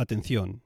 Atención. 0.00 0.62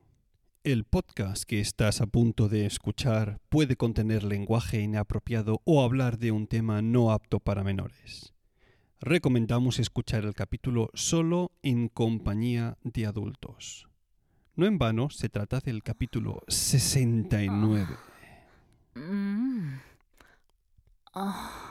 El 0.62 0.84
podcast 0.84 1.42
que 1.42 1.59
estás 1.59 2.01
a 2.01 2.06
punto 2.06 2.48
de 2.48 2.66
escuchar 2.66 3.41
puede 3.48 3.75
contener 3.75 4.23
lenguaje 4.23 4.80
inapropiado 4.80 5.61
o 5.65 5.83
hablar 5.83 6.19
de 6.19 6.30
un 6.30 6.47
tema 6.47 6.83
no 6.83 7.11
apto 7.11 7.41
para 7.41 7.65
menores. 7.65 8.33
Recomendamos 9.01 9.80
escuchar 9.80 10.25
el 10.25 10.34
capítulo 10.34 10.89
solo 10.95 11.51
en 11.65 11.89
compañía 11.89 12.78
de 12.84 13.06
adultos. 13.06 13.89
No 14.55 14.66
en 14.66 14.78
vano 14.78 15.11
se 15.11 15.28
trata 15.28 15.59
del 15.59 15.83
capítulo 15.83 16.45
69. 16.47 17.89
Mm. 18.95 19.80
Ah. 21.12 21.64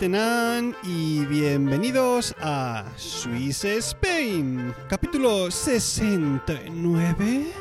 Tenan 0.00 0.74
y 0.82 1.24
bienvenidos 1.26 2.34
a 2.40 2.86
Swiss 2.96 3.66
Spain, 3.66 4.74
capítulo 4.88 5.50
69 5.50 7.52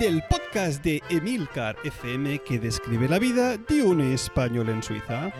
del 0.00 0.22
podcast 0.30 0.82
de 0.82 1.02
Emilcar 1.10 1.76
FM 1.84 2.38
que 2.38 2.58
describe 2.58 3.06
la 3.06 3.18
vida 3.18 3.58
de 3.58 3.82
un 3.82 4.00
español 4.00 4.70
en 4.70 4.82
Suiza. 4.82 5.30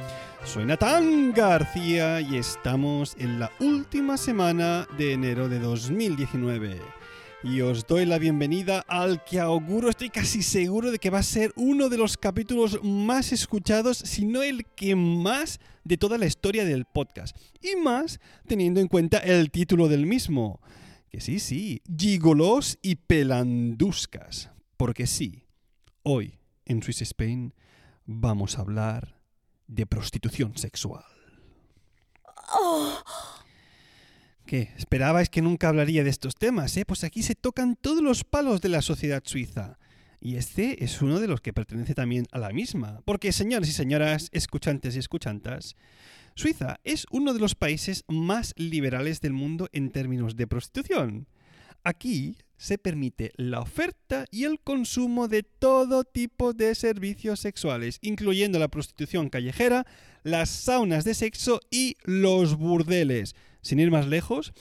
Soy 0.45 0.67
Natán 0.67 1.33
García 1.33 2.21
y 2.21 2.37
estamos 2.37 3.17
en 3.19 3.41
la 3.41 3.51
última 3.59 4.19
semana 4.19 4.87
de 4.99 5.15
enero 5.15 5.49
de 5.49 5.61
2019 5.61 6.96
y 7.49 7.61
os 7.61 7.87
doy 7.87 8.07
la 8.07 8.19
bienvenida 8.19 8.85
al 8.89 9.23
que 9.23 9.39
auguro, 9.39 9.89
estoy 9.89 10.11
casi 10.11 10.43
seguro 10.43 10.91
de 10.91 10.99
que 10.99 11.11
va 11.11 11.21
a 11.21 11.23
ser 11.23 11.53
uno 11.55 11.89
de 11.89 11.97
los 11.97 12.17
capítulos 12.17 12.81
más 12.83 13.33
escuchados, 13.33 13.99
si 13.99 14.25
no 14.25 14.43
el 14.43 14.65
que 14.65 14.97
más 14.97 15.61
de 15.85 15.97
toda 15.97 16.19
la 16.19 16.27
historia 16.27 16.65
del 16.65 16.87
podcast. 16.87 17.37
Y 17.63 17.77
más 17.77 18.21
teniendo 18.49 18.81
en 18.81 18.89
cuenta 18.89 19.19
el 19.19 19.51
título 19.51 19.89
del 19.89 20.07
mismo. 20.07 20.61
Que 21.09 21.21
sí, 21.21 21.39
sí, 21.39 21.83
gigolos 21.97 22.79
y 22.83 22.97
pelanduscas. 22.97 24.51
Porque 24.77 25.07
sí, 25.07 25.45
hoy 26.03 26.41
en 26.65 26.83
Swiss 26.83 27.03
Spain 27.03 27.55
vamos 28.07 28.59
a 28.59 28.63
hablar 28.63 29.21
de 29.69 29.87
prostitución 29.87 30.57
sexual. 30.59 31.05
Oh. 32.53 32.99
¿Qué? 34.47 34.71
¿Esperabais 34.77 35.29
que 35.29 35.43
nunca 35.43 35.69
hablaría 35.69 36.05
de 36.05 36.11
estos 36.11 36.37
temas? 36.37 36.77
Eh? 36.77 36.85
Pues 36.87 37.03
aquí 37.03 37.25
se 37.25 37.35
tocan 37.35 37.75
todos 37.75 38.01
los 38.01 38.23
palos 38.23 38.61
de 38.61 38.69
la 38.69 38.81
sociedad 38.81 39.23
suiza. 39.25 39.79
Y 40.21 40.37
este 40.37 40.85
es 40.85 41.03
uno 41.03 41.19
de 41.19 41.27
los 41.27 41.41
que 41.41 41.53
pertenece 41.53 41.95
también 41.95 42.27
a 42.31 42.39
la 42.39 42.51
misma. 42.51 43.03
Porque, 43.05 43.33
señores 43.33 43.69
y 43.69 43.73
señoras, 43.73 44.29
escuchantes 44.33 44.95
y 44.95 45.01
escuchantas, 45.01 45.75
Suiza 46.37 46.81
es 46.85 47.07
uno 47.11 47.33
de 47.33 47.41
los 47.41 47.55
países 47.55 48.05
más 48.09 48.53
liberales 48.57 49.21
del 49.21 49.33
mundo 49.33 49.69
en 49.73 49.91
términos 49.91 50.37
de 50.37 50.47
prostitución. 50.47 51.27
Aquí 51.83 52.37
se 52.57 52.77
permite 52.77 53.33
la 53.37 53.61
oferta 53.61 54.27
y 54.31 54.45
el 54.45 54.61
consumo 54.61 55.29
de 55.29 55.43
todo 55.43 56.05
tipo 56.05 56.53
de 56.53 56.75
servicios 56.75 57.41
sexuales, 57.41 57.99
incluyendo 58.03 58.59
la 58.59 58.69
prostitución 58.69 59.29
callejera, 59.31 59.87
las 60.25 60.51
saunas 60.51 61.05
de 61.05 61.15
sexo 61.15 61.61
y 61.71 61.97
los 62.05 62.57
burdeles. 62.57 63.35
Sin 63.67 63.81
ir 63.81 63.91
más 63.91 64.07
lejos, 64.07 64.53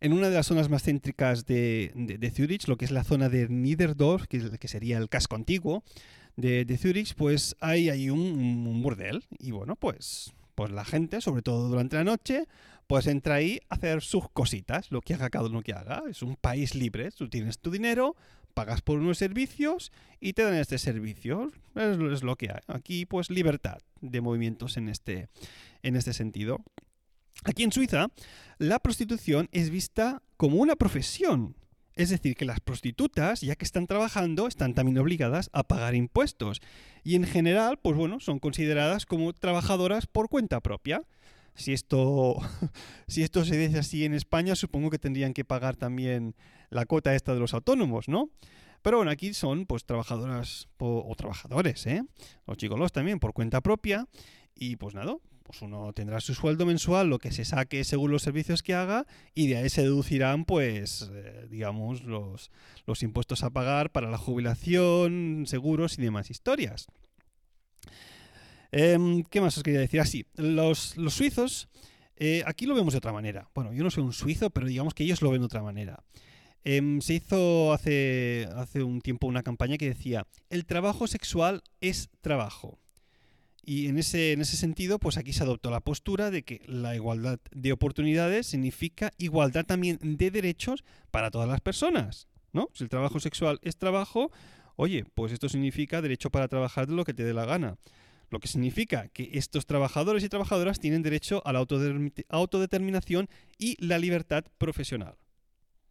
en 0.00 0.14
una 0.14 0.30
de 0.30 0.34
las 0.34 0.46
zonas 0.46 0.70
más 0.70 0.82
céntricas 0.82 1.44
de, 1.44 1.92
de, 1.94 2.30
Zurich, 2.30 2.68
lo 2.68 2.78
que 2.78 2.86
es 2.86 2.90
la 2.90 3.04
zona 3.04 3.28
de 3.28 3.50
Niederdorf, 3.50 4.26
que, 4.26 4.40
sería 4.66 4.96
el 4.96 5.10
casco 5.10 5.36
antiguo 5.36 5.84
de, 6.36 6.78
Zurich, 6.80 7.14
pues 7.16 7.54
hay, 7.60 7.90
hay 7.90 8.08
un, 8.08 8.82
burdel. 8.82 9.24
Y 9.38 9.50
bueno, 9.50 9.76
pues, 9.76 10.32
pues 10.54 10.70
la 10.70 10.86
gente, 10.86 11.20
sobre 11.20 11.42
todo 11.42 11.68
durante 11.68 11.96
la 11.96 12.04
noche, 12.04 12.46
pues 12.86 13.06
entra 13.08 13.34
ahí 13.34 13.60
a 13.68 13.74
hacer 13.74 14.00
sus 14.00 14.26
cositas, 14.30 14.90
lo 14.90 15.02
que 15.02 15.12
haga 15.12 15.28
cada 15.28 15.50
uno 15.50 15.60
que 15.60 15.74
haga. 15.74 16.04
Es 16.08 16.22
un 16.22 16.36
país 16.36 16.74
libre, 16.74 17.10
tú 17.10 17.28
tienes 17.28 17.58
tu 17.58 17.70
dinero, 17.70 18.16
pagas 18.54 18.80
por 18.80 19.00
unos 19.00 19.18
servicios 19.18 19.92
y 20.18 20.32
te 20.32 20.44
dan 20.44 20.54
este 20.54 20.78
servicio. 20.78 21.52
Es, 21.74 21.98
es, 21.98 22.22
lo 22.22 22.36
que 22.36 22.52
hay. 22.52 22.62
Aquí, 22.68 23.04
pues, 23.04 23.28
libertad 23.28 23.82
de 24.00 24.22
movimientos 24.22 24.78
en 24.78 24.88
este, 24.88 25.28
en 25.82 25.94
este 25.94 26.14
sentido. 26.14 26.62
Aquí 27.44 27.62
en 27.62 27.72
Suiza, 27.72 28.08
la 28.58 28.78
prostitución 28.80 29.48
es 29.52 29.70
vista 29.70 30.22
como 30.36 30.56
una 30.56 30.76
profesión. 30.76 31.56
Es 31.94 32.10
decir, 32.10 32.36
que 32.36 32.44
las 32.44 32.60
prostitutas, 32.60 33.40
ya 33.40 33.56
que 33.56 33.64
están 33.64 33.86
trabajando, 33.86 34.46
están 34.48 34.74
también 34.74 34.98
obligadas 34.98 35.48
a 35.52 35.62
pagar 35.62 35.94
impuestos. 35.94 36.60
Y 37.04 37.14
en 37.14 37.24
general, 37.24 37.78
pues 37.78 37.96
bueno, 37.96 38.20
son 38.20 38.38
consideradas 38.38 39.06
como 39.06 39.32
trabajadoras 39.32 40.06
por 40.06 40.28
cuenta 40.28 40.60
propia. 40.60 41.02
Si 41.54 41.72
esto, 41.72 42.36
si 43.08 43.22
esto 43.22 43.46
se 43.46 43.56
dice 43.56 43.78
así 43.78 44.04
en 44.04 44.12
España, 44.12 44.56
supongo 44.56 44.90
que 44.90 44.98
tendrían 44.98 45.32
que 45.32 45.46
pagar 45.46 45.76
también 45.76 46.34
la 46.68 46.84
cuota 46.84 47.14
esta 47.14 47.32
de 47.32 47.40
los 47.40 47.54
autónomos, 47.54 48.08
¿no? 48.08 48.28
Pero 48.82 48.98
bueno, 48.98 49.10
aquí 49.10 49.32
son 49.32 49.64
pues 49.64 49.86
trabajadoras 49.86 50.68
o 50.78 51.14
trabajadores, 51.16 51.86
¿eh? 51.86 52.02
Los 52.46 52.58
chicolos 52.58 52.92
también 52.92 53.18
por 53.18 53.32
cuenta 53.32 53.62
propia. 53.62 54.06
Y 54.54 54.76
pues 54.76 54.94
nada, 54.94 55.16
pues 55.46 55.62
uno 55.62 55.92
tendrá 55.92 56.20
su 56.20 56.34
sueldo 56.34 56.66
mensual, 56.66 57.08
lo 57.08 57.18
que 57.18 57.30
se 57.30 57.44
saque 57.44 57.84
según 57.84 58.10
los 58.10 58.22
servicios 58.22 58.62
que 58.62 58.74
haga, 58.74 59.06
y 59.34 59.46
de 59.46 59.58
ahí 59.58 59.68
se 59.68 59.82
deducirán, 59.82 60.44
pues, 60.44 61.08
eh, 61.12 61.46
digamos, 61.48 62.02
los, 62.02 62.50
los 62.84 63.02
impuestos 63.02 63.44
a 63.44 63.50
pagar 63.50 63.90
para 63.90 64.10
la 64.10 64.18
jubilación, 64.18 65.44
seguros 65.46 65.98
y 65.98 66.02
demás 66.02 66.30
historias. 66.30 66.88
Em, 68.72 69.22
¿Qué 69.22 69.40
más 69.40 69.56
os 69.56 69.62
quería 69.62 69.80
decir? 69.80 70.00
Así, 70.00 70.26
ah, 70.36 70.42
los, 70.42 70.96
los 70.96 71.14
suizos, 71.14 71.68
eh, 72.16 72.42
aquí 72.46 72.66
lo 72.66 72.74
vemos 72.74 72.92
de 72.92 72.98
otra 72.98 73.12
manera. 73.12 73.48
Bueno, 73.54 73.72
yo 73.72 73.84
no 73.84 73.90
soy 73.90 74.02
un 74.02 74.12
suizo, 74.12 74.50
pero 74.50 74.66
digamos 74.66 74.94
que 74.94 75.04
ellos 75.04 75.22
lo 75.22 75.30
ven 75.30 75.40
de 75.40 75.46
otra 75.46 75.62
manera. 75.62 76.02
Em, 76.64 77.00
se 77.00 77.14
hizo 77.14 77.72
hace, 77.72 78.48
hace 78.56 78.82
un 78.82 79.00
tiempo 79.00 79.28
una 79.28 79.44
campaña 79.44 79.78
que 79.78 79.86
decía, 79.86 80.26
el 80.50 80.66
trabajo 80.66 81.06
sexual 81.06 81.62
es 81.80 82.10
trabajo. 82.20 82.80
Y 83.68 83.88
en 83.88 83.98
ese, 83.98 84.30
en 84.30 84.40
ese 84.40 84.56
sentido, 84.56 85.00
pues 85.00 85.18
aquí 85.18 85.32
se 85.32 85.42
adoptó 85.42 85.72
la 85.72 85.80
postura 85.80 86.30
de 86.30 86.44
que 86.44 86.62
la 86.66 86.94
igualdad 86.94 87.40
de 87.50 87.72
oportunidades 87.72 88.46
significa 88.46 89.10
igualdad 89.18 89.66
también 89.66 89.98
de 90.00 90.30
derechos 90.30 90.84
para 91.10 91.32
todas 91.32 91.48
las 91.48 91.60
personas. 91.60 92.28
¿no? 92.52 92.70
Si 92.74 92.84
el 92.84 92.90
trabajo 92.90 93.18
sexual 93.18 93.58
es 93.62 93.76
trabajo, 93.76 94.30
oye, 94.76 95.04
pues 95.14 95.32
esto 95.32 95.48
significa 95.48 96.00
derecho 96.00 96.30
para 96.30 96.46
trabajar 96.46 96.88
lo 96.88 97.04
que 97.04 97.12
te 97.12 97.24
dé 97.24 97.34
la 97.34 97.44
gana. 97.44 97.76
Lo 98.30 98.38
que 98.38 98.46
significa 98.46 99.08
que 99.08 99.30
estos 99.32 99.66
trabajadores 99.66 100.22
y 100.22 100.28
trabajadoras 100.28 100.78
tienen 100.78 101.02
derecho 101.02 101.42
a 101.44 101.52
la 101.52 101.58
autodeterminación 102.28 103.28
y 103.58 103.84
la 103.84 103.98
libertad 103.98 104.44
profesional. 104.58 105.16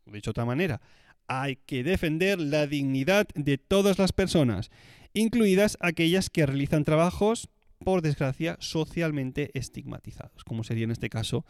Dicho 0.05 0.29
de 0.29 0.31
otra 0.31 0.45
manera, 0.45 0.79
hay 1.27 1.57
que 1.57 1.83
defender 1.83 2.39
la 2.39 2.67
dignidad 2.67 3.27
de 3.35 3.57
todas 3.57 3.99
las 3.99 4.13
personas, 4.13 4.71
incluidas 5.13 5.77
aquellas 5.81 6.29
que 6.29 6.45
realizan 6.45 6.85
trabajos 6.85 7.49
por 7.83 8.01
desgracia, 8.01 8.57
socialmente 8.59 9.51
estigmatizados, 9.53 10.43
como 10.43 10.63
sería 10.63 10.85
en 10.85 10.91
este 10.91 11.09
caso 11.09 11.45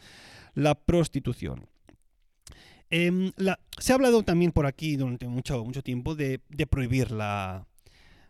la 0.54 0.74
prostitución. 0.74 1.68
Em, 2.90 3.32
se 3.78 3.92
ha 3.92 3.94
hablado 3.96 4.22
también 4.22 4.52
por 4.52 4.66
aquí 4.66 4.96
durante 4.96 5.26
mucho, 5.28 5.64
mucho 5.64 5.82
tiempo 5.82 6.14
de, 6.14 6.40
prohibir 6.70 7.10
la, 7.10 7.66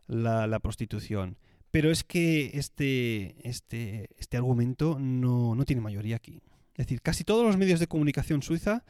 la, 0.07 0.59
prostitución, 0.61 1.37
pero 1.71 1.91
es 1.91 2.05
que 2.05 2.53
este, 2.55 3.37
este, 3.47 4.09
este 4.19 4.37
argumento 4.37 4.99
no, 4.99 5.55
no, 5.55 5.65
tiene 5.65 5.83
mayoría 5.83 6.17
aquí. 6.17 6.41
Es 6.75 6.87
decir, 6.87 7.03
casi 7.03 7.25
todos 7.25 7.45
los 7.45 7.57
medios 7.57 7.81
de 7.81 7.87
comunicación 7.87 8.43
suiza 8.43 8.85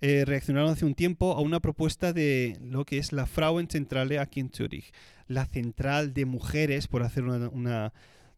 eh, 0.00 0.24
reaccionaron 0.24 0.70
hace 0.70 0.84
un 0.84 0.94
tiempo 0.94 1.32
a 1.32 1.40
una 1.40 1.60
propuesta 1.60 2.12
de 2.12 2.58
lo 2.60 2.84
que 2.84 2.98
es 2.98 3.12
la 3.12 3.26
Frauenzentrale 3.26 4.18
aquí 4.18 4.40
en 4.40 4.50
Zurich, 4.50 4.92
la 5.28 5.46
central 5.46 6.12
de 6.12 6.26
mujeres, 6.26 6.88
por 6.88 7.04
hacer 7.04 7.24
una 7.24 7.92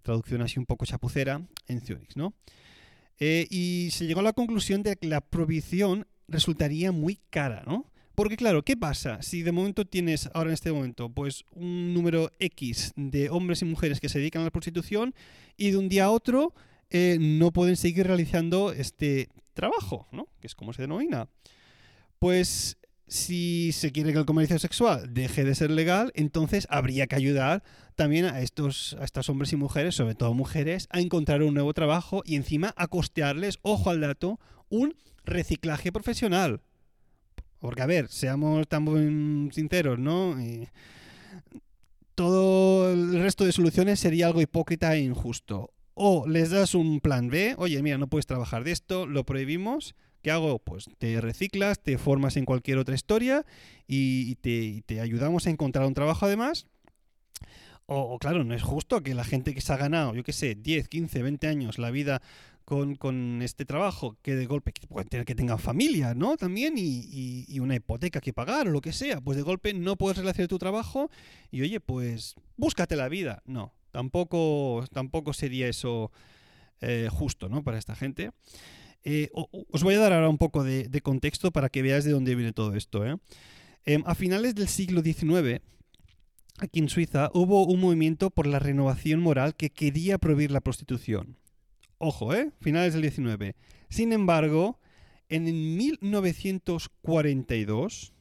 traducción 0.06 0.40
así 0.40 0.58
un 0.58 0.66
poco 0.66 0.86
chapucera, 0.86 1.42
en 1.66 1.80
Zurich, 1.80 2.14
¿no? 2.14 2.32
Eh, 3.18 3.46
y 3.50 3.88
se 3.90 4.06
llegó 4.06 4.20
a 4.20 4.22
la 4.22 4.32
conclusión 4.32 4.82
de 4.82 4.96
que 4.96 5.08
la 5.08 5.20
provisión 5.20 6.06
resultaría 6.28 6.92
muy 6.92 7.18
cara, 7.30 7.64
¿no? 7.66 7.90
Porque 8.14 8.36
claro, 8.36 8.62
¿qué 8.62 8.76
pasa? 8.76 9.20
Si 9.20 9.42
de 9.42 9.52
momento 9.52 9.84
tienes, 9.84 10.30
ahora 10.32 10.50
en 10.50 10.54
este 10.54 10.72
momento, 10.72 11.10
pues 11.10 11.44
un 11.50 11.92
número 11.92 12.30
X 12.38 12.92
de 12.96 13.28
hombres 13.30 13.62
y 13.62 13.66
mujeres 13.66 14.00
que 14.00 14.08
se 14.08 14.18
dedican 14.18 14.42
a 14.42 14.46
la 14.46 14.50
prostitución 14.50 15.14
y 15.56 15.72
de 15.72 15.76
un 15.76 15.88
día 15.88 16.04
a 16.06 16.10
otro 16.10 16.54
eh, 16.88 17.18
no 17.20 17.52
pueden 17.52 17.76
seguir 17.76 18.06
realizando 18.06 18.72
este 18.72 19.28
trabajo, 19.54 20.06
¿no? 20.12 20.28
Que 20.40 20.46
es 20.46 20.54
como 20.54 20.72
se 20.72 20.82
denomina. 20.82 21.28
Pues 22.18 22.78
si 23.08 23.72
se 23.72 23.92
quiere 23.92 24.12
que 24.12 24.18
el 24.18 24.26
comercio 24.26 24.58
sexual 24.58 25.14
deje 25.14 25.44
de 25.44 25.54
ser 25.54 25.70
legal, 25.70 26.12
entonces 26.14 26.66
habría 26.70 27.06
que 27.06 27.16
ayudar 27.16 27.62
también 27.94 28.24
a 28.24 28.40
estos, 28.40 28.96
a 29.00 29.30
hombres 29.30 29.52
y 29.52 29.56
mujeres, 29.56 29.94
sobre 29.94 30.14
todo 30.14 30.34
mujeres, 30.34 30.88
a 30.90 31.00
encontrar 31.00 31.42
un 31.42 31.54
nuevo 31.54 31.72
trabajo 31.72 32.22
y 32.24 32.36
encima 32.36 32.74
a 32.76 32.88
costearles, 32.88 33.58
ojo 33.62 33.90
al 33.90 34.00
dato, 34.00 34.40
un 34.68 34.96
reciclaje 35.24 35.92
profesional. 35.92 36.60
Porque, 37.58 37.82
a 37.82 37.86
ver, 37.86 38.08
seamos 38.08 38.66
tan 38.68 39.50
sinceros, 39.52 39.98
¿no? 39.98 40.36
todo 42.14 42.90
el 42.92 43.20
resto 43.20 43.44
de 43.44 43.52
soluciones 43.52 44.00
sería 44.00 44.26
algo 44.26 44.40
hipócrita 44.40 44.94
e 44.96 45.00
injusto. 45.00 45.70
O 45.94 46.26
les 46.26 46.50
das 46.50 46.74
un 46.74 47.00
plan 47.00 47.28
B, 47.28 47.54
oye, 47.58 47.82
mira, 47.82 47.98
no 47.98 48.08
puedes 48.08 48.26
trabajar 48.26 48.64
de 48.64 48.72
esto, 48.72 49.06
lo 49.06 49.24
prohibimos. 49.24 49.94
¿Qué 50.26 50.32
hago? 50.32 50.58
Pues 50.58 50.86
te 50.98 51.20
reciclas, 51.20 51.78
te 51.78 51.98
formas 51.98 52.36
en 52.36 52.46
cualquier 52.46 52.78
otra 52.78 52.96
historia 52.96 53.46
y 53.86 54.34
te, 54.34 55.00
ayudamos 55.00 55.46
a 55.46 55.50
encontrar 55.50 55.86
un 55.86 55.94
trabajo 55.94 56.26
además. 56.26 56.66
O, 57.86 58.18
claro, 58.18 58.42
no 58.42 58.52
es 58.52 58.64
justo 58.64 59.04
que 59.04 59.14
la 59.14 59.22
gente 59.22 59.54
que 59.54 59.60
se 59.60 59.72
ha 59.72 59.76
ganado, 59.76 60.16
yo 60.16 60.24
qué 60.24 60.32
sé, 60.32 60.56
10, 60.56 60.88
15, 60.88 61.22
20 61.22 61.46
años 61.46 61.78
la 61.78 61.92
vida 61.92 62.22
con, 62.64 63.40
este 63.40 63.64
trabajo, 63.64 64.16
que 64.22 64.34
de 64.34 64.46
golpe 64.46 64.72
pueden 64.88 65.08
tener 65.08 65.26
que 65.26 65.36
tengan 65.36 65.60
familia, 65.60 66.12
¿no? 66.12 66.36
También 66.36 66.74
y, 66.76 67.60
una 67.60 67.76
hipoteca 67.76 68.20
que 68.20 68.32
pagar 68.32 68.66
o 68.66 68.72
lo 68.72 68.80
que 68.80 68.92
sea, 68.92 69.20
pues 69.20 69.36
de 69.36 69.44
golpe 69.44 69.74
no 69.74 69.94
puedes 69.94 70.18
relacionar 70.18 70.48
tu 70.48 70.58
trabajo 70.58 71.08
y 71.52 71.62
oye, 71.62 71.78
pues 71.78 72.34
búscate 72.56 72.96
la 72.96 73.08
vida. 73.08 73.44
No, 73.46 73.74
tampoco, 73.92 74.84
tampoco 74.92 75.32
sería 75.32 75.68
eso 75.68 76.10
eh, 76.80 77.06
justo, 77.12 77.48
¿no? 77.48 77.62
Para 77.62 77.78
esta 77.78 77.94
gente. 77.94 78.32
Eh, 79.08 79.30
os 79.70 79.84
voy 79.84 79.94
a 79.94 80.00
dar 80.00 80.12
ahora 80.12 80.28
un 80.28 80.36
poco 80.36 80.64
de, 80.64 81.00
contexto 81.00 81.52
para 81.52 81.68
que 81.68 81.80
veáis 81.80 82.04
de 82.04 82.10
dónde 82.10 82.34
viene 82.34 82.52
todo 82.52 82.74
esto. 82.74 83.06
¿eh? 83.06 83.16
Em, 83.84 84.02
a 84.04 84.16
finales 84.16 84.56
del 84.56 84.66
siglo 84.66 85.00
XIX, 85.00 85.60
aquí 86.58 86.80
en 86.80 86.88
Suiza, 86.88 87.30
hubo 87.32 87.64
un 87.66 87.78
movimiento 87.78 88.30
por 88.30 88.48
la 88.48 88.58
renovación 88.58 89.20
moral 89.20 89.54
que 89.54 89.70
quería 89.70 90.18
prohibir 90.18 90.50
la 90.50 90.60
prostitución. 90.60 91.36
Ojo, 91.98 92.34
¿eh? 92.34 92.50
Finales 92.60 92.94
del 92.94 93.02
19. 93.02 93.54
Sin 93.90 94.12
embargo, 94.12 94.80
en 95.28 95.44
1942 95.76 98.12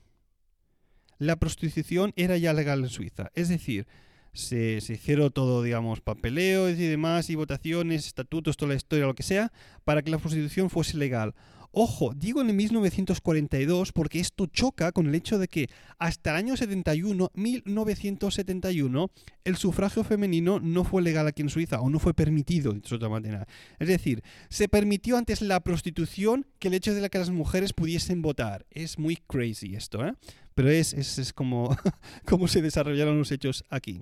la 1.18 1.38
prostitución 1.38 2.14
era 2.16 2.38
ya 2.38 2.54
legal 2.54 2.84
en 2.84 2.90
Suiza. 2.90 3.32
Es 3.34 3.50
decir, 3.50 3.88
se, 4.36 4.78
hicieron 4.78 5.32
todo, 5.32 5.64
digamos, 5.64 6.02
papeleos 6.02 6.72
y 6.72 6.88
demás, 6.88 7.30
y 7.30 7.36
votaciones, 7.36 8.06
estatutos, 8.06 8.58
toda 8.58 8.70
la 8.70 8.76
historia, 8.76 9.06
lo 9.06 9.16
que 9.16 9.24
sea, 9.24 9.52
para 9.84 10.02
que 10.02 10.12
la 10.12 10.18
prostitución 10.20 10.70
fuese 10.70 10.98
legal. 10.98 11.34
Ojo, 11.78 12.14
digo 12.16 12.40
en 12.40 12.50
el 12.50 12.56
1942 12.56 13.92
porque 13.92 14.22
esto 14.22 14.46
choca 14.46 14.94
con 14.94 15.08
el 15.08 15.16
hecho 15.16 15.38
de 15.38 15.50
que 15.50 15.70
hasta 16.00 16.30
el 16.30 16.38
año 16.38 16.56
71, 16.56 17.32
1971, 17.34 19.12
el 19.44 19.58
sufragio 19.58 20.06
femenino 20.06 20.62
no 20.62 20.86
fue 20.86 21.02
legal 21.02 21.28
aquí 21.28 21.42
en 21.42 21.50
Suiza 21.50 21.82
o 21.82 21.90
no 21.90 22.00
fue 22.00 22.14
permitido, 22.14 22.72
de 22.72 22.96
otra 22.96 23.10
manera. 23.10 23.46
Es 23.78 23.90
decir, 23.90 24.24
se 24.48 24.70
permitió 24.70 25.18
antes 25.18 25.42
la 25.42 25.60
prostitución 25.60 26.46
que 26.60 26.70
el 26.70 26.76
hecho 26.76 26.94
de 26.94 27.10
que 27.10 27.20
las 27.20 27.30
mujeres 27.30 27.74
pudiesen 27.74 28.22
votar. 28.22 28.66
Es 28.72 28.98
muy 28.98 29.18
crazy 29.18 29.76
esto, 29.76 30.06
¿eh? 30.06 30.14
Pero 30.54 30.70
es, 30.70 30.94
es, 30.94 31.20
es 31.20 31.34
como, 31.34 31.76
como 32.26 32.48
se 32.48 32.62
desarrollaron 32.62 33.18
los 33.18 33.34
hechos 33.34 33.66
aquí. 33.70 34.02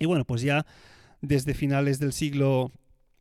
Y 0.00 0.06
bueno, 0.06 0.24
pues 0.24 0.42
ya 0.42 0.66
desde 1.20 1.54
finales 1.54 2.00
del 2.00 2.12
siglo 2.12 2.72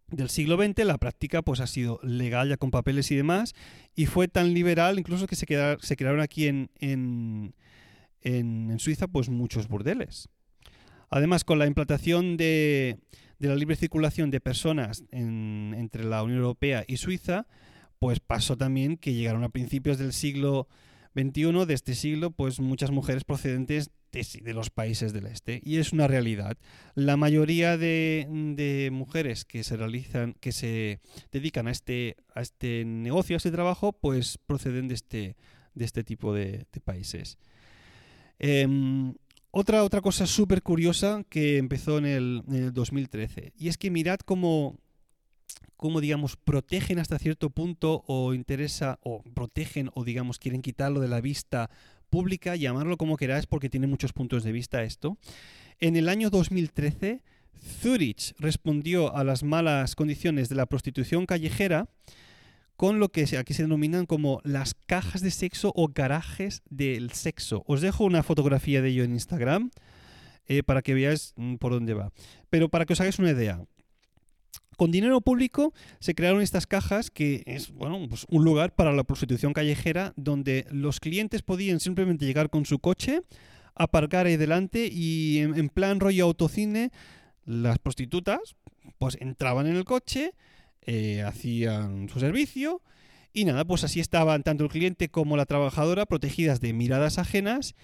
del 0.07 0.29
siglo 0.29 0.57
XX 0.57 0.85
la 0.85 0.97
práctica 0.97 1.43
pues 1.43 1.59
ha 1.59 1.67
sido 1.67 1.99
legal 2.01 2.49
ya 2.49 2.57
con 2.57 2.71
papeles 2.71 3.11
y 3.11 3.15
demás 3.15 3.53
y 3.95 4.07
fue 4.07 4.27
tan 4.27 4.55
liberal 4.55 4.97
incluso 4.97 5.27
que 5.27 5.35
se, 5.35 5.45
se 5.79 5.95
crearon 5.95 6.19
aquí 6.19 6.47
en, 6.47 6.71
en, 6.79 7.53
en, 8.21 8.79
Suiza 8.79 9.07
pues 9.07 9.29
muchos 9.29 9.67
burdeles. 9.67 10.27
Además 11.11 11.43
con 11.43 11.59
la 11.59 11.67
implantación 11.67 12.37
de, 12.37 12.97
de 13.37 13.47
la 13.47 13.55
libre 13.55 13.75
circulación 13.75 14.31
de 14.31 14.41
personas 14.41 15.03
entre 15.11 16.05
la 16.05 16.23
Unión 16.23 16.39
Europea 16.39 16.85
y 16.87 16.97
Suiza 16.97 17.45
pues 17.99 18.19
pasó 18.19 18.57
también 18.57 18.97
que 18.97 19.13
llegaron 19.13 19.43
a 19.43 19.49
principios 19.49 19.99
del 19.99 20.13
siglo 20.13 20.67
21 21.13 21.65
de 21.65 21.73
este 21.73 21.95
siglo, 21.95 22.31
pues 22.31 22.59
muchas 22.59 22.91
mujeres 22.91 23.25
procedentes 23.25 23.91
de, 24.11 24.53
los 24.53 24.69
países 24.69 25.13
del 25.13 25.25
este. 25.27 25.61
Y 25.63 25.77
es 25.77 25.93
una 25.93 26.07
realidad. 26.07 26.57
La 26.95 27.17
mayoría 27.17 27.77
de, 27.77 28.89
mujeres 28.91 29.45
que 29.45 29.63
se 29.63 29.77
realizan, 29.77 30.35
que 30.39 30.51
se 30.51 30.99
dedican 31.31 31.67
a 31.67 31.71
este, 31.71 32.17
a 32.33 32.41
este 32.41 32.85
negocio, 32.85 33.35
a 33.35 33.37
este 33.37 33.51
trabajo, 33.51 33.93
pues 33.93 34.37
proceden 34.37 34.87
de 34.87 34.95
este, 34.95 35.35
de 35.73 35.85
este 35.85 36.03
tipo 36.03 36.33
de, 36.33 36.65
países. 36.83 37.37
Em, 38.39 39.13
otra, 39.51 39.83
otra 39.83 40.01
cosa 40.01 40.25
súper 40.27 40.61
curiosa 40.61 41.23
que 41.29 41.57
empezó 41.57 41.97
en 41.97 42.05
el, 42.05 42.43
en 42.47 42.55
el 42.55 42.73
2013. 42.73 43.53
Y 43.57 43.67
es 43.67 43.77
que 43.77 43.91
mirad 43.91 44.19
cómo 44.19 44.77
cómo, 45.79 46.01
digamos, 46.01 46.35
protegen 46.35 46.99
hasta 46.99 47.17
cierto 47.17 47.51
punto 47.51 48.03
o 48.05 48.33
interesa, 48.33 48.99
o 49.01 49.23
protegen 49.23 49.89
o, 49.93 50.03
digamos, 50.03 50.37
quieren 50.37 50.61
quitarlo 50.61 50.99
de 50.99 51.07
la 51.07 51.21
vista 51.21 51.69
pública, 52.09 52.55
llamarlo 52.55 52.97
como 52.97 53.17
queráis 53.17 53.45
porque 53.45 53.69
tiene 53.69 53.87
muchos 53.87 54.13
puntos 54.13 54.43
de 54.43 54.51
vista 54.51 54.83
esto. 54.83 55.17
En 55.79 55.95
el 55.95 56.09
año 56.09 56.29
2013, 56.29 57.21
Zurich 57.81 58.33
respondió 58.39 59.15
a 59.15 59.23
las 59.23 59.43
malas 59.43 59.95
condiciones 59.95 60.49
de 60.49 60.55
la 60.55 60.65
prostitución 60.65 61.25
callejera 61.25 61.89
con 62.75 62.99
lo 62.99 63.09
que 63.09 63.25
aquí 63.37 63.53
se 63.53 63.63
denominan 63.63 64.05
como 64.05 64.39
las 64.45 64.73
cajas 64.73 65.21
de 65.21 65.31
sexo 65.31 65.73
o 65.75 65.89
garajes 65.89 66.61
del 66.69 67.11
sexo. 67.11 67.63
Os 67.67 67.81
dejo 67.81 68.05
una 68.05 68.23
fotografía 68.23 68.81
de 68.81 68.89
ello 68.89 69.03
en 69.03 69.11
Instagram 69.11 69.69
eh, 70.47 70.63
para 70.63 70.81
que 70.81 70.93
veáis 70.93 71.33
mm, 71.35 71.55
por 71.55 71.73
dónde 71.73 71.93
va. 71.93 72.11
Pero 72.49 72.69
para 72.69 72.85
que 72.85 72.93
os 72.93 73.01
hagáis 73.01 73.19
una 73.19 73.31
idea, 73.31 73.61
con 74.79 74.91
dinero 74.91 75.19
público 75.19 75.73
se 75.99 76.15
crearon 76.15 76.41
estas 76.41 76.65
cajas 76.65 77.11
que 77.11 77.43
es 77.45 77.69
bueno, 77.69 77.99
pues 78.07 78.25
un 78.29 78.45
lugar 78.45 78.73
para 78.75 78.93
la 78.93 79.03
prostitución 79.03 79.51
callejera 79.51 80.13
donde 80.15 80.65
los 80.71 81.01
clientes 81.01 81.41
podían 81.41 81.81
simplemente 81.81 82.25
llegar 82.25 82.49
con 82.49 82.63
su 82.63 82.79
coche, 82.79 83.19
aparcar 83.75 84.25
ahí 84.25 84.37
delante 84.37 84.87
y 84.89 85.39
en, 85.39 85.67
plan 85.67 85.99
rollo 85.99 86.23
autocine 86.23 86.91
las 87.43 87.77
prostitutas 87.77 88.55
pues 88.99 89.17
entraban 89.19 89.67
en 89.67 89.75
el 89.75 89.83
coche, 89.83 90.31
eh, 90.83 91.23
hacían 91.23 92.07
su 92.07 92.21
servicio 92.21 92.81
y 93.33 93.43
nada, 93.43 93.65
pues 93.65 93.83
así 93.83 93.99
estaban 93.99 94.43
tanto 94.43 94.63
el 94.63 94.69
cliente 94.69 95.09
como 95.09 95.35
la 95.35 95.45
trabajadora 95.45 96.05
protegidas 96.05 96.61
de 96.61 96.71
miradas 96.71 97.17
ajenas 97.17 97.75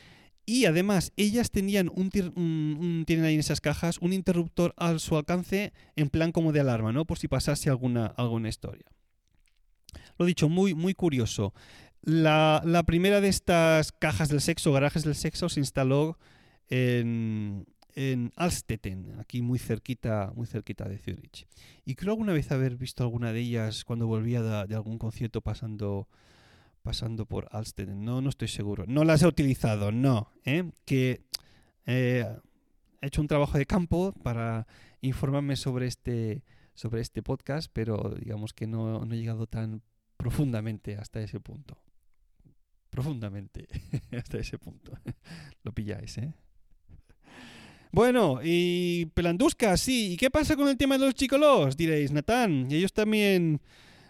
y 0.45 0.65
además, 0.65 1.11
ellas 1.17 1.49
tenían 1.49 1.89
un, 1.93 2.09
tienen 3.07 3.25
ahí 3.25 3.33
en 3.33 3.39
esas 3.39 3.61
cajas 3.61 3.97
un 3.99 4.13
interruptor 4.13 4.73
a 4.77 4.99
su 4.99 5.17
alcance 5.17 5.73
en 5.95 6.09
plan 6.09 6.31
como 6.31 6.51
de 6.51 6.59
alarma, 6.59 6.91
¿no? 6.91 7.05
Por 7.05 7.17
si 7.17 7.27
pasase 7.27 7.69
alguna, 7.69 8.05
alguna 8.05 8.49
historia. 8.49 8.85
Lo 10.19 10.25
dicho, 10.25 10.47
muy, 10.47 10.75
muy 10.75 10.93
curioso. 10.93 11.53
La, 12.03 12.61
primera 12.85 13.21
de 13.21 13.29
estas 13.29 13.91
cajas 13.91 14.29
del 14.29 14.39
sexo, 14.39 14.71
garajes 14.71 15.03
del 15.03 15.15
sexo, 15.15 15.49
se 15.49 15.59
instaló 15.59 16.19
en, 16.69 17.65
en 17.95 18.31
Alstetten, 18.35 19.15
aquí 19.19 19.41
muy 19.41 19.57
cerquita, 19.57 20.31
muy 20.35 20.45
cerquita 20.45 20.87
de 20.87 20.99
Zurich. 20.99 21.47
Y 21.85 21.95
creo 21.95 22.13
alguna 22.13 22.33
vez 22.33 22.51
haber 22.51 22.75
visto 22.75 23.03
alguna 23.03 23.33
de 23.33 23.39
ellas 23.39 23.83
cuando 23.83 24.05
volvía 24.05 24.43
de 24.43 24.75
algún 24.75 24.99
concierto 24.99 25.41
pasando 25.41 26.07
pasando 26.85 27.25
por 27.25 27.49
Alsted. 27.51 27.89
No, 27.89 28.21
no 28.21 28.29
estoy 28.29 28.47
seguro. 28.47 28.85
No 28.87 29.03
las 29.03 29.23
he 29.23 29.27
utilizado, 29.27 29.91
no. 29.91 30.31
¿eh? 30.45 30.69
Que 30.85 31.25
eh, 31.87 32.23
he 33.01 33.07
hecho 33.07 33.21
un 33.21 33.27
trabajo 33.27 33.57
de 33.57 33.65
campo 33.65 34.13
para 34.23 34.67
informarme 35.01 35.55
sobre 35.55 35.87
este, 35.87 36.43
sobre 36.75 37.01
este 37.01 37.23
podcast, 37.23 37.71
pero 37.73 38.15
digamos 38.19 38.53
que 38.53 38.67
no, 38.67 39.03
no 39.03 39.13
he 39.15 39.17
llegado 39.17 39.47
tan 39.47 39.81
profundamente 40.15 40.95
hasta 40.95 41.19
ese 41.21 41.39
punto. 41.39 41.75
Profundamente 42.91 43.67
hasta 44.15 44.37
ese 44.37 44.59
punto. 44.59 44.93
Lo 45.63 45.73
pilláis, 45.73 46.19
¿eh? 46.19 46.35
Bueno, 47.91 48.41
y 48.43 49.07
Pelandusca, 49.07 49.75
sí. 49.75 50.13
¿Y 50.13 50.17
qué 50.17 50.29
pasa 50.29 50.55
con 50.55 50.67
el 50.67 50.77
tema 50.77 50.99
de 50.99 51.05
los 51.05 51.15
chicolos? 51.15 51.75
Diréis, 51.75 52.11
Natán. 52.11 52.67
Y 52.69 52.75
ellos 52.75 52.93
también 52.93 53.59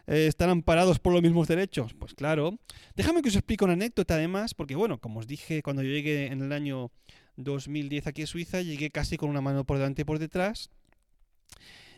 eh, 0.08 0.28
están 0.28 0.50
amparados 0.50 1.00
por 1.00 1.14
los 1.14 1.22
mismos 1.22 1.48
derechos? 1.48 1.94
Pues 1.94 2.14
claro. 2.14 2.58
Déjame 2.96 3.22
que 3.22 3.30
os 3.30 3.36
explique 3.36 3.64
una 3.64 3.74
anécdota 3.74 4.16
además, 4.16 4.54
porque 4.54 4.76
bueno, 4.76 5.00
como 5.00 5.20
os 5.20 5.28
dije 5.28 5.62
cuando 5.62 5.84
yo 5.84 5.90
llegué 5.90 6.28
en 6.28 6.42
el 6.42 6.52
año 6.52 6.92
2010 7.38 8.08
aquí 8.08 8.24
a 8.24 8.28
Suiza, 8.28 8.62
llegué 8.62 8.90
casi 8.90 9.18
con 9.18 9.30
una 9.30 9.42
mano 9.42 9.66
por 9.66 9.78
delante 9.78 10.04
y 10.04 10.06
por 10.06 10.20
detrás. 10.20 10.70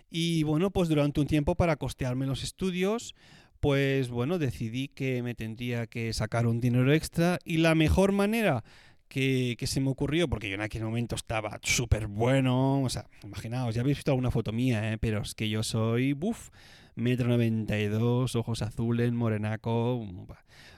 Y 0.10 0.44
bueno, 0.44 0.72
pues 0.72 0.90
durante 0.90 1.20
un 1.20 1.28
tiempo 1.28 1.56
para 1.56 1.76
costearme 1.76 2.26
los 2.26 2.44
estudios, 2.44 3.14
pues 3.60 4.10
bueno, 4.10 4.38
decidí 4.38 4.88
que 4.88 5.22
me 5.24 5.36
tendría 5.36 5.88
que 5.88 6.14
sacar 6.14 6.48
un 6.48 6.62
dinero 6.62 6.94
extra 6.94 7.40
y 7.44 7.58
la 7.58 7.76
mejor 7.76 8.12
manera 8.12 8.64
que, 9.08 9.58
se 9.66 9.80
me 9.80 9.90
ocurrió, 9.90 10.28
porque 10.28 10.50
yo 10.50 10.56
en 10.56 10.62
aquel 10.62 10.84
momento 10.84 11.16
estaba 11.16 11.60
súper 11.64 12.08
bueno, 12.08 12.84
o 12.84 12.90
sea, 12.90 13.08
imaginaos, 13.24 13.76
ya 13.76 13.82
habéis 13.82 13.98
visto 13.98 14.12
alguna 14.12 14.32
foto 14.32 14.52
mía, 14.52 14.94
¿eh? 14.94 14.98
pero 14.98 15.22
es 15.22 15.34
que 15.34 15.50
yo 15.50 15.64
soy, 15.64 16.14
buf, 16.14 16.50
metro 16.98 17.28
92, 17.28 18.36
ojos 18.36 18.62
azules, 18.62 19.14
morenaco. 19.14 20.06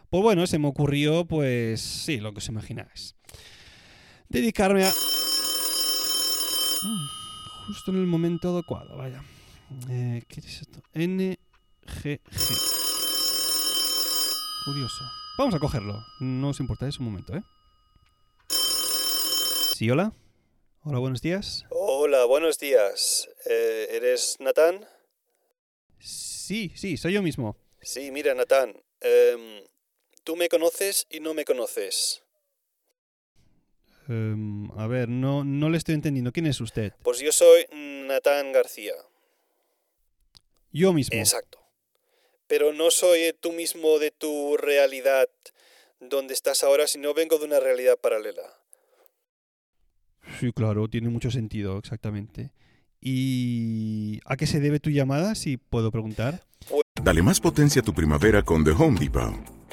Pues 0.10 0.22
bueno, 0.22 0.46
se 0.48 0.60
me 0.60 0.68
ocurrió, 0.68 1.26
pues 1.26 1.82
sí, 1.82 2.18
lo 2.18 2.34
que 2.34 2.40
os 2.40 2.50
imagináis. 2.50 3.16
Dedicarme 4.28 4.84
a... 4.84 4.90
Mm, 6.84 7.08
justo 7.68 7.92
en 7.92 7.98
el 7.98 8.06
momento 8.06 8.54
adecuado, 8.54 8.98
vaya. 8.98 9.24
Eh, 9.90 10.24
¿Qué 10.28 10.42
es 10.42 10.62
esto? 10.62 10.82
NGG. 10.94 12.20
Curioso. 14.66 15.04
Vamos 15.38 15.56
a 15.56 15.60
cogerlo. 15.60 16.04
No 16.20 16.50
os 16.50 16.60
importa, 16.60 16.88
es 16.88 17.00
un 17.00 17.06
momento, 17.06 17.34
¿eh? 17.36 17.44
Sí, 19.76 19.90
hola. 19.90 20.12
Hola, 20.84 21.00
buenos 21.00 21.22
días. 21.22 21.66
Hola, 21.70 22.26
buenos 22.26 22.60
días. 22.60 23.30
Eh, 23.50 23.88
¿Eres 23.92 24.36
Natán? 24.40 24.86
Sí, 26.00 26.72
sí, 26.76 26.98
soy 26.98 27.14
yo 27.14 27.22
mismo. 27.22 27.58
Sí, 27.82 28.12
mira, 28.12 28.34
Natán. 28.34 28.76
em, 29.02 29.64
tú 30.24 30.36
me 30.36 30.50
conoces 30.50 31.08
y 31.10 31.20
no 31.20 31.34
me 31.34 31.46
conoces. 31.46 32.22
Em, 34.10 34.70
a 34.78 34.88
ver, 34.88 35.08
no, 35.08 35.44
no 35.44 35.70
le 35.70 35.78
estoy 35.78 35.96
entendiendo. 35.96 36.32
¿Quién 36.32 36.48
es 36.48 36.60
usted? 36.60 36.94
Pues 37.04 37.20
yo 37.20 37.32
soy 37.32 37.66
Natán 37.72 38.52
García. 38.52 38.94
Yo 40.72 40.94
mismo. 40.94 41.18
Exacto. 41.18 41.60
Pero 42.48 42.74
no 42.74 42.92
soy 42.92 43.34
tú 43.40 43.52
mismo 43.52 44.00
de 44.00 44.12
tu 44.12 44.58
realidad 44.58 45.30
donde 46.00 46.34
estás 46.34 46.64
ahora, 46.64 46.88
sino 46.88 47.14
vengo 47.14 47.38
de 47.38 47.46
una 47.46 47.60
realidad 47.60 47.98
paralela. 47.98 48.60
Sí, 50.40 50.52
claro, 50.54 50.88
tiene 50.88 51.10
mucho 51.10 51.32
sentido, 51.32 51.78
exactamente. 51.78 52.52
¿Y 53.02 54.20
a 54.26 54.36
qué 54.36 54.48
se 54.48 54.60
debe 54.60 54.80
tu 54.80 54.90
llamada, 54.90 55.36
si 55.36 55.58
puedo 55.58 55.92
preguntar? 55.92 56.44
Dale 57.02 57.22
más 57.22 57.40
potencia 57.40 57.82
a 57.82 57.86
tu 57.86 57.94
primavera 57.94 58.44
con 58.44 58.64
The 58.64 58.72
Home 58.72 59.00
Depot. 59.00 59.59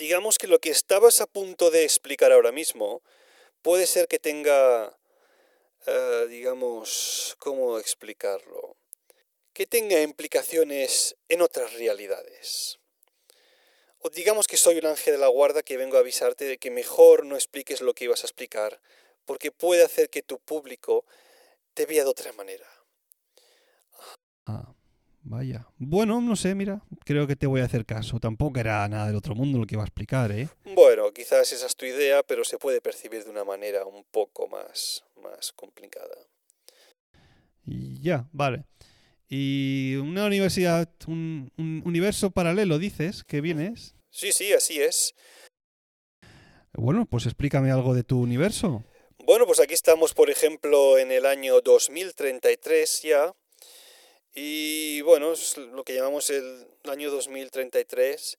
digamos 0.00 0.38
que 0.38 0.46
lo 0.46 0.60
que 0.60 0.70
estabas 0.70 1.20
a 1.20 1.26
punto 1.26 1.70
de 1.70 1.84
explicar 1.84 2.32
ahora 2.32 2.52
mismo 2.52 3.02
puede 3.60 3.86
ser 3.86 4.08
que 4.08 4.18
tenga, 4.18 4.98
eh, 5.86 6.26
digamos, 6.30 7.36
¿cómo 7.38 7.78
explicarlo? 7.78 8.78
Que 9.52 9.66
tenga 9.66 10.00
implicaciones 10.00 11.16
en 11.28 11.42
otras 11.42 11.74
realidades. 11.74 12.78
O 13.98 14.08
digamos 14.08 14.46
que 14.46 14.56
soy 14.56 14.78
un 14.78 14.86
ángel 14.86 15.12
de 15.12 15.20
la 15.20 15.28
guarda 15.28 15.62
que 15.62 15.76
vengo 15.76 15.98
a 15.98 16.00
avisarte 16.00 16.46
de 16.46 16.56
que 16.56 16.70
mejor 16.70 17.26
no 17.26 17.36
expliques 17.36 17.82
lo 17.82 17.92
que 17.92 18.04
ibas 18.04 18.24
a 18.24 18.26
explicar, 18.26 18.80
porque 19.26 19.52
puede 19.52 19.84
hacer 19.84 20.08
que 20.08 20.22
tu 20.22 20.38
público 20.38 21.04
te 21.74 21.84
vea 21.84 22.04
de 22.04 22.10
otra 22.10 22.32
manera. 22.32 22.66
Ah, 24.46 24.74
vaya. 25.30 25.66
Bueno, 25.78 26.20
no 26.20 26.34
sé, 26.34 26.54
mira, 26.54 26.82
creo 27.04 27.26
que 27.26 27.36
te 27.36 27.46
voy 27.46 27.60
a 27.60 27.64
hacer 27.64 27.86
caso. 27.86 28.18
Tampoco 28.18 28.58
era 28.58 28.86
nada 28.88 29.06
del 29.06 29.16
otro 29.16 29.34
mundo 29.34 29.58
lo 29.58 29.66
que 29.66 29.76
iba 29.76 29.84
a 29.84 29.86
explicar, 29.86 30.32
¿eh? 30.32 30.48
Bueno, 30.74 31.12
quizás 31.12 31.52
esa 31.52 31.66
es 31.66 31.76
tu 31.76 31.86
idea, 31.86 32.22
pero 32.24 32.44
se 32.44 32.58
puede 32.58 32.80
percibir 32.80 33.24
de 33.24 33.30
una 33.30 33.44
manera 33.44 33.86
un 33.86 34.04
poco 34.10 34.48
más, 34.48 35.04
más 35.22 35.52
complicada. 35.52 36.16
Ya, 37.64 38.28
vale. 38.32 38.64
Y 39.28 39.94
una 39.96 40.26
universidad, 40.26 40.88
un, 41.06 41.52
un 41.56 41.82
universo 41.86 42.30
paralelo, 42.32 42.78
dices, 42.78 43.22
que 43.22 43.40
vienes. 43.40 43.94
Sí, 44.10 44.32
sí, 44.32 44.52
así 44.52 44.82
es. 44.82 45.14
Bueno, 46.72 47.06
pues 47.06 47.26
explícame 47.26 47.70
algo 47.70 47.94
de 47.94 48.02
tu 48.02 48.20
universo. 48.20 48.84
Bueno, 49.24 49.46
pues 49.46 49.60
aquí 49.60 49.74
estamos, 49.74 50.12
por 50.12 50.30
ejemplo, 50.30 50.98
en 50.98 51.12
el 51.12 51.26
año 51.26 51.60
2033 51.60 53.02
ya. 53.02 53.32
Y 54.34 55.00
bueno, 55.02 55.32
es 55.32 55.56
lo 55.56 55.82
que 55.84 55.94
llamamos 55.94 56.30
el 56.30 56.66
año 56.84 57.10
2033 57.10 58.38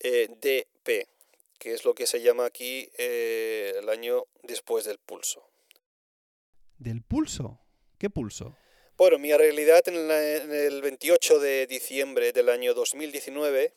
eh, 0.00 0.28
DP, 0.40 1.08
que 1.58 1.72
es 1.72 1.84
lo 1.84 1.94
que 1.94 2.06
se 2.06 2.20
llama 2.20 2.44
aquí 2.44 2.90
eh, 2.98 3.74
el 3.78 3.88
año 3.88 4.26
después 4.42 4.84
del 4.84 4.98
pulso. 4.98 5.48
¿Del 6.78 7.02
pulso? 7.02 7.58
¿Qué 7.98 8.10
pulso? 8.10 8.56
Bueno, 8.98 9.18
mi 9.18 9.32
realidad 9.34 9.82
en, 9.88 10.08
la- 10.08 10.36
en 10.36 10.52
el 10.54 10.82
28 10.82 11.38
de 11.38 11.66
diciembre 11.66 12.32
del 12.32 12.48
año 12.50 12.74
2019, 12.74 13.72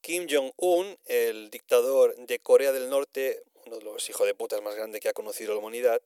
Kim 0.00 0.26
Jong-un, 0.30 0.98
el 1.06 1.50
dictador 1.50 2.14
de 2.16 2.38
Corea 2.38 2.72
del 2.72 2.88
Norte, 2.90 3.42
uno 3.66 3.78
de 3.78 3.84
los 3.84 4.08
hijos 4.08 4.26
de 4.26 4.34
putas 4.34 4.62
más 4.62 4.74
grandes 4.74 5.00
que 5.00 5.08
ha 5.08 5.12
conocido 5.14 5.52
la 5.54 5.58
humanidad, 5.60 6.00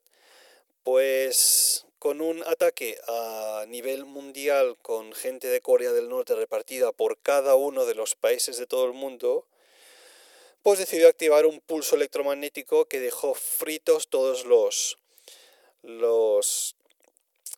pues 0.83 1.85
con 2.03 2.21
un 2.21 2.43
ataque 2.49 2.99
a 3.07 3.65
nivel 3.69 4.05
mundial 4.07 4.77
con 4.83 5.13
gente 5.13 5.47
de 5.47 5.61
Corea 5.61 5.93
del 5.93 6.09
Norte 6.09 6.35
repartida 6.35 6.91
por 6.91 7.21
cada 7.21 7.55
uno 7.55 7.87
de 7.87 7.95
los 7.95 8.17
países 8.17 8.59
de 8.59 8.67
todo 8.67 8.87
el 8.87 8.93
mundo, 8.93 9.47
pues 10.65 10.81
decidió 10.81 11.07
activar 11.07 11.47
un 11.47 11.61
pulso 11.61 11.95
electromagnético 11.95 12.87
que 12.87 12.99
dejó 12.99 13.35
fritos 13.35 14.09
todos 14.09 14.45
los 14.47 14.99
los 15.83 16.75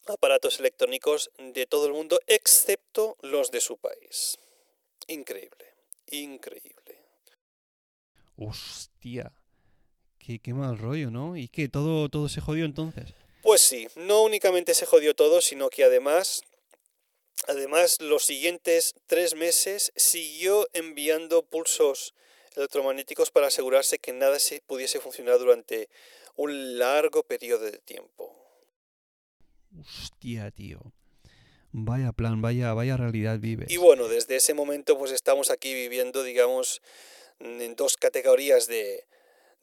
aparatos 0.09 0.61
electrónicos 0.61 1.31
de 1.39 1.65
todo 1.65 1.87
el 1.87 1.95
mundo, 1.95 2.21
excepto 2.27 3.17
los 3.23 3.51
de 3.51 3.63
su 3.63 3.79
país. 3.79 4.39
Increíble, 5.07 5.73
increíble. 6.11 6.99
Hostia. 8.37 9.33
Qué, 10.19 10.39
qué 10.39 10.53
mal 10.53 10.77
rollo, 10.77 11.11
¿no? 11.11 11.35
¿Y 11.35 11.49
qué? 11.49 11.71
¿Todo, 11.71 12.11
todo 12.11 12.29
se 12.29 12.43
jodió 12.43 12.67
entonces? 12.67 13.15
Pues 13.45 13.61
sí, 13.61 13.89
no 13.95 14.23
únicamente 14.23 14.73
se 14.73 14.87
jodió 14.87 15.15
todo, 15.15 15.43
sino 15.43 15.69
que 15.69 15.85
además, 15.85 16.41
además 17.47 18.01
los 18.01 18.25
siguientes 18.25 18.95
tres 19.07 19.35
meses 19.35 19.93
siguió 19.97 20.67
enviando 20.73 21.45
pulsos 21.45 22.15
electromagnéticos 22.57 23.31
para 23.31 23.49
asegurarse 23.49 23.99
que 23.99 24.15
nada 24.15 24.39
se 24.39 24.63
pudiese 24.67 24.99
funcionar 24.99 25.39
durante 25.39 25.91
un 26.37 26.79
largo 26.79 27.23
periodo 27.23 27.67
de 27.67 27.77
tiempo. 27.77 28.35
Hostia, 29.79 30.51
tío. 30.51 30.81
Vaya 31.71 32.13
plan, 32.13 32.41
vaya, 32.41 32.73
vaya 32.73 32.97
realidad 32.97 33.39
vives. 33.41 33.71
Y 33.71 33.77
bueno, 33.77 34.09
desde 34.09 34.37
ese 34.37 34.55
momento 34.55 34.97
pues 34.97 35.13
estamos 35.13 35.51
aquí 35.51 35.75
viviendo, 35.75 36.23
digamos, 36.23 36.81
en 37.41 37.77
dos 37.77 37.99
categorías 37.99 38.69
de, 38.69 39.05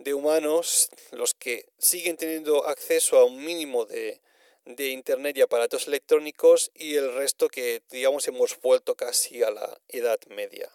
de 0.04 0.14
humanos, 0.14 0.90
los 1.12 1.34
que 1.34 1.66
siguen 1.78 2.18
teniendo 2.18 2.68
acceso 2.68 3.18
a 3.18 3.26
un 3.26 3.44
mínimo 3.44 3.86
de, 3.86 4.22
de 4.66 4.90
Internet 4.90 5.38
y 5.38 5.42
aparatos 5.42 5.88
electrónicos 5.88 6.72
y 6.76 6.96
el 6.96 7.14
resto 7.14 7.48
que, 7.48 7.82
digamos, 7.90 8.28
hemos 8.28 8.60
vuelto 8.62 8.96
casi 8.96 9.44
a 9.44 9.52
la 9.52 9.80
Edad 9.88 10.20
Media. 10.30 10.70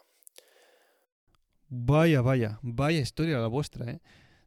Vaya, 1.68 2.20
vaya, 2.20 2.58
vaya 2.62 3.00
historia 3.00 3.38
la 3.38 3.48
vuestra, 3.48 3.90
¿eh? 3.90 4.00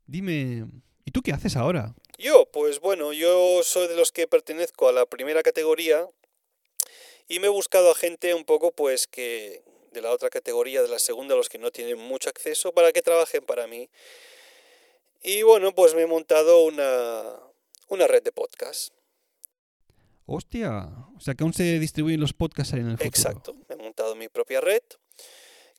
Dime, 0.06 0.66
¿y 1.06 1.12
tú 1.12 1.22
qué 1.22 1.32
haces 1.32 1.56
ahora? 1.56 1.94
Yo, 2.18 2.46
pues 2.52 2.80
bueno, 2.80 3.14
yo 3.14 3.62
soy 3.64 3.88
de 3.88 3.96
los 3.96 4.12
que 4.12 4.28
pertenezco 4.28 4.90
a 4.90 4.94
la 4.94 5.06
primera 5.06 5.44
categoría 5.44 6.08
y 7.28 7.40
me 7.40 7.48
he 7.48 7.50
buscado 7.50 7.92
a 7.92 7.96
gente 7.96 8.34
un 8.34 8.46
poco 8.46 8.72
pues 8.72 9.06
que 9.08 9.64
de 9.92 10.02
la 10.02 10.12
otra 10.12 10.30
categoría, 10.30 10.82
de 10.82 10.88
la 10.88 11.00
segunda, 11.00 11.36
los 11.36 11.50
que 11.50 11.58
no 11.58 11.72
tienen 11.72 11.98
mucho 11.98 12.30
acceso, 12.30 12.72
para 12.74 12.92
que 12.92 13.02
trabajen 13.02 13.44
para 13.44 13.68
mí. 13.68 13.90
Y 15.22 15.44
bueno, 15.44 15.74
pues 15.74 15.96
me 15.96 16.04
he 16.04 16.08
montado 16.08 16.64
una, 16.64 17.40
una 17.90 18.08
red 18.08 18.24
de 18.24 18.32
podcast. 18.32 18.94
Hostia, 20.26 20.88
o 21.16 21.20
sea 21.20 21.34
que 21.34 21.44
aún 21.44 21.54
se 21.54 21.80
distribuyen 21.80 22.20
los 22.20 22.34
podcasts 22.34 22.74
ahí 22.74 22.82
en 22.82 22.90
el 22.90 22.98
futuro. 22.98 23.10
Exacto, 23.10 23.56
me 23.68 23.76
he 23.76 23.78
montado 23.78 24.16
mi 24.16 24.30
propia 24.30 24.62
red 24.62 24.84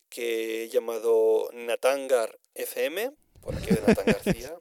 que 0.09 0.65
he 0.65 0.69
llamado 0.69 1.49
Natangar 1.53 2.39
FM, 2.55 3.13
por 3.41 3.55
aquí 3.55 3.73
de 3.73 3.81
Natán 3.87 4.05
García. 4.25 4.59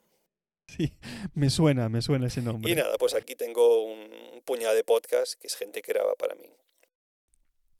Sí, 0.67 0.93
me 1.33 1.49
suena, 1.49 1.89
me 1.89 2.01
suena 2.03 2.27
ese 2.27 2.41
nombre. 2.41 2.71
Y 2.71 2.75
nada, 2.75 2.97
pues 2.99 3.15
aquí 3.15 3.35
tengo 3.35 3.83
un, 3.83 4.41
puñado 4.45 4.75
de 4.75 4.83
podcast 4.83 5.33
que 5.33 5.47
es 5.47 5.55
gente 5.55 5.81
que 5.81 5.91
graba 5.91 6.13
para 6.15 6.35
mí. 6.35 6.53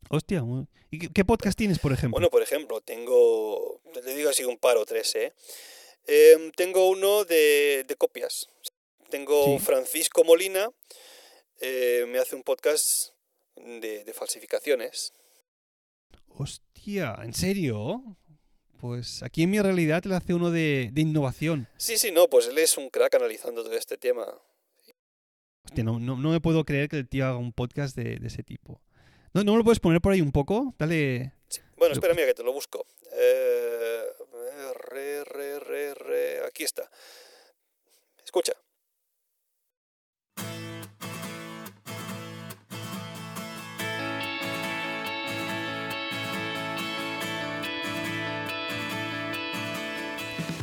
Hostia, 0.09 0.43
¿y 0.89 0.97
qué, 0.97 1.09
qué 1.13 1.23
podcast 1.23 1.55
tienes, 1.55 1.77
por 1.77 1.93
ejemplo? 1.93 2.15
Bueno, 2.15 2.31
por 2.31 2.41
ejemplo, 2.41 2.81
tengo, 2.81 3.79
te 3.93 4.15
digo 4.15 4.31
así 4.31 4.43
un 4.43 4.57
par 4.57 4.77
o 4.77 4.85
tres, 4.85 5.13
¿eh? 5.13 5.33
Em, 6.11 6.51
tengo 6.51 6.89
uno 6.89 7.23
de, 7.23 7.83
de 7.87 7.95
copias. 7.95 8.47
Tengo 9.11 9.43
Sí. 9.45 9.59
Francisco 9.65 10.23
Molina, 10.23 10.69
eh, 11.61 12.05
me 12.07 12.17
hace 12.19 12.35
un 12.35 12.41
podcast 12.43 13.09
de, 13.55 14.03
de 14.03 14.13
falsificaciones. 14.13 15.13
Hostia, 16.29 17.15
¿en 17.23 17.33
serio? 17.33 18.01
Pues 18.79 19.21
aquí 19.23 19.43
en 19.43 19.51
mi 19.51 19.59
realidad 19.59 20.03
le 20.05 20.15
hace 20.15 20.33
uno 20.33 20.51
de, 20.51 20.89
de 20.93 21.01
innovación. 21.01 21.67
Sí, 21.77 21.97
sí, 21.97 22.11
no, 22.11 22.27
pues 22.29 22.47
él 22.47 22.57
es 22.57 22.77
un 22.77 22.89
crack 22.89 23.13
analizando 23.15 23.63
todo 23.63 23.73
este 23.73 23.97
tema. 23.97 24.25
Hostia, 25.65 25.83
no, 25.83 25.99
no, 25.99 26.17
no 26.17 26.31
me 26.31 26.39
puedo 26.39 26.63
creer 26.63 26.87
que 26.89 26.95
el 26.97 27.07
tío 27.09 27.25
haga 27.25 27.37
un 27.37 27.51
podcast 27.53 27.95
de, 27.95 28.17
de 28.17 28.27
ese 28.27 28.41
tipo. 28.43 28.81
¿No, 29.33 29.43
¿No 29.43 29.51
me 29.51 29.57
lo 29.59 29.63
puedes 29.63 29.79
poner 29.79 30.01
por 30.01 30.13
ahí 30.13 30.21
un 30.21 30.31
poco? 30.31 30.73
Dale. 30.79 31.33
Sí. 31.49 31.61
Bueno, 31.77 31.93
espera, 31.93 32.13
mira 32.13 32.25
que 32.27 32.33
te 32.33 32.43
lo 32.43 32.53
busco. 32.53 32.85
Eh, 33.11 34.03
re, 34.91 35.23
re, 35.23 35.59
re, 35.59 35.93
re, 35.93 36.47
aquí 36.47 36.63
está. 36.63 36.89
Escucha. 38.23 38.53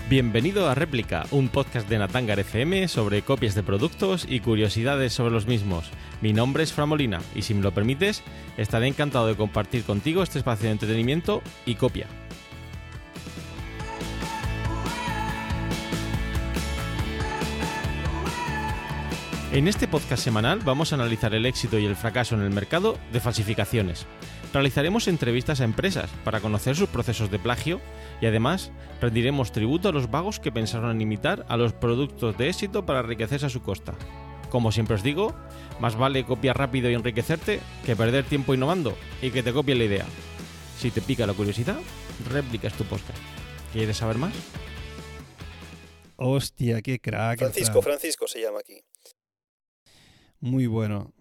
Bienvenido 0.09 0.69
a 0.69 0.77
Réplica, 0.77 1.27
un 1.33 1.49
podcast 1.49 1.89
de 1.89 1.99
Natangar 1.99 2.39
FM 2.39 2.87
sobre 2.87 3.23
copias 3.23 3.57
de 3.57 3.65
productos 3.65 4.25
y 4.29 4.39
curiosidades 4.39 5.13
sobre 5.13 5.33
los 5.33 5.49
mismos. 5.49 5.91
Mi 6.21 6.33
nombre 6.33 6.63
es 6.63 6.73
Framolina 6.73 7.21
y 7.35 7.43
si 7.43 7.55
me 7.55 7.63
lo 7.63 7.75
permites, 7.75 8.23
estaré 8.57 8.87
encantado 8.87 9.27
de 9.27 9.35
compartir 9.35 9.83
contigo 9.83 10.23
este 10.23 10.39
espacio 10.39 10.67
de 10.67 10.75
entretenimiento 10.75 11.43
y 11.67 11.75
copia. 11.75 12.07
En 19.53 19.69
este 19.69 19.87
podcast 19.87 20.25
semanal 20.25 20.59
vamos 20.65 20.93
a 20.93 20.97
analizar 20.97 21.33
el 21.33 21.47
éxito 21.47 21.79
y 21.79 21.87
el 21.87 21.95
fracaso 21.95 22.35
en 22.35 22.43
el 22.43 22.51
mercado 22.51 22.99
de 23.13 23.21
falsificaciones. 23.21 24.05
Realizaremos 24.53 25.07
entrevistas 25.07 25.61
a 25.61 25.65
empresas 25.65 26.11
para 26.25 26.41
conocer 26.41 26.75
sus 26.75 26.89
procesos 26.89 27.31
de 27.31 27.39
plagio 27.39 27.81
y 28.21 28.27
además 28.27 28.73
rendiremos 29.01 29.53
tributo 29.53 29.89
a 29.89 29.93
los 29.93 30.11
vagos 30.11 30.41
que 30.41 30.51
pensaron 30.51 30.91
en 30.91 31.01
imitar 31.01 31.47
a 31.49 31.57
los 31.57 31.73
productos 31.73 32.37
de 32.37 32.49
éxito 32.49 32.85
para 32.85 33.01
enriquecerse 33.01 33.47
a 33.47 33.51
su 33.51 33.63
costa. 33.63 33.95
Como 34.51 34.73
siempre 34.73 34.97
os 34.97 35.03
digo, 35.03 35.35
más 35.81 35.97
vale 35.97 36.25
copiar 36.25 36.59
rápido 36.59 36.91
y 36.91 36.95
enriquecerte 36.95 37.61
que 37.85 37.97
perder 37.97 38.25
tiempo 38.25 38.53
innovando 38.53 38.97
y 39.23 39.31
que 39.31 39.45
te 39.45 39.53
copie 39.53 39.77
la 39.77 39.85
idea. 39.85 40.07
Si 40.79 40.91
te 40.91 41.01
pica 41.01 41.27
la 41.27 41.35
curiosidad, 41.35 41.79
réplica 42.31 42.67
es 42.67 42.75
tu 42.75 42.85
podcast. 42.85 43.19
¿Quieres 43.73 43.97
saber 43.97 44.19
más? 44.19 44.35
Hostia, 46.17 46.83
qué 46.83 46.99
crack. 46.99 47.39
Francisco, 47.39 47.81
Fran. 47.81 47.99
Francisco 47.99 48.27
se 48.27 48.41
llama 48.41 48.59
aquí. 48.61 48.83
Muy 50.41 50.67
bueno. 50.67 51.13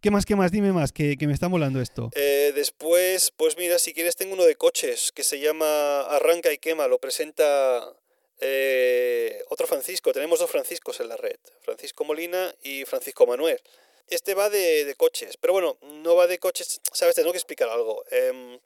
¿Qué 0.00 0.10
más, 0.10 0.24
qué 0.24 0.36
más? 0.36 0.52
Dime 0.52 0.72
más, 0.72 0.92
que, 0.92 1.16
que 1.16 1.26
me 1.26 1.32
está 1.32 1.48
molando 1.48 1.80
esto. 1.80 2.10
Eh, 2.14 2.52
después, 2.54 3.32
pues 3.36 3.56
mira, 3.56 3.78
si 3.80 3.92
quieres 3.92 4.14
tengo 4.14 4.34
uno 4.34 4.44
de 4.44 4.54
coches 4.54 5.10
que 5.12 5.24
se 5.24 5.40
llama 5.40 6.02
Arranca 6.02 6.52
y 6.52 6.58
quema, 6.58 6.86
lo 6.86 7.00
presenta 7.00 7.96
eh, 8.40 9.42
otro 9.48 9.66
Francisco, 9.66 10.12
tenemos 10.12 10.38
dos 10.38 10.50
Franciscos 10.50 11.00
en 11.00 11.08
la 11.08 11.16
red, 11.16 11.38
Francisco 11.62 12.04
Molina 12.04 12.54
y 12.62 12.84
Francisco 12.84 13.26
Manuel. 13.26 13.60
Este 14.06 14.34
va 14.34 14.48
de, 14.48 14.84
de 14.84 14.94
coches, 14.94 15.36
pero 15.36 15.52
bueno, 15.52 15.76
no 15.82 16.14
va 16.14 16.28
de 16.28 16.38
coches, 16.38 16.80
sabes, 16.92 17.16
tengo 17.16 17.32
que 17.32 17.38
explicar 17.38 17.68
algo. 17.68 18.04
Em, 18.10 18.58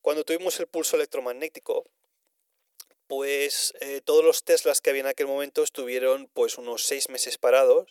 cuando 0.00 0.24
tuvimos 0.24 0.58
el 0.60 0.68
pulso 0.68 0.96
electromagnético, 0.96 1.84
pues 3.08 3.74
eh, 3.80 4.00
todos 4.04 4.24
los 4.24 4.44
Teslas 4.44 4.80
que 4.80 4.90
había 4.90 5.00
en 5.00 5.08
aquel 5.08 5.26
momento 5.26 5.64
estuvieron 5.64 6.30
pues 6.32 6.56
unos 6.56 6.84
seis 6.84 7.08
meses 7.08 7.38
parados 7.38 7.88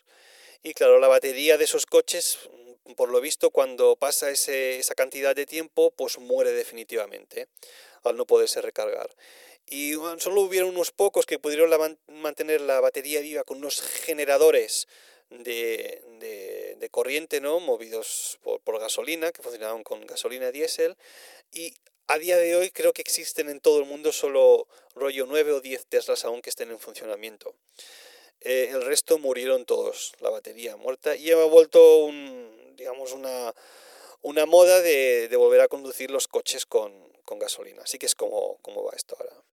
y 0.67 0.73
claro, 0.73 0.99
la 0.99 1.07
batería 1.07 1.57
de 1.57 1.63
esos 1.63 1.85
coches, 1.85 2.39
mm, 2.85 2.93
por 2.93 3.09
lo 3.09 3.21
visto, 3.21 3.51
cuando 3.51 3.95
pasa 3.95 4.29
esa 4.31 4.95
cantidad 4.95 5.33
de 5.35 5.45
tiempo, 5.45 5.91
pues 5.91 6.17
muere 6.19 6.51
definitivamente 6.51 7.47
al 8.03 8.17
no 8.17 8.25
poderse 8.25 8.61
recargar. 8.61 9.09
Y 9.65 9.93
solo 10.19 10.41
hubieron 10.41 10.69
unos 10.69 10.91
pocos 10.91 11.25
que 11.25 11.39
pudieron 11.39 11.97
mantener 12.07 12.61
la 12.61 12.79
batería 12.81 13.21
viva 13.21 13.43
con 13.43 13.57
unos 13.59 13.81
generadores 13.81 14.87
de, 15.29 16.01
de- 16.79 16.89
corriente, 16.89 17.41
¿no? 17.41 17.59
Movidos 17.59 18.39
por, 18.41 18.59
por 18.61 18.79
gasolina, 18.79 19.31
que 19.31 19.43
funcionaban 19.43 19.83
con 19.83 20.05
gasolina 20.07 20.51
diésel. 20.51 20.97
Y 21.51 21.75
a 22.07 22.17
día 22.17 22.37
de 22.37 22.55
hoy 22.55 22.71
creo 22.71 22.93
que 22.93 23.01
existen 23.01 23.49
en 23.49 23.59
todo 23.59 23.79
el 23.79 23.85
mundo 23.85 24.11
solo 24.11 24.67
rollo 24.95 25.25
9 25.27 25.51
o 25.51 25.61
10 25.61 25.85
Teslas 25.85 26.25
aún 26.25 26.41
que 26.41 26.49
estén 26.49 26.71
en 26.71 26.79
funcionamiento. 26.79 27.55
Eh, 28.41 28.69
el 28.71 28.83
resto 28.85 29.17
murieron 29.17 29.65
todos, 29.65 30.13
la 30.19 30.29
batería 30.29 30.77
muerta, 30.77 31.15
y 31.15 31.31
ha 31.31 31.43
vuelto 31.45 32.05
un, 32.05 32.75
digamos, 32.77 33.11
una, 33.13 33.53
una 34.21 34.45
moda 34.45 34.81
de, 34.81 35.27
de 35.27 35.35
volver 35.35 35.61
a 35.61 35.67
conducir 35.67 36.11
los 36.11 36.27
coches 36.27 36.65
con, 36.65 36.93
con 37.25 37.39
gasolina. 37.39 37.81
Así 37.83 37.97
que 37.97 38.05
es 38.05 38.15
como, 38.15 38.57
como 38.61 38.83
va 38.83 38.91
esto 38.95 39.15
ahora. 39.19 39.43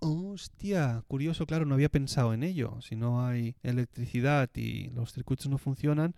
Hostia, 0.00 1.04
curioso, 1.06 1.46
claro, 1.46 1.64
no 1.64 1.74
había 1.74 1.88
pensado 1.88 2.34
en 2.34 2.42
ello. 2.42 2.80
Si 2.82 2.96
no 2.96 3.24
hay 3.24 3.54
electricidad 3.62 4.50
y 4.54 4.90
los 4.90 5.12
circuitos 5.12 5.46
no 5.48 5.58
funcionan, 5.58 6.16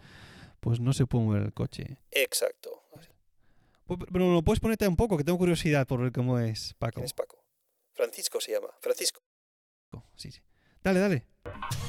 pues 0.60 0.80
no 0.80 0.92
se 0.94 1.06
puede 1.06 1.24
mover 1.24 1.42
el 1.42 1.52
coche. 1.52 1.98
Exacto. 2.10 2.82
Pu- 3.86 4.06
Pero 4.10 4.32
lo 4.32 4.42
puedes 4.42 4.60
ponerte 4.60 4.88
un 4.88 4.96
poco, 4.96 5.18
que 5.18 5.24
tengo 5.24 5.36
curiosidad 5.36 5.86
por 5.86 6.00
ver 6.00 6.12
cómo 6.12 6.38
es, 6.38 6.74
Paco. 6.78 6.94
¿Quién 6.94 7.04
es 7.04 7.12
Paco? 7.12 7.44
Francisco 7.92 8.40
se 8.40 8.52
llama. 8.52 8.68
Francisco. 8.80 9.20
Sí, 10.16 10.30
sí. 10.30 10.40
Dale, 10.82 11.00
dale. 11.00 11.26
Bye. 11.44 11.83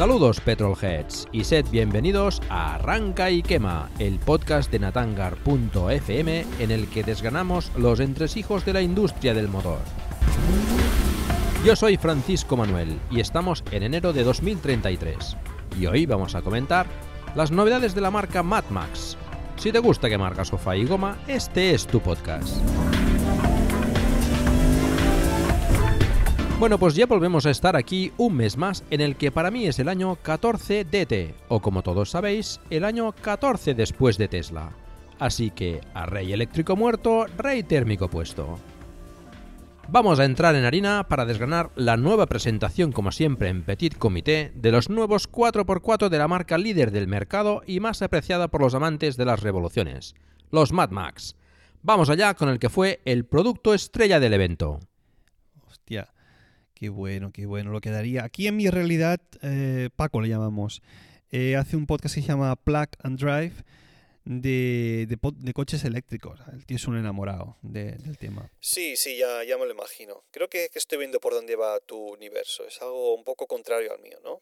Saludos 0.00 0.40
Petrolheads 0.40 1.28
y 1.30 1.44
sed 1.44 1.66
bienvenidos 1.70 2.40
a 2.48 2.76
Arranca 2.76 3.30
y 3.30 3.42
Quema, 3.42 3.90
el 3.98 4.18
podcast 4.18 4.72
de 4.72 4.78
Natangar.fm 4.78 6.46
en 6.58 6.70
el 6.70 6.88
que 6.88 7.02
desgranamos 7.02 7.70
los 7.76 8.00
entresijos 8.00 8.64
de 8.64 8.72
la 8.72 8.80
industria 8.80 9.34
del 9.34 9.48
motor. 9.48 9.80
Yo 11.66 11.76
soy 11.76 11.98
Francisco 11.98 12.56
Manuel 12.56 12.98
y 13.10 13.20
estamos 13.20 13.62
en 13.72 13.82
enero 13.82 14.14
de 14.14 14.24
2033 14.24 15.36
y 15.78 15.84
hoy 15.84 16.06
vamos 16.06 16.34
a 16.34 16.40
comentar 16.40 16.86
las 17.34 17.50
novedades 17.50 17.94
de 17.94 18.00
la 18.00 18.10
marca 18.10 18.42
Mad 18.42 18.64
Max. 18.70 19.18
Si 19.56 19.70
te 19.70 19.80
gusta 19.80 20.08
quemar 20.08 20.34
gasofa 20.34 20.76
y 20.76 20.86
goma, 20.86 21.18
este 21.28 21.74
es 21.74 21.86
tu 21.86 22.00
podcast. 22.00 22.56
Bueno, 26.60 26.76
pues 26.76 26.94
ya 26.94 27.06
volvemos 27.06 27.46
a 27.46 27.50
estar 27.50 27.74
aquí 27.74 28.12
un 28.18 28.36
mes 28.36 28.58
más 28.58 28.84
en 28.90 29.00
el 29.00 29.16
que 29.16 29.32
para 29.32 29.50
mí 29.50 29.66
es 29.66 29.78
el 29.78 29.88
año 29.88 30.16
14 30.16 30.84
DT, 30.84 31.34
o 31.48 31.62
como 31.62 31.82
todos 31.82 32.10
sabéis, 32.10 32.60
el 32.68 32.84
año 32.84 33.12
14 33.12 33.72
después 33.72 34.18
de 34.18 34.28
Tesla. 34.28 34.70
Así 35.18 35.50
que 35.50 35.80
a 35.94 36.04
rey 36.04 36.34
eléctrico 36.34 36.76
muerto, 36.76 37.24
rey 37.38 37.62
térmico 37.62 38.10
puesto. 38.10 38.58
Vamos 39.88 40.20
a 40.20 40.26
entrar 40.26 40.54
en 40.54 40.66
harina 40.66 41.08
para 41.08 41.24
desgranar 41.24 41.70
la 41.76 41.96
nueva 41.96 42.26
presentación, 42.26 42.92
como 42.92 43.10
siempre 43.10 43.48
en 43.48 43.62
Petit 43.62 43.96
Comité, 43.96 44.52
de 44.54 44.70
los 44.70 44.90
nuevos 44.90 45.32
4x4 45.32 46.10
de 46.10 46.18
la 46.18 46.28
marca 46.28 46.58
líder 46.58 46.90
del 46.90 47.08
mercado 47.08 47.62
y 47.66 47.80
más 47.80 48.02
apreciada 48.02 48.48
por 48.48 48.60
los 48.60 48.74
amantes 48.74 49.16
de 49.16 49.24
las 49.24 49.40
revoluciones, 49.40 50.14
los 50.50 50.74
Mad 50.74 50.90
Max. 50.90 51.36
Vamos 51.82 52.10
allá 52.10 52.34
con 52.34 52.50
el 52.50 52.58
que 52.58 52.68
fue 52.68 53.00
el 53.06 53.24
producto 53.24 53.72
estrella 53.72 54.20
del 54.20 54.34
evento. 54.34 54.78
Hostia, 55.66 56.12
qué 56.80 56.88
bueno, 56.88 57.30
qué 57.30 57.44
bueno 57.44 57.70
lo 57.72 57.82
que 57.82 57.90
daría. 57.90 58.24
Aquí 58.24 58.46
en 58.46 58.56
mi 58.56 58.70
realidad, 58.70 59.20
eh, 59.42 59.90
Paco 59.94 60.22
le 60.22 60.28
llamamos, 60.30 60.80
eh, 61.30 61.54
hace 61.56 61.76
un 61.76 61.84
podcast 61.86 62.14
que 62.14 62.22
se 62.22 62.26
llama 62.28 62.56
Plug 62.56 62.88
and 63.02 63.20
Drive 63.20 63.52
de, 64.24 65.06
de 65.06 65.52
coches 65.52 65.84
eléctricos. 65.84 66.40
El 66.52 66.64
tío 66.64 66.76
es 66.76 66.86
un 66.88 66.96
enamorado 66.96 67.58
de- 67.60 67.96
del 67.98 68.16
tema. 68.16 68.50
Sí, 68.60 68.96
sí, 68.96 69.18
ya, 69.18 69.44
ya 69.44 69.58
me 69.58 69.66
lo 69.66 69.72
imagino. 69.72 70.24
Creo 70.30 70.48
que, 70.48 70.70
que 70.72 70.78
estoy 70.78 70.96
viendo 70.98 71.20
por 71.20 71.34
dónde 71.34 71.54
va 71.54 71.78
tu 71.80 71.98
universo. 71.98 72.66
Es 72.66 72.80
algo 72.80 73.14
un 73.14 73.24
poco 73.24 73.46
contrario 73.46 73.92
al 73.92 74.00
mío, 74.00 74.18
¿no? 74.24 74.40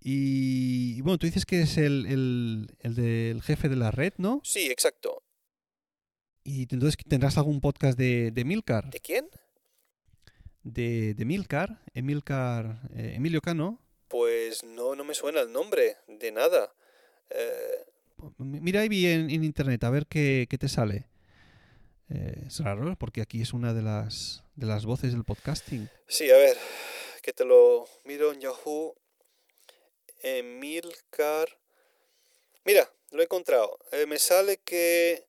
Y, 0.00 0.96
y 0.98 1.00
bueno, 1.02 1.18
tú 1.18 1.26
dices 1.26 1.46
que 1.46 1.62
es 1.62 1.78
el, 1.78 2.04
el, 2.06 2.66
el 2.80 2.94
del 2.96 3.42
jefe 3.42 3.68
de 3.68 3.76
la 3.76 3.92
red, 3.92 4.12
¿no? 4.18 4.40
Sí, 4.44 4.66
exacto. 4.70 5.22
¿Y 6.42 6.62
entonces 6.62 6.96
tendrás 7.08 7.38
algún 7.38 7.60
podcast 7.60 7.96
de, 7.98 8.30
de 8.32 8.44
Milcar? 8.44 8.90
¿De 8.90 9.00
quién? 9.00 9.28
De, 10.64 11.14
de 11.14 11.24
Milcar, 11.24 11.80
Emilcar, 11.94 12.80
eh, 12.96 13.12
Emilio 13.16 13.40
Cano. 13.40 13.80
Pues 14.08 14.64
no, 14.64 14.94
no 14.94 15.04
me 15.04 15.14
suena 15.14 15.40
el 15.40 15.52
nombre, 15.52 15.96
de 16.08 16.32
nada. 16.32 16.74
Eh, 17.30 17.84
Mira 18.38 18.80
ahí 18.80 19.06
en, 19.06 19.30
en 19.30 19.44
internet 19.44 19.84
a 19.84 19.90
ver 19.90 20.06
qué, 20.06 20.46
qué 20.48 20.58
te 20.58 20.68
sale. 20.68 21.06
Eh, 22.10 22.44
es 22.46 22.60
raro 22.60 22.96
porque 22.96 23.22
aquí 23.22 23.40
es 23.42 23.52
una 23.52 23.72
de 23.74 23.82
las, 23.82 24.42
de 24.56 24.66
las 24.66 24.84
voces 24.84 25.12
del 25.12 25.24
podcasting. 25.24 25.88
sí, 26.06 26.30
a 26.30 26.36
ver, 26.36 26.56
que 27.22 27.32
te 27.32 27.44
lo 27.44 27.86
miro 28.04 28.32
en 28.32 28.40
Yahoo. 28.40 28.94
Emilcar. 30.22 31.48
Mira, 32.64 32.90
lo 33.10 33.20
he 33.20 33.24
encontrado. 33.24 33.78
Eh, 33.92 34.06
me 34.06 34.18
sale 34.18 34.58
que 34.58 35.26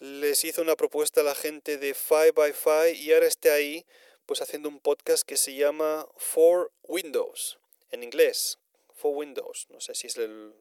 les 0.00 0.44
hizo 0.44 0.62
una 0.62 0.74
propuesta 0.76 1.20
a 1.20 1.24
la 1.24 1.34
gente 1.34 1.78
de 1.78 1.94
5by5 1.94 2.96
y 2.96 3.12
ahora 3.12 3.26
está 3.26 3.54
ahí 3.54 3.86
pues 4.26 4.40
haciendo 4.40 4.68
un 4.68 4.80
podcast 4.80 5.22
que 5.22 5.36
se 5.36 5.54
llama 5.54 6.08
For 6.16 6.72
Windows, 6.82 7.58
en 7.90 8.02
inglés. 8.02 8.58
For 8.94 9.14
Windows. 9.14 9.66
No 9.70 9.80
sé 9.80 9.94
si 9.94 10.06
es 10.06 10.16
el 10.16 10.54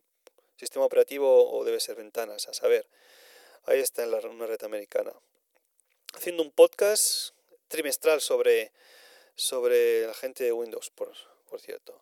sistema 0.57 0.85
operativo 0.85 1.51
o 1.51 1.63
debe 1.63 1.79
ser 1.79 1.95
ventanas, 1.95 2.47
a 2.47 2.53
saber. 2.53 2.87
Ahí 3.65 3.79
está 3.79 4.03
en 4.03 4.11
la, 4.11 4.17
una 4.19 4.47
red 4.47 4.61
americana. 4.63 5.13
Haciendo 6.13 6.43
un 6.43 6.51
podcast 6.51 7.33
trimestral 7.67 8.21
sobre, 8.21 8.71
sobre 9.35 10.05
la 10.05 10.13
gente 10.13 10.43
de 10.43 10.51
Windows, 10.51 10.89
por, 10.89 11.11
por 11.49 11.61
cierto. 11.61 12.01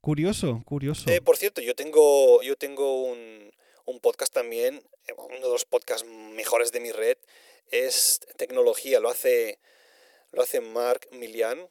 Curioso, 0.00 0.62
curioso. 0.64 1.10
Eh, 1.10 1.20
por 1.20 1.36
cierto, 1.36 1.60
yo 1.60 1.74
tengo, 1.74 2.42
yo 2.42 2.56
tengo 2.56 3.02
un, 3.04 3.52
un 3.84 4.00
podcast 4.00 4.32
también, 4.32 4.82
eh, 5.06 5.14
uno 5.16 5.46
de 5.46 5.52
los 5.52 5.64
podcasts 5.64 6.06
mejores 6.06 6.72
de 6.72 6.80
mi 6.80 6.92
red, 6.92 7.16
es 7.70 8.20
tecnología, 8.36 9.00
lo 9.00 9.10
hace, 9.10 9.58
lo 10.32 10.42
hace 10.42 10.60
Mark 10.60 11.08
Milian. 11.12 11.68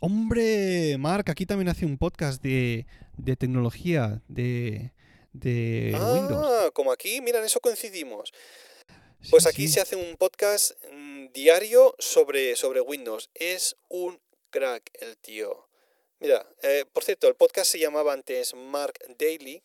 Hombre, 0.00 0.96
Mark, 0.98 1.30
aquí 1.30 1.46
también 1.46 1.68
hace 1.68 1.84
un 1.86 1.96
podcast 1.98 2.42
de, 2.42 2.86
de 3.16 3.36
tecnología, 3.36 4.20
de, 4.28 4.90
de 5.32 5.92
ah, 5.96 6.12
Windows. 6.14 6.70
como 6.72 6.90
aquí, 6.92 7.20
mira, 7.20 7.38
en 7.38 7.44
eso 7.44 7.60
coincidimos. 7.60 8.32
Sí, 9.20 9.28
Pues 9.30 9.46
aquí 9.46 9.68
sí. 9.68 9.74
se 9.74 9.80
hace 9.80 9.94
un 9.96 10.16
podcast 10.16 10.72
mm, 10.92 11.26
diario 11.32 11.94
sobre, 12.00 12.56
sobre 12.56 12.80
Windows. 12.80 13.30
Es 13.34 13.76
un 13.88 14.20
crack 14.50 14.90
el 14.94 15.16
tío. 15.18 15.68
Mira, 16.18 16.44
eh, 16.62 16.84
por 16.92 17.04
cierto, 17.04 17.28
el 17.28 17.34
podcast 17.36 17.70
se 17.70 17.78
llamaba 17.78 18.12
antes 18.12 18.54
Mark 18.54 18.98
Daily. 19.18 19.62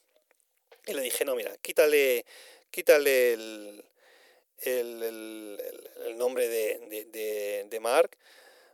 Y 0.85 0.93
le 0.93 1.01
dije, 1.01 1.25
no, 1.25 1.35
mira, 1.35 1.55
quítale, 1.57 2.25
quítale 2.69 3.33
el, 3.33 3.83
el, 4.61 5.03
el- 5.03 6.17
nombre 6.17 6.47
de, 6.47 6.79
de- 6.89 7.05
de- 7.05 7.67
de 7.69 7.79
Mark. 7.79 8.17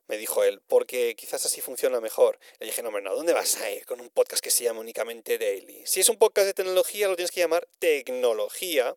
Me 0.07 0.17
dijo 0.17 0.43
él, 0.43 0.61
porque 0.67 1.15
quizás 1.15 1.45
así 1.45 1.61
funciona 1.61 2.01
mejor. 2.01 2.37
Le 2.59 2.65
dije, 2.65 2.81
no, 2.81 2.89
hombre, 2.89 3.03
no, 3.03 3.15
¿dónde 3.15 3.31
vas 3.33 3.59
a 3.61 3.71
ir 3.71 3.85
con 3.85 4.01
un 4.01 4.09
podcast 4.09 4.43
que 4.43 4.51
se 4.51 4.65
llama 4.65 4.81
únicamente 4.81 5.37
Daily? 5.37 5.81
Si 5.85 6.01
es 6.01 6.09
un 6.09 6.17
podcast 6.17 6.45
de 6.47 6.53
tecnología, 6.53 7.07
lo 7.07 7.15
tienes 7.15 7.31
que 7.31 7.39
llamar 7.39 7.67
Tecnología. 7.79 8.95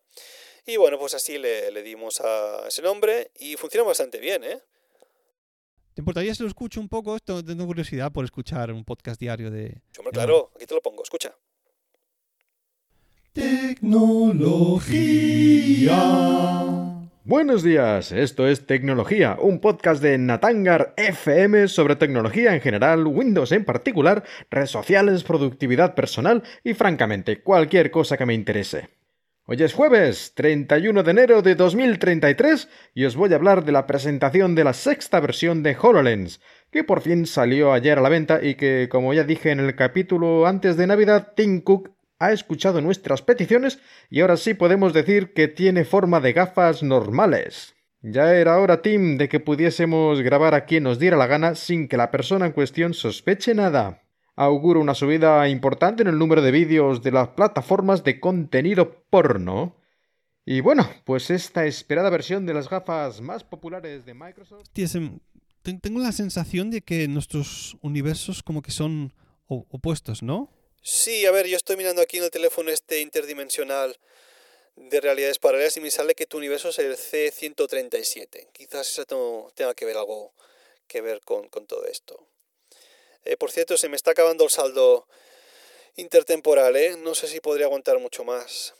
Y 0.64 0.76
bueno, 0.78 0.98
pues 0.98 1.14
así 1.14 1.38
le, 1.38 1.70
le 1.70 1.82
dimos 1.82 2.20
a 2.20 2.66
ese 2.66 2.82
nombre 2.82 3.30
y 3.38 3.56
funciona 3.56 3.86
bastante 3.86 4.18
bien, 4.18 4.42
¿eh? 4.42 4.60
¿Te 5.94 6.00
importaría 6.00 6.34
si 6.34 6.42
lo 6.42 6.48
escucho 6.48 6.80
un 6.80 6.88
poco? 6.88 7.14
Esto 7.16 7.42
tengo 7.44 7.64
curiosidad 7.66 8.10
por 8.12 8.24
escuchar 8.24 8.72
un 8.72 8.84
podcast 8.84 9.18
diario 9.20 9.50
de... 9.50 9.68
Sí, 9.92 9.98
Hombre, 10.00 10.12
claro, 10.12 10.50
aquí 10.56 10.66
te 10.66 10.74
lo 10.74 10.82
pongo, 10.82 11.02
escucha. 11.04 11.34
Tecnología. 13.36 15.94
Buenos 17.22 17.62
días, 17.62 18.10
esto 18.10 18.48
es 18.48 18.66
Tecnología, 18.66 19.36
un 19.38 19.60
podcast 19.60 20.02
de 20.02 20.16
Natangar 20.16 20.94
FM 20.96 21.68
sobre 21.68 21.96
tecnología 21.96 22.54
en 22.54 22.62
general, 22.62 23.06
Windows 23.06 23.52
en 23.52 23.66
particular, 23.66 24.24
redes 24.50 24.70
sociales, 24.70 25.22
productividad 25.22 25.94
personal 25.94 26.44
y 26.64 26.72
francamente 26.72 27.42
cualquier 27.42 27.90
cosa 27.90 28.16
que 28.16 28.24
me 28.24 28.32
interese. 28.32 28.88
Hoy 29.44 29.62
es 29.62 29.74
jueves 29.74 30.32
31 30.34 31.02
de 31.02 31.10
enero 31.10 31.42
de 31.42 31.56
2033 31.56 32.70
y 32.94 33.04
os 33.04 33.16
voy 33.16 33.34
a 33.34 33.36
hablar 33.36 33.66
de 33.66 33.72
la 33.72 33.86
presentación 33.86 34.54
de 34.54 34.64
la 34.64 34.72
sexta 34.72 35.20
versión 35.20 35.62
de 35.62 35.76
HoloLens, 35.78 36.40
que 36.70 36.84
por 36.84 37.02
fin 37.02 37.26
salió 37.26 37.74
ayer 37.74 37.98
a 37.98 38.02
la 38.02 38.08
venta 38.08 38.42
y 38.42 38.54
que, 38.54 38.88
como 38.90 39.12
ya 39.12 39.24
dije 39.24 39.50
en 39.50 39.60
el 39.60 39.76
capítulo 39.76 40.46
antes 40.46 40.78
de 40.78 40.86
Navidad, 40.86 41.34
Tim 41.36 41.60
Cook 41.60 41.95
ha 42.18 42.32
escuchado 42.32 42.80
nuestras 42.80 43.22
peticiones 43.22 43.78
y 44.10 44.20
ahora 44.20 44.36
sí 44.36 44.54
podemos 44.54 44.92
decir 44.92 45.32
que 45.32 45.48
tiene 45.48 45.84
forma 45.84 46.20
de 46.20 46.32
gafas 46.32 46.82
normales. 46.82 47.74
Ya 48.02 48.34
era 48.34 48.58
hora, 48.58 48.82
Tim, 48.82 49.18
de 49.18 49.28
que 49.28 49.40
pudiésemos 49.40 50.20
grabar 50.22 50.54
a 50.54 50.64
quien 50.64 50.84
nos 50.84 50.98
diera 50.98 51.16
la 51.16 51.26
gana 51.26 51.54
sin 51.54 51.88
que 51.88 51.96
la 51.96 52.10
persona 52.10 52.46
en 52.46 52.52
cuestión 52.52 52.94
sospeche 52.94 53.54
nada. 53.54 54.02
Auguro 54.36 54.80
una 54.80 54.94
subida 54.94 55.48
importante 55.48 56.02
en 56.02 56.08
el 56.08 56.18
número 56.18 56.42
de 56.42 56.50
vídeos 56.50 57.02
de 57.02 57.10
las 57.10 57.28
plataformas 57.28 58.04
de 58.04 58.20
contenido 58.20 59.04
porno. 59.10 59.76
Y 60.44 60.60
bueno, 60.60 60.88
pues 61.04 61.30
esta 61.30 61.64
esperada 61.64 62.10
versión 62.10 62.46
de 62.46 62.54
las 62.54 62.68
gafas 62.68 63.20
más 63.20 63.42
populares 63.42 64.04
de 64.04 64.14
Microsoft. 64.14 64.68
Tengo 65.80 65.98
la 65.98 66.12
sensación 66.12 66.70
de 66.70 66.82
que 66.82 67.08
nuestros 67.08 67.76
universos 67.80 68.44
como 68.44 68.62
que 68.62 68.70
son 68.70 69.12
opuestos, 69.46 70.22
¿no? 70.22 70.50
Sí, 70.88 71.26
a 71.26 71.32
ver, 71.32 71.48
yo 71.48 71.56
estoy 71.56 71.76
mirando 71.76 72.00
aquí 72.00 72.18
en 72.18 72.22
el 72.22 72.30
teléfono 72.30 72.70
este 72.70 73.00
interdimensional 73.00 73.98
de 74.76 75.00
realidades 75.00 75.40
paralelas 75.40 75.76
y 75.76 75.80
me 75.80 75.90
sale 75.90 76.14
que 76.14 76.26
tu 76.26 76.36
universo 76.36 76.68
es 76.68 76.78
el 76.78 76.96
C137. 76.96 78.52
Quizás 78.52 78.88
eso 78.90 79.04
tenga 79.56 79.74
que 79.74 79.84
ver 79.84 79.96
algo 79.96 80.32
que 80.86 81.00
ver 81.00 81.22
con, 81.22 81.48
con 81.48 81.66
todo 81.66 81.84
esto. 81.86 82.28
Eh, 83.24 83.36
por 83.36 83.50
cierto, 83.50 83.76
se 83.76 83.88
me 83.88 83.96
está 83.96 84.12
acabando 84.12 84.44
el 84.44 84.50
saldo 84.50 85.08
intertemporal, 85.96 86.76
¿eh? 86.76 86.96
No 86.96 87.16
sé 87.16 87.26
si 87.26 87.40
podría 87.40 87.66
aguantar 87.66 87.98
mucho 87.98 88.22
más. 88.22 88.72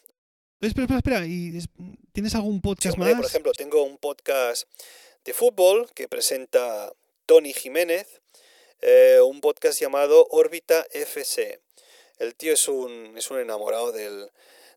Espera, 0.60 0.84
espera, 0.84 0.98
espera. 0.98 1.26
¿y 1.26 1.58
es- 1.58 1.68
¿Tienes 2.12 2.36
algún 2.36 2.56
Sí, 2.56 2.60
podcast 2.62 2.94
hombre, 2.94 3.10
más? 3.14 3.20
por 3.22 3.26
ejemplo, 3.30 3.52
tengo 3.52 3.82
un 3.82 3.98
podcast 3.98 4.68
de 5.24 5.34
fútbol 5.34 5.90
que 5.92 6.06
presenta 6.06 6.92
Tony 7.26 7.52
Jiménez, 7.52 8.20
eh, 8.80 9.18
un 9.24 9.40
podcast 9.40 9.80
llamado 9.80 10.24
Órbita 10.30 10.86
FC. 10.92 11.60
El 12.18 12.34
tío 12.34 12.52
es 12.52 12.68
un, 12.68 13.16
es 13.16 13.30
un 13.30 13.38
enamorado 13.38 13.92
del, 13.92 14.30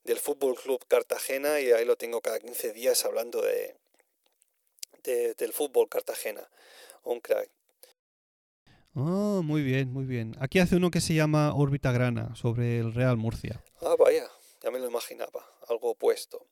del 0.04 0.20
Fútbol 0.20 0.56
Club 0.56 0.86
Cartagena 0.88 1.60
y 1.60 1.72
ahí 1.72 1.86
lo 1.86 1.96
tengo 1.96 2.22
cada 2.22 2.40
15 2.40 2.74
días 2.74 3.06
hablando 3.06 3.42
de, 3.42 3.76
de- 5.04 5.34
del 5.36 5.54
fútbol 5.54 5.88
Cartagena. 5.90 6.50
Un 7.04 7.20
crack. 7.22 7.50
Ah, 8.96 9.42
muy 9.44 9.62
bien, 9.62 9.92
muy 9.94 10.06
bien. 10.06 10.36
Aquí 10.40 10.60
hace 10.60 10.76
uno 10.76 10.92
que 10.92 11.00
se 11.02 11.14
llama 11.14 11.54
Órbita 11.56 11.92
Grana, 11.92 12.36
sobre 12.36 12.80
el 12.80 12.94
Real 12.94 13.18
Murcia. 13.18 13.64
Ah, 13.82 13.96
vaya, 13.98 14.30
ya 14.62 14.72
me 14.72 14.80
lo 14.80 14.88
imaginaba, 14.88 15.46
algo 15.70 15.92
opuesto. 15.92 16.46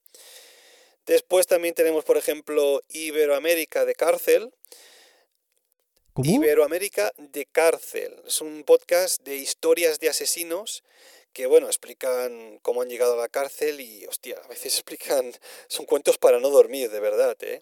Después 1.06 1.47
también 1.47 1.73
tenemos, 1.73 2.04
por 2.06 2.17
ejemplo, 2.17 2.82
Iberoamérica 2.89 3.86
de 3.86 3.95
Cárcel, 3.95 4.54
¿Cómo? 6.17 6.34
Iberoamérica 6.34 7.13
de 7.15 7.45
Cárcel. 7.45 8.23
Es 8.25 8.41
un 8.41 8.63
podcast 8.63 9.21
de 9.21 9.36
historias 9.36 9.99
de 9.99 10.10
asesinos 10.10 10.84
que, 11.32 11.45
bueno, 11.45 11.67
explican 11.67 12.58
cómo 12.63 12.82
han 12.82 12.89
llegado 12.89 13.13
a 13.13 13.17
la 13.17 13.30
cárcel 13.30 13.80
y, 13.82 14.03
hostia, 14.08 14.41
a 14.43 14.47
veces 14.47 14.73
explican, 14.80 15.32
son 15.67 15.86
cuentos 15.86 16.17
para 16.17 16.39
no 16.39 16.49
dormir, 16.49 16.89
de 16.89 16.99
verdad, 16.99 17.38
¿eh? 17.41 17.62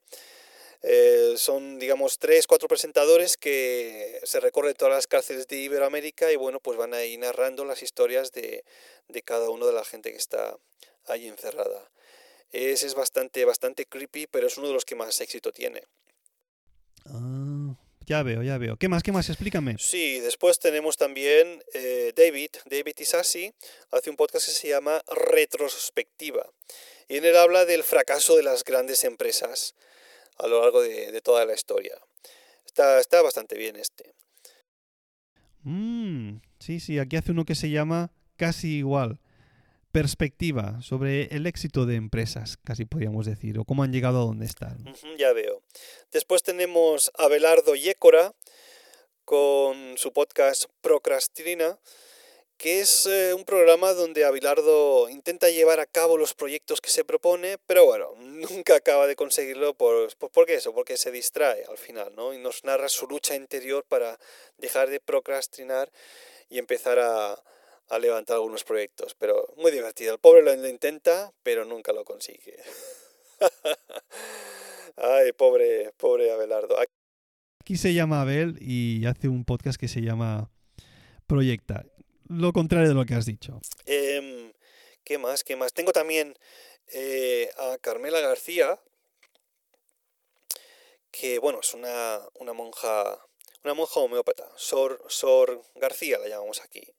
Eh, 0.83 1.33
son, 1.35 1.79
digamos, 1.79 2.17
tres, 2.17 2.47
cuatro 2.47 2.69
presentadores 2.69 3.35
que 3.35 4.21
se 4.23 4.39
recorren 4.39 4.73
todas 4.75 4.93
las 4.93 5.07
cárceles 5.07 5.49
de 5.49 5.57
Iberoamérica 5.57 6.31
y, 6.31 6.37
bueno, 6.37 6.61
pues 6.61 6.77
van 6.77 6.93
ahí 6.93 7.17
narrando 7.17 7.65
las 7.65 7.83
historias 7.83 8.31
de, 8.31 8.63
de 9.09 9.21
cada 9.21 9.49
uno 9.49 9.67
de 9.67 9.73
la 9.73 9.83
gente 9.83 10.13
que 10.13 10.17
está 10.17 10.57
ahí 11.07 11.27
encerrada. 11.27 11.91
Ese 12.53 12.87
es 12.87 12.95
bastante, 12.95 13.43
bastante 13.43 13.85
creepy, 13.85 14.27
pero 14.27 14.47
es 14.47 14.57
uno 14.57 14.67
de 14.67 14.73
los 14.75 14.85
que 14.85 14.95
más 14.95 15.19
éxito 15.19 15.51
tiene. 15.51 15.83
Ah, 17.07 17.44
ya 18.05 18.23
veo, 18.23 18.43
ya 18.43 18.57
veo. 18.57 18.77
¿Qué 18.77 18.87
más, 18.87 19.03
qué 19.03 19.11
más? 19.11 19.29
Explícame. 19.29 19.75
Sí, 19.79 20.19
después 20.19 20.59
tenemos 20.59 20.97
también 20.97 21.63
eh, 21.73 22.13
David, 22.15 22.51
David 22.65 22.95
Isasi, 22.97 23.53
hace 23.91 24.09
un 24.09 24.15
podcast 24.15 24.45
que 24.45 24.51
se 24.53 24.67
llama 24.69 25.01
Retrospectiva. 25.07 26.49
Y 27.07 27.17
en 27.17 27.25
él 27.25 27.35
habla 27.37 27.65
del 27.65 27.83
fracaso 27.83 28.35
de 28.35 28.43
las 28.43 28.63
grandes 28.63 29.03
empresas 29.03 29.75
a 30.37 30.47
lo 30.47 30.61
largo 30.61 30.81
de, 30.81 31.11
de 31.11 31.21
toda 31.21 31.45
la 31.45 31.53
historia. 31.53 31.97
Está, 32.65 32.99
está 32.99 33.21
bastante 33.21 33.57
bien 33.57 33.75
este. 33.75 34.13
Mm, 35.63 36.41
sí, 36.59 36.79
sí, 36.79 36.99
aquí 36.99 37.15
hace 37.15 37.31
uno 37.31 37.45
que 37.45 37.55
se 37.55 37.69
llama 37.69 38.11
casi 38.37 38.77
igual. 38.77 39.19
Perspectiva 39.95 40.81
sobre 40.81 41.33
el 41.33 41.47
éxito 41.47 41.85
de 41.85 41.95
empresas, 41.95 42.57
casi 42.65 42.83
podríamos 42.83 43.25
decir, 43.25 43.57
o 43.57 43.63
cómo 43.63 43.81
han 43.81 43.93
llegado 43.93 44.21
a 44.21 44.25
donde 44.25 44.45
están. 44.45 44.83
Ya 45.17 45.31
veo. 45.31 45.61
Después 46.11 46.43
tenemos 46.43 47.13
a 47.17 47.29
Belardo 47.29 47.75
Yécora 47.75 48.33
con 49.23 49.97
su 49.97 50.11
podcast 50.11 50.65
Procrastina. 50.81 51.79
que 52.57 52.81
es 52.81 53.05
eh, 53.05 53.33
un 53.33 53.45
programa 53.45 53.93
donde 53.93 54.25
Abilardo 54.25 55.07
intenta 55.07 55.49
llevar 55.49 55.79
a 55.79 55.85
cabo 55.85 56.17
los 56.17 56.33
proyectos 56.33 56.81
que 56.81 56.89
se 56.89 57.05
propone, 57.05 57.57
pero 57.65 57.85
bueno, 57.85 58.15
nunca 58.19 58.75
acaba 58.75 59.07
de 59.07 59.15
conseguirlo 59.15 59.75
por, 59.75 60.13
por, 60.17 60.29
¿por 60.29 60.45
qué 60.45 60.55
eso? 60.55 60.73
Porque 60.73 60.97
se 60.97 61.09
distrae 61.09 61.63
al 61.69 61.77
final, 61.77 62.13
¿no? 62.17 62.33
Y 62.33 62.37
nos 62.37 62.65
narra 62.65 62.89
su 62.89 63.07
lucha 63.07 63.33
interior 63.35 63.85
para 63.87 64.19
dejar 64.57 64.89
de 64.89 64.99
procrastinar 64.99 65.89
y 66.49 66.57
empezar 66.57 66.99
a, 66.99 67.41
a 67.89 67.99
levantar 67.99 68.35
algunos 68.35 68.63
proyectos. 68.63 69.15
Pero 69.15 69.53
muy 69.57 69.71
divertido. 69.71 70.13
El 70.13 70.19
pobre 70.19 70.41
lo, 70.41 70.67
intenta, 70.67 71.31
pero 71.43 71.65
nunca 71.65 71.93
lo 71.93 72.03
consigue. 72.05 72.57
Ay, 74.97 75.31
pobre, 75.33 75.91
pobre 75.97 76.31
Abelardo. 76.31 76.77
Aquí 76.79 77.77
se 77.77 77.93
llama 77.93 78.21
Abel 78.21 78.57
y 78.61 79.05
hace 79.05 79.27
un 79.27 79.43
podcast 79.43 79.79
que 79.79 79.87
se 79.87 80.01
llama 80.01 80.51
Proyecta. 81.27 81.85
Lo 82.27 82.53
contrario 82.53 82.87
de 82.87 82.93
lo 82.93 83.05
que 83.05 83.15
has 83.15 83.25
dicho. 83.25 83.59
Eh, 83.85 84.51
¿Qué 85.03 85.17
más? 85.19 85.43
¿Qué 85.43 85.55
más? 85.55 85.73
Tengo 85.73 85.91
también 85.91 86.35
eh, 86.87 87.51
a 87.57 87.77
Carmela 87.79 88.19
García, 88.21 88.79
que 91.11 91.39
bueno, 91.39 91.59
es 91.61 91.73
una, 91.73 92.19
una 92.39 92.53
monja, 92.53 93.19
una 93.63 93.73
monja 93.73 93.99
homeópata. 93.99 94.49
Sor, 94.55 95.03
Sor 95.07 95.61
García 95.75 96.17
la 96.17 96.27
llamamos 96.27 96.61
aquí. 96.61 96.94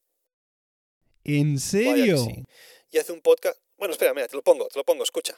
¿En 1.29 1.59
serio? 1.59 2.19
sí. 2.19 2.45
Y 2.93 2.99
hace 2.99 3.13
un 3.13 3.21
podcast. 3.21 3.59
Bueno, 3.77 3.93
espera, 3.93 4.15
mira, 4.15 4.29
te 4.29 4.37
lo 4.37 4.43
pongo, 4.43 4.69
te 4.69 4.79
lo 4.79 4.85
pongo, 4.85 5.03
escucha. 5.03 5.35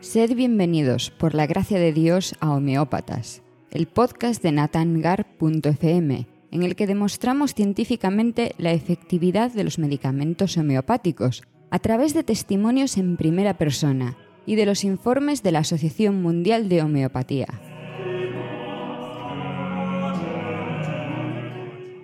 Sed 0.00 0.34
bienvenidos, 0.36 1.10
por 1.10 1.34
la 1.34 1.48
gracia 1.48 1.80
de 1.80 1.92
Dios, 1.92 2.36
a 2.38 2.52
Homeópatas, 2.52 3.42
el 3.72 3.88
podcast 3.88 4.40
de 4.40 4.52
natangar.fm, 4.52 6.28
en 6.54 6.62
el 6.62 6.76
que 6.76 6.86
demostramos 6.86 7.52
científicamente 7.52 8.54
la 8.58 8.72
efectividad 8.72 9.50
de 9.50 9.64
los 9.64 9.78
medicamentos 9.80 10.56
homeopáticos 10.56 11.42
a 11.70 11.80
través 11.80 12.14
de 12.14 12.22
testimonios 12.22 12.96
en 12.96 13.16
primera 13.16 13.58
persona 13.58 14.16
y 14.46 14.54
de 14.54 14.64
los 14.64 14.84
informes 14.84 15.42
de 15.42 15.50
la 15.50 15.58
Asociación 15.58 16.22
Mundial 16.22 16.68
de 16.68 16.80
Homeopatía. 16.80 17.48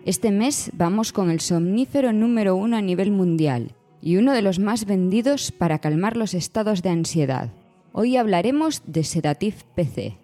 Este 0.05 0.33
mes 0.33 0.73
vamos 0.75 1.13
con 1.13 1.31
el 1.31 1.39
somnífero 1.39 2.13
número 2.13 2.57
uno 2.57 2.77
a 2.77 2.83
nivel 2.83 3.13
mundial 3.13 3.77
y 4.03 4.17
uno 4.17 4.33
de 4.33 4.43
los 4.43 4.59
más 4.59 4.85
vendidos 4.85 5.53
para 5.53 5.79
calmar 5.79 6.17
los 6.17 6.35
estados 6.35 6.83
de 6.83 6.89
ansiedad. 6.89 7.53
Hoy 7.93 8.17
hablaremos 8.17 8.83
de 8.85 9.05
Sedatif 9.05 9.63
PC. 9.77 10.17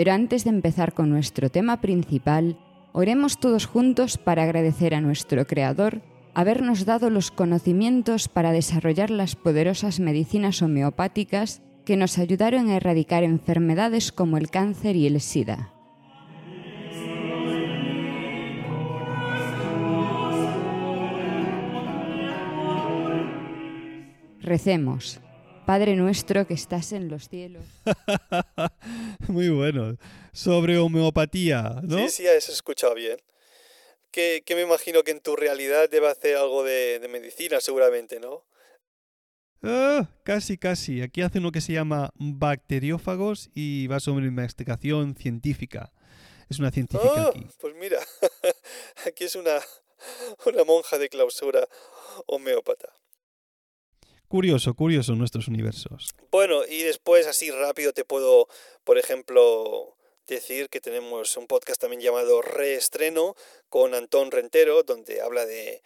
Pero 0.00 0.14
antes 0.14 0.44
de 0.44 0.50
empezar 0.50 0.94
con 0.94 1.10
nuestro 1.10 1.50
tema 1.50 1.82
principal, 1.82 2.56
oremos 2.92 3.38
todos 3.38 3.66
juntos 3.66 4.16
para 4.16 4.44
agradecer 4.44 4.94
a 4.94 5.02
nuestro 5.02 5.46
Creador 5.46 6.00
habernos 6.32 6.86
dado 6.86 7.10
los 7.10 7.30
conocimientos 7.30 8.26
para 8.26 8.50
desarrollar 8.50 9.10
las 9.10 9.36
poderosas 9.36 10.00
medicinas 10.00 10.62
homeopáticas 10.62 11.60
que 11.84 11.98
nos 11.98 12.16
ayudaron 12.16 12.70
a 12.70 12.76
erradicar 12.76 13.24
enfermedades 13.24 14.10
como 14.10 14.38
el 14.38 14.48
cáncer 14.48 14.96
y 14.96 15.06
el 15.06 15.20
SIDA. 15.20 15.74
Recemos. 24.40 25.20
Padre 25.70 25.94
nuestro 25.94 26.48
que 26.48 26.54
estás 26.54 26.90
en 26.90 27.08
los 27.08 27.28
cielos. 27.28 27.62
Muy 29.28 29.50
bueno. 29.50 29.96
Sobre 30.32 30.76
homeopatía, 30.78 31.76
¿no? 31.84 31.98
Sí, 31.98 32.08
sí, 32.08 32.26
has 32.26 32.48
escuchado 32.48 32.96
bien. 32.96 33.18
Que, 34.10 34.42
que 34.44 34.56
me 34.56 34.62
imagino 34.62 35.04
que 35.04 35.12
en 35.12 35.20
tu 35.20 35.36
realidad 35.36 35.88
debe 35.88 36.08
hacer 36.08 36.36
algo 36.36 36.64
de, 36.64 36.98
de 36.98 37.06
medicina, 37.06 37.60
seguramente, 37.60 38.18
¿no? 38.18 38.42
Ah, 39.62 40.10
casi, 40.24 40.58
casi. 40.58 41.02
Aquí 41.02 41.22
hace 41.22 41.38
uno 41.38 41.52
que 41.52 41.60
se 41.60 41.72
llama 41.74 42.10
bacteriófagos 42.16 43.50
y 43.54 43.86
va 43.86 44.00
sobre 44.00 44.26
investigación 44.26 45.14
científica. 45.14 45.92
Es 46.48 46.58
una 46.58 46.72
científica 46.72 47.12
Ah, 47.14 47.28
aquí. 47.28 47.46
pues 47.60 47.76
mira, 47.76 48.00
aquí 49.06 49.22
es 49.22 49.36
una, 49.36 49.60
una 50.46 50.64
monja 50.64 50.98
de 50.98 51.08
clausura 51.08 51.64
homeópata. 52.26 52.88
Curioso, 54.30 54.74
curioso 54.74 55.16
nuestros 55.16 55.48
universos. 55.48 56.14
Bueno, 56.30 56.64
y 56.64 56.84
después 56.84 57.26
así 57.26 57.50
rápido 57.50 57.92
te 57.92 58.04
puedo, 58.04 58.46
por 58.84 58.96
ejemplo, 58.96 59.96
decir 60.28 60.68
que 60.68 60.80
tenemos 60.80 61.36
un 61.36 61.48
podcast 61.48 61.80
también 61.80 62.00
llamado 62.00 62.40
Reestreno 62.40 63.34
con 63.68 63.92
Antón 63.92 64.30
Rentero, 64.30 64.84
donde 64.84 65.20
habla 65.20 65.46
de, 65.46 65.82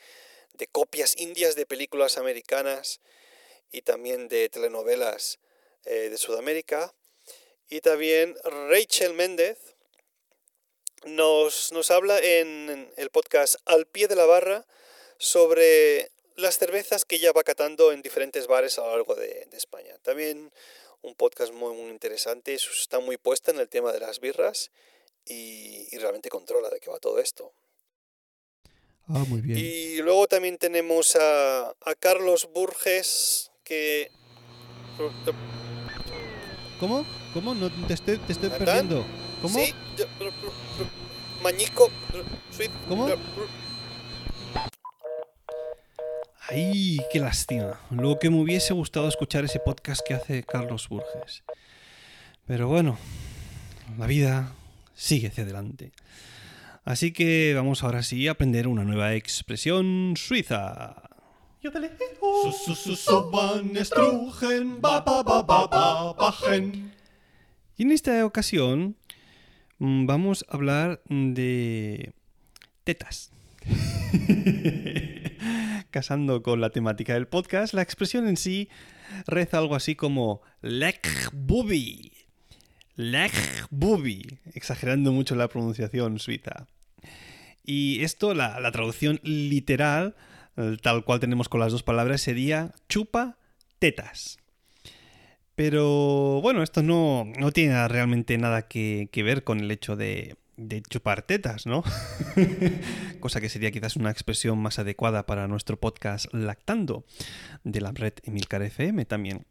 de 0.53 0.67
copias 0.67 1.17
indias 1.17 1.57
de 1.57 1.65
películas 1.65 2.19
americanas 2.19 3.01
y 3.73 3.81
también 3.81 4.29
de 4.29 4.51
telenovelas 4.51 5.39
eh, 5.87 6.11
de 6.11 6.19
Sudamérica. 6.19 6.93
Y 7.71 7.81
también 7.81 8.37
Rachel 8.69 9.15
Méndez 9.15 9.57
nos, 11.07 11.73
nos 11.73 11.91
habla 11.91 12.19
en 12.19 12.93
el 12.99 13.09
podcast 13.09 13.55
Al 13.65 13.87
pie 13.87 14.07
de 14.07 14.17
la 14.17 14.27
barra 14.27 14.67
sobre 15.17 16.11
las 16.37 16.59
cervezas 16.59 17.05
que 17.05 17.17
ella 17.17 17.33
va 17.33 17.43
catando 17.45 17.93
en 17.93 18.03
diferentes 18.03 18.47
bares 18.47 18.79
a 18.79 18.83
lo 18.83 18.91
largo 18.91 19.15
de, 19.15 19.47
de 19.51 19.57
España. 19.57 19.97
También 20.03 20.53
un 21.03 21.15
podcast 21.15 21.53
muy, 21.53 21.75
muy 21.75 21.91
interesante, 21.91 22.55
está 22.55 22.99
muy 22.99 23.17
puesta 23.19 23.51
en 23.51 23.61
el 23.61 23.69
tema 23.69 23.93
de 23.93 24.01
las 24.01 24.21
birras 24.21 24.71
y, 25.27 25.95
y 25.95 25.99
realmente 25.99 26.31
controla 26.31 26.71
de 26.71 26.81
qué 26.81 26.91
va 26.91 26.99
todo 26.99 27.19
esto. 27.19 27.53
Ah, 29.09 29.25
muy 29.29 29.43
bien. 29.43 29.59
Y 29.59 29.99
luego 29.99 30.27
también 30.27 30.57
tenemos 30.57 31.15
a, 31.17 31.69
a 31.69 31.95
Carlos 31.99 32.49
Burges, 32.55 33.51
que... 33.63 34.11
¿Cómo? 36.81 37.05
¿Cómo? 37.35 37.55
No 37.55 37.71
te 37.87 37.95
estoy, 37.95 38.17
te 38.19 38.33
estoy 38.33 38.49
perdiendo. 38.49 39.05
¿Cómo? 39.43 39.59
Sí, 39.59 39.75
Mañico... 41.43 41.91
¿Cómo? 42.89 43.09
Ay, 46.51 47.01
qué 47.11 47.21
lástima. 47.21 47.81
Lo 47.91 48.19
que 48.19 48.29
me 48.29 48.37
hubiese 48.37 48.75
gustado 48.75 49.09
escuchar 49.09 49.45
ese 49.45 49.61
podcast 49.61 50.03
que 50.07 50.13
hace 50.13 50.43
Carlos 50.43 50.89
Burges. 50.89 51.43
Pero 52.47 52.69
bueno, 52.69 52.99
la 53.99 54.07
vida 54.07 54.53
sigue 54.95 55.29
hacia 55.29 55.45
adelante. 55.45 55.93
Así 56.85 57.13
que 57.13 57.55
vamos 57.55 57.83
ahora 57.83 58.03
sí 58.03 58.29
a 58.29 58.33
aprender 58.33 58.69
una 58.69 58.85
nueva 58.85 59.15
expresión 59.15 60.15
suiza. 60.17 61.09
Y 67.79 67.85
en 67.85 67.91
esta 67.91 68.27
ocasión 68.27 68.97
mm, 69.79 70.05
vamos 70.05 70.45
a 70.51 70.57
hablar 70.57 71.01
de 71.09 72.13
tetas. 72.85 73.31
Casando 75.95 76.43
con 76.43 76.61
la 76.61 76.71
temática 76.71 77.15
del 77.15 77.29
podcast, 77.29 77.73
la 77.73 77.83
expresión 77.83 78.27
en 78.27 78.37
sí 78.37 78.69
reza 79.29 79.59
algo 79.59 79.77
así 79.77 79.95
como 79.95 80.43
Lech 80.61 81.31
Bubi. 81.33 82.11
Lech 82.97 83.33
exagerando 84.55 85.13
mucho 85.13 85.37
la 85.37 85.47
pronunciación 85.47 86.19
suiza. 86.19 86.67
Y 87.63 88.03
esto, 88.03 88.35
la, 88.35 88.73
traducción 88.73 89.21
literal, 89.23 90.17
eh, 90.57 90.77
tal 90.83 91.05
cual 91.05 91.21
tenemos 91.21 91.49
con 91.49 91.61
las 91.61 91.71
dos 91.71 91.85
palabras, 91.85 92.23
sería 92.23 92.75
chupa 92.89 93.39
tetas. 93.79 94.39
Pero 95.55 96.41
bueno, 96.43 96.65
esto 96.65 96.83
no, 96.83 97.25
no 97.39 97.53
tiene 97.53 97.87
realmente 97.87 98.37
nada 98.37 98.67
que 98.67 99.09
ver 99.15 99.45
con 99.45 99.61
el 99.61 99.71
hecho 99.71 99.95
de, 99.95 100.35
de 100.57 100.83
chupar 100.83 101.23
tetas, 101.23 101.67
¿no? 101.67 101.83
Cosa 103.21 103.41
que 103.41 103.49
sería 103.49 103.71
quizás 103.71 103.97
una 103.97 104.11
expresión 104.11 104.59
más 104.59 104.79
adecuada 104.79 105.27
para 105.27 105.49
nuestro 105.49 105.79
podcast 105.79 106.33
Lactando, 106.33 107.05
de 107.65 107.81
la 107.81 107.93
red 107.93 108.15
Emilcar 108.23 108.63
FM 108.63 109.05
también. 109.05 109.47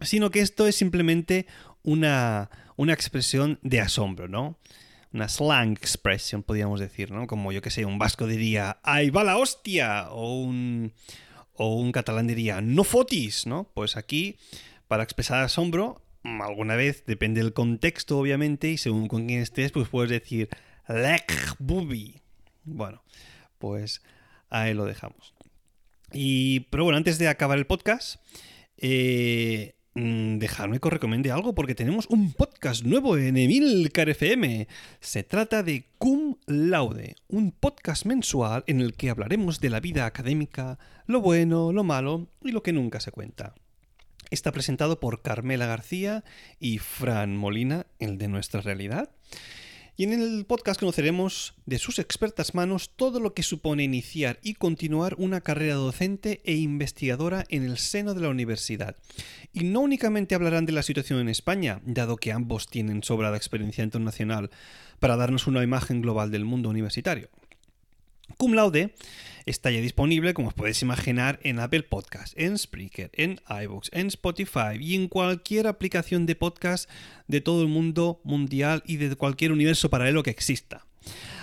Sino 0.00 0.30
que 0.30 0.40
esto 0.40 0.66
es 0.66 0.76
simplemente 0.76 1.46
una, 1.82 2.50
una 2.76 2.92
expresión 2.92 3.58
de 3.62 3.80
asombro, 3.80 4.28
¿no? 4.28 4.58
Una 5.12 5.28
slang 5.28 5.72
expression, 5.72 6.42
podríamos 6.42 6.80
decir, 6.80 7.10
¿no? 7.10 7.26
Como 7.26 7.52
yo 7.52 7.60
que 7.60 7.70
sé, 7.70 7.84
un 7.84 7.98
vasco 7.98 8.26
diría, 8.26 8.78
¡ahí 8.82 9.10
va 9.10 9.24
la 9.24 9.36
hostia! 9.36 10.08
O 10.10 10.40
un, 10.40 10.92
o 11.54 11.76
un 11.76 11.92
catalán 11.92 12.26
diría, 12.26 12.60
¡no 12.60 12.82
fotis! 12.82 13.46
¿no? 13.46 13.70
Pues 13.74 13.96
aquí, 13.96 14.38
para 14.88 15.02
expresar 15.02 15.42
asombro, 15.42 16.02
alguna 16.24 16.76
vez, 16.76 17.04
depende 17.06 17.42
del 17.42 17.52
contexto, 17.52 18.18
obviamente, 18.18 18.70
y 18.70 18.78
según 18.78 19.08
con 19.08 19.26
quién 19.26 19.40
estés, 19.40 19.72
pues 19.72 19.88
puedes 19.88 20.10
decir 20.10 20.48
Lek 20.88 21.56
Bubi. 21.58 22.20
Bueno, 22.64 23.02
pues 23.58 24.02
ahí 24.48 24.74
lo 24.74 24.84
dejamos. 24.84 25.34
Y, 26.12 26.60
pero 26.70 26.84
bueno, 26.84 26.96
antes 26.98 27.18
de 27.18 27.28
acabar 27.28 27.58
el 27.58 27.66
podcast, 27.66 28.20
eh, 28.76 29.74
mm, 29.94 30.38
dejadme 30.38 30.78
que 30.78 30.88
os 30.88 30.92
recomiende 30.92 31.30
algo 31.30 31.54
porque 31.54 31.74
tenemos 31.74 32.06
un 32.08 32.32
podcast 32.32 32.84
nuevo 32.84 33.16
en 33.16 33.36
Emilcar 33.36 34.08
FM. 34.08 34.68
Se 35.00 35.22
trata 35.22 35.62
de 35.62 35.86
Cum 35.98 36.36
Laude, 36.46 37.16
un 37.28 37.50
podcast 37.52 38.04
mensual 38.04 38.62
en 38.66 38.80
el 38.80 38.94
que 38.94 39.10
hablaremos 39.10 39.60
de 39.60 39.70
la 39.70 39.80
vida 39.80 40.06
académica, 40.06 40.78
lo 41.06 41.20
bueno, 41.20 41.72
lo 41.72 41.82
malo 41.82 42.28
y 42.42 42.52
lo 42.52 42.62
que 42.62 42.72
nunca 42.72 43.00
se 43.00 43.10
cuenta. 43.10 43.54
Está 44.32 44.50
presentado 44.50 44.98
por 44.98 45.20
Carmela 45.20 45.66
García 45.66 46.24
y 46.58 46.78
Fran 46.78 47.36
Molina, 47.36 47.84
el 47.98 48.16
de 48.16 48.28
nuestra 48.28 48.62
realidad. 48.62 49.10
Y 49.94 50.04
en 50.04 50.14
el 50.14 50.46
podcast 50.46 50.80
conoceremos 50.80 51.52
de 51.66 51.78
sus 51.78 51.98
expertas 51.98 52.54
manos 52.54 52.92
todo 52.96 53.20
lo 53.20 53.34
que 53.34 53.42
supone 53.42 53.84
iniciar 53.84 54.38
y 54.42 54.54
continuar 54.54 55.16
una 55.18 55.42
carrera 55.42 55.74
docente 55.74 56.40
e 56.44 56.54
investigadora 56.54 57.44
en 57.50 57.62
el 57.62 57.76
seno 57.76 58.14
de 58.14 58.22
la 58.22 58.30
universidad. 58.30 58.96
Y 59.52 59.64
no 59.64 59.80
únicamente 59.80 60.34
hablarán 60.34 60.64
de 60.64 60.72
la 60.72 60.82
situación 60.82 61.20
en 61.20 61.28
España, 61.28 61.82
dado 61.84 62.16
que 62.16 62.32
ambos 62.32 62.68
tienen 62.68 63.02
sobrada 63.02 63.36
experiencia 63.36 63.84
internacional 63.84 64.48
para 64.98 65.18
darnos 65.18 65.46
una 65.46 65.62
imagen 65.62 66.00
global 66.00 66.30
del 66.30 66.46
mundo 66.46 66.70
universitario. 66.70 67.28
Cum 68.36 68.54
Laude 68.54 68.94
está 69.46 69.70
ya 69.70 69.80
disponible, 69.80 70.34
como 70.34 70.48
os 70.48 70.54
podéis 70.54 70.82
imaginar, 70.82 71.40
en 71.42 71.58
Apple 71.58 71.82
Podcast, 71.82 72.38
en 72.38 72.58
Spreaker, 72.58 73.10
en 73.14 73.40
iVoox, 73.48 73.88
en 73.92 74.06
Spotify 74.08 74.76
y 74.80 74.94
en 74.94 75.08
cualquier 75.08 75.66
aplicación 75.66 76.26
de 76.26 76.36
podcast 76.36 76.88
de 77.28 77.40
todo 77.40 77.62
el 77.62 77.68
mundo 77.68 78.20
mundial 78.24 78.82
y 78.86 78.96
de 78.96 79.14
cualquier 79.16 79.52
universo 79.52 79.90
paralelo 79.90 80.22
que 80.22 80.30
exista. 80.30 80.86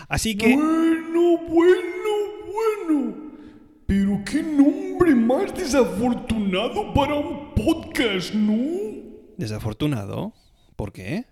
Así 0.07 0.35
que... 0.35 0.55
Bueno, 0.55 1.37
bueno, 1.47 2.09
bueno. 2.87 3.15
Pero 3.85 4.21
qué 4.23 4.43
nombre 4.43 5.15
más 5.15 5.53
desafortunado 5.55 6.93
para 6.93 7.15
un 7.15 7.53
podcast, 7.55 8.33
¿no? 8.33 8.55
Desafortunado. 9.37 10.33
¿Por 10.75 10.91
qué? 10.93 11.25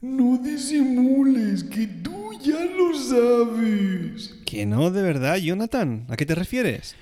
No 0.00 0.36
disimules, 0.36 1.64
que 1.64 1.86
tú 1.86 2.32
ya 2.42 2.64
lo 2.64 2.94
sabes. 2.94 4.35
Que 4.46 4.64
no, 4.64 4.92
de 4.92 5.02
verdad, 5.02 5.38
Jonathan. 5.38 6.06
¿A 6.08 6.16
qué 6.16 6.24
te 6.24 6.36
refieres? 6.36 6.94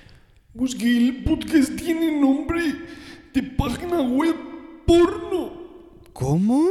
Pues 0.57 0.73
que 0.73 0.97
el 0.97 1.23
podcast 1.23 1.75
tiene 1.75 2.19
nombre 2.19 2.59
de 3.31 3.43
página 3.43 4.01
web 4.01 4.35
porno. 4.87 5.53
¿Cómo? 6.11 6.67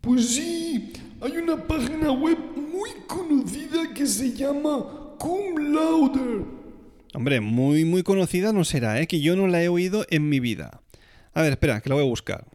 Pues 0.00 0.28
sí, 0.28 0.92
hay 1.20 1.32
una 1.38 1.56
página 1.56 2.12
web 2.12 2.38
muy 2.56 2.90
conocida 3.08 3.92
que 3.92 4.06
se 4.06 4.32
llama 4.32 5.16
Cum 5.18 5.74
Laude. 5.74 6.44
Hombre, 7.12 7.40
muy, 7.40 7.84
muy 7.84 8.04
conocida 8.04 8.52
no 8.52 8.64
será, 8.64 9.00
¿eh? 9.00 9.08
Que 9.08 9.20
yo 9.20 9.34
no 9.34 9.48
la 9.48 9.60
he 9.60 9.68
oído 9.68 10.06
en 10.10 10.28
mi 10.28 10.38
vida. 10.38 10.82
A 11.34 11.42
ver, 11.42 11.50
espera, 11.50 11.80
que 11.80 11.88
la 11.88 11.96
voy 11.96 12.04
a 12.04 12.08
buscar. 12.08 12.46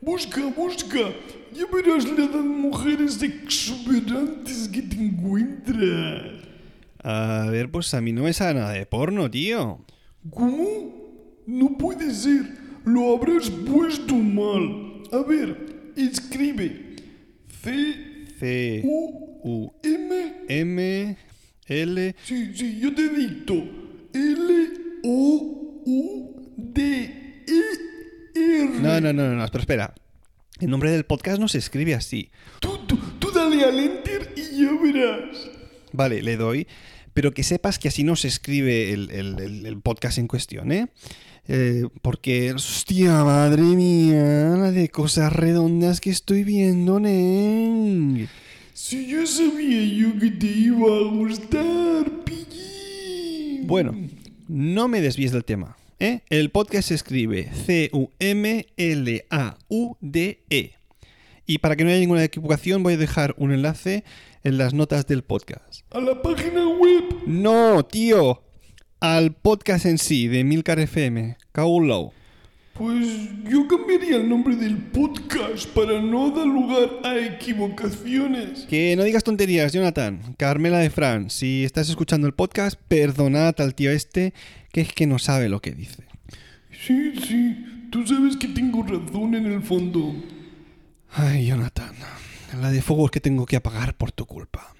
Busca, 0.00 0.46
busca. 0.56 1.12
Ya 1.52 1.64
verás 1.72 2.04
la 2.06 2.28
de 2.28 2.38
mujeres 2.38 3.20
exuberantes 3.20 4.68
que 4.68 4.82
te 4.82 4.96
encuentras. 4.96 6.43
A 7.06 7.48
ver, 7.50 7.70
pues 7.70 7.92
a 7.92 8.00
mí 8.00 8.12
no 8.12 8.22
me 8.22 8.32
sale 8.32 8.58
nada 8.58 8.72
de 8.72 8.86
porno, 8.86 9.30
tío. 9.30 9.84
¿Cómo? 10.30 11.42
No 11.46 11.76
puede 11.76 12.12
ser. 12.14 12.42
Lo 12.86 13.14
habrás 13.14 13.50
puesto 13.50 14.14
mal. 14.14 15.02
A 15.12 15.18
ver, 15.18 15.92
escribe. 15.96 16.96
C 17.62 18.26
C 18.38 18.82
U 18.84 19.40
U 19.44 19.72
M. 19.82 20.34
M 20.48 21.16
L 21.66 22.16
Sí, 22.24 22.54
sí, 22.54 22.80
yo 22.80 22.94
te 22.94 23.08
dicto. 23.10 23.54
L 24.14 24.54
O 25.04 25.82
U 25.84 26.54
D 26.56 27.44
E 27.46 27.60
R. 28.34 28.80
No, 28.80 28.98
no, 29.00 29.12
no, 29.12 29.34
no, 29.34 29.46
pero 29.48 29.60
espera. 29.60 29.94
El 30.58 30.70
nombre 30.70 30.90
del 30.90 31.04
podcast 31.04 31.38
no 31.38 31.48
se 31.48 31.58
escribe 31.58 31.94
así. 31.94 32.30
Tú, 32.60 32.78
tú, 32.86 32.96
tú 33.18 33.30
dale 33.30 33.62
al 33.62 33.78
enter 33.78 34.32
y 34.36 34.62
ya 34.62 34.72
verás. 34.82 35.50
Vale, 35.92 36.22
le 36.22 36.36
doy. 36.36 36.66
Pero 37.14 37.32
que 37.32 37.42
sepas 37.44 37.78
que 37.78 37.88
así 37.88 38.02
no 38.04 38.16
se 38.16 38.28
escribe 38.28 38.92
el, 38.92 39.10
el- 39.10 39.38
el- 39.40 39.66
el 39.66 39.80
podcast 39.80 40.18
en 40.18 40.26
cuestión, 40.28 40.70
¿eh? 40.72 40.88
Eh, 41.48 41.84
Porque, 42.02 42.52
hostia, 42.52 43.22
madre 43.24 43.62
mía, 43.62 44.56
la 44.58 44.70
de 44.72 44.88
cosas 44.88 45.32
redondas 45.32 46.00
que 46.00 46.10
estoy 46.10 46.42
viendo, 46.44 46.98
nen. 47.00 48.28
Si 48.72 49.06
ya 49.06 49.24
sabía 49.26 49.84
yo 49.84 50.18
que 50.18 50.30
te 50.32 50.46
iba 50.46 50.86
a 50.86 51.02
gustar, 51.10 52.10
pillín. 52.24 53.66
Bueno, 53.66 53.94
no 54.48 54.88
me 54.88 55.00
desvíes 55.00 55.32
del 55.32 55.44
tema. 55.44 55.76
¿eh? 56.00 56.20
El 56.28 56.50
podcast 56.50 56.88
se 56.88 56.94
escribe 56.96 57.50
C-U-M-L-A-U-D-E. 59.34 60.73
Y 61.46 61.58
para 61.58 61.76
que 61.76 61.84
no 61.84 61.90
haya 61.90 62.00
ninguna 62.00 62.24
equivocación, 62.24 62.82
voy 62.82 62.94
a 62.94 62.96
dejar 62.98 63.34
un 63.36 63.52
enlace 63.52 64.04
en 64.44 64.56
las 64.56 64.72
notas 64.72 65.06
del 65.06 65.22
podcast. 65.22 65.82
A 65.90 66.00
la 66.00 66.22
página 66.22 66.66
web. 66.68 67.04
No, 67.26 67.84
tío. 67.84 68.42
Al 69.00 69.32
podcast 69.32 69.84
en 69.84 69.98
sí, 69.98 70.28
de 70.28 70.44
Milcar 70.44 70.78
FM. 70.78 71.36
Kaulow. 71.52 72.12
Pues 72.72 73.28
yo 73.48 73.68
cambiaría 73.68 74.16
el 74.16 74.28
nombre 74.28 74.56
del 74.56 74.78
podcast 74.78 75.68
para 75.68 76.00
no 76.00 76.30
dar 76.30 76.46
lugar 76.46 76.90
a 77.04 77.18
equivocaciones. 77.18 78.62
Que 78.62 78.96
no 78.96 79.04
digas 79.04 79.22
tonterías, 79.22 79.72
Jonathan. 79.72 80.34
Carmela 80.38 80.78
de 80.78 80.90
Fran, 80.90 81.30
si 81.30 81.62
estás 81.62 81.88
escuchando 81.88 82.26
el 82.26 82.32
podcast, 82.32 82.80
perdonad 82.88 83.60
al 83.60 83.74
tío 83.74 83.92
este, 83.92 84.34
que 84.72 84.80
es 84.80 84.92
que 84.92 85.06
no 85.06 85.20
sabe 85.20 85.48
lo 85.48 85.60
que 85.60 85.70
dice. 85.70 86.04
Sí, 86.72 87.12
sí, 87.16 87.64
tú 87.90 88.04
sabes 88.06 88.36
que 88.36 88.48
tengo 88.48 88.82
razón 88.82 89.36
en 89.36 89.46
el 89.46 89.62
fondo. 89.62 90.12
Ay, 91.16 91.46
Jonathan, 91.46 91.94
la 92.60 92.70
de 92.72 92.82
fuegos 92.82 93.12
que 93.12 93.20
tengo 93.20 93.46
que 93.46 93.54
apagar 93.54 93.94
por 93.94 94.10
tu 94.10 94.26
culpa. 94.26 94.74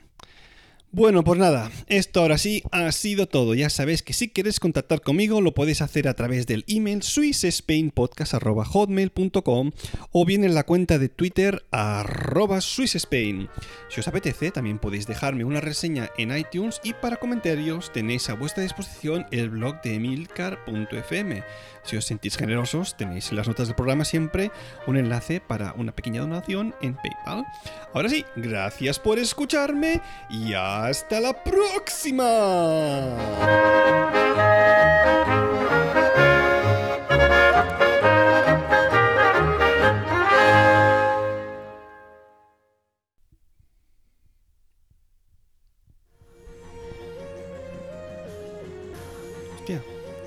Bueno, 0.96 1.24
pues 1.24 1.40
nada, 1.40 1.72
esto 1.88 2.20
ahora 2.20 2.38
sí 2.38 2.62
ha 2.70 2.92
sido 2.92 3.26
todo. 3.26 3.56
Ya 3.56 3.68
sabéis 3.68 4.04
que 4.04 4.12
si 4.12 4.28
queréis 4.28 4.60
contactar 4.60 5.00
conmigo 5.00 5.40
lo 5.40 5.52
podéis 5.52 5.82
hacer 5.82 6.06
a 6.06 6.14
través 6.14 6.46
del 6.46 6.64
email 6.68 7.02
swissspainpodcast.hotmail.com 7.02 9.72
o 10.12 10.24
bien 10.24 10.44
en 10.44 10.54
la 10.54 10.62
cuenta 10.62 11.00
de 11.00 11.08
Twitter 11.08 11.64
arroba 11.72 12.60
swissspain. 12.60 13.48
Si 13.88 13.98
os 13.98 14.06
apetece, 14.06 14.52
también 14.52 14.78
podéis 14.78 15.08
dejarme 15.08 15.42
una 15.42 15.60
reseña 15.60 16.10
en 16.16 16.30
iTunes 16.36 16.80
y 16.84 16.92
para 16.92 17.16
comentarios 17.16 17.92
tenéis 17.92 18.30
a 18.30 18.34
vuestra 18.34 18.62
disposición 18.62 19.26
el 19.32 19.50
blog 19.50 19.82
de 19.82 19.96
emilcar.fm. 19.96 21.42
Si 21.82 21.96
os 21.96 22.04
sentís 22.06 22.36
generosos, 22.36 22.96
tenéis 22.96 23.30
en 23.30 23.36
las 23.36 23.48
notas 23.48 23.66
del 23.66 23.76
programa 23.76 24.04
siempre 24.04 24.52
un 24.86 24.96
enlace 24.96 25.40
para 25.40 25.74
una 25.74 25.92
pequeña 25.92 26.22
donación 26.22 26.74
en 26.80 26.94
PayPal. 26.94 27.44
Ahora 27.92 28.08
sí, 28.08 28.24
gracias 28.36 28.98
por 28.98 29.18
escucharme 29.18 30.00
y 30.30 30.54
hasta 30.88 31.20
la 31.20 31.32
próxima. 31.32 32.20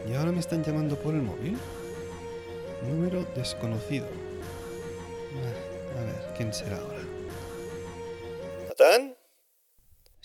¿y 0.08 0.14
ahora 0.14 0.32
me 0.32 0.40
están 0.40 0.64
llamando 0.64 0.96
por 0.96 1.14
el 1.14 1.22
móvil? 1.22 1.58
Número 2.88 3.26
desconocido. 3.36 4.08
Ah, 5.36 6.00
A 6.00 6.04
ver, 6.04 6.34
¿quién 6.36 6.54
será 6.54 6.78
ahora? 6.78 7.02
¿Natán? 8.70 9.07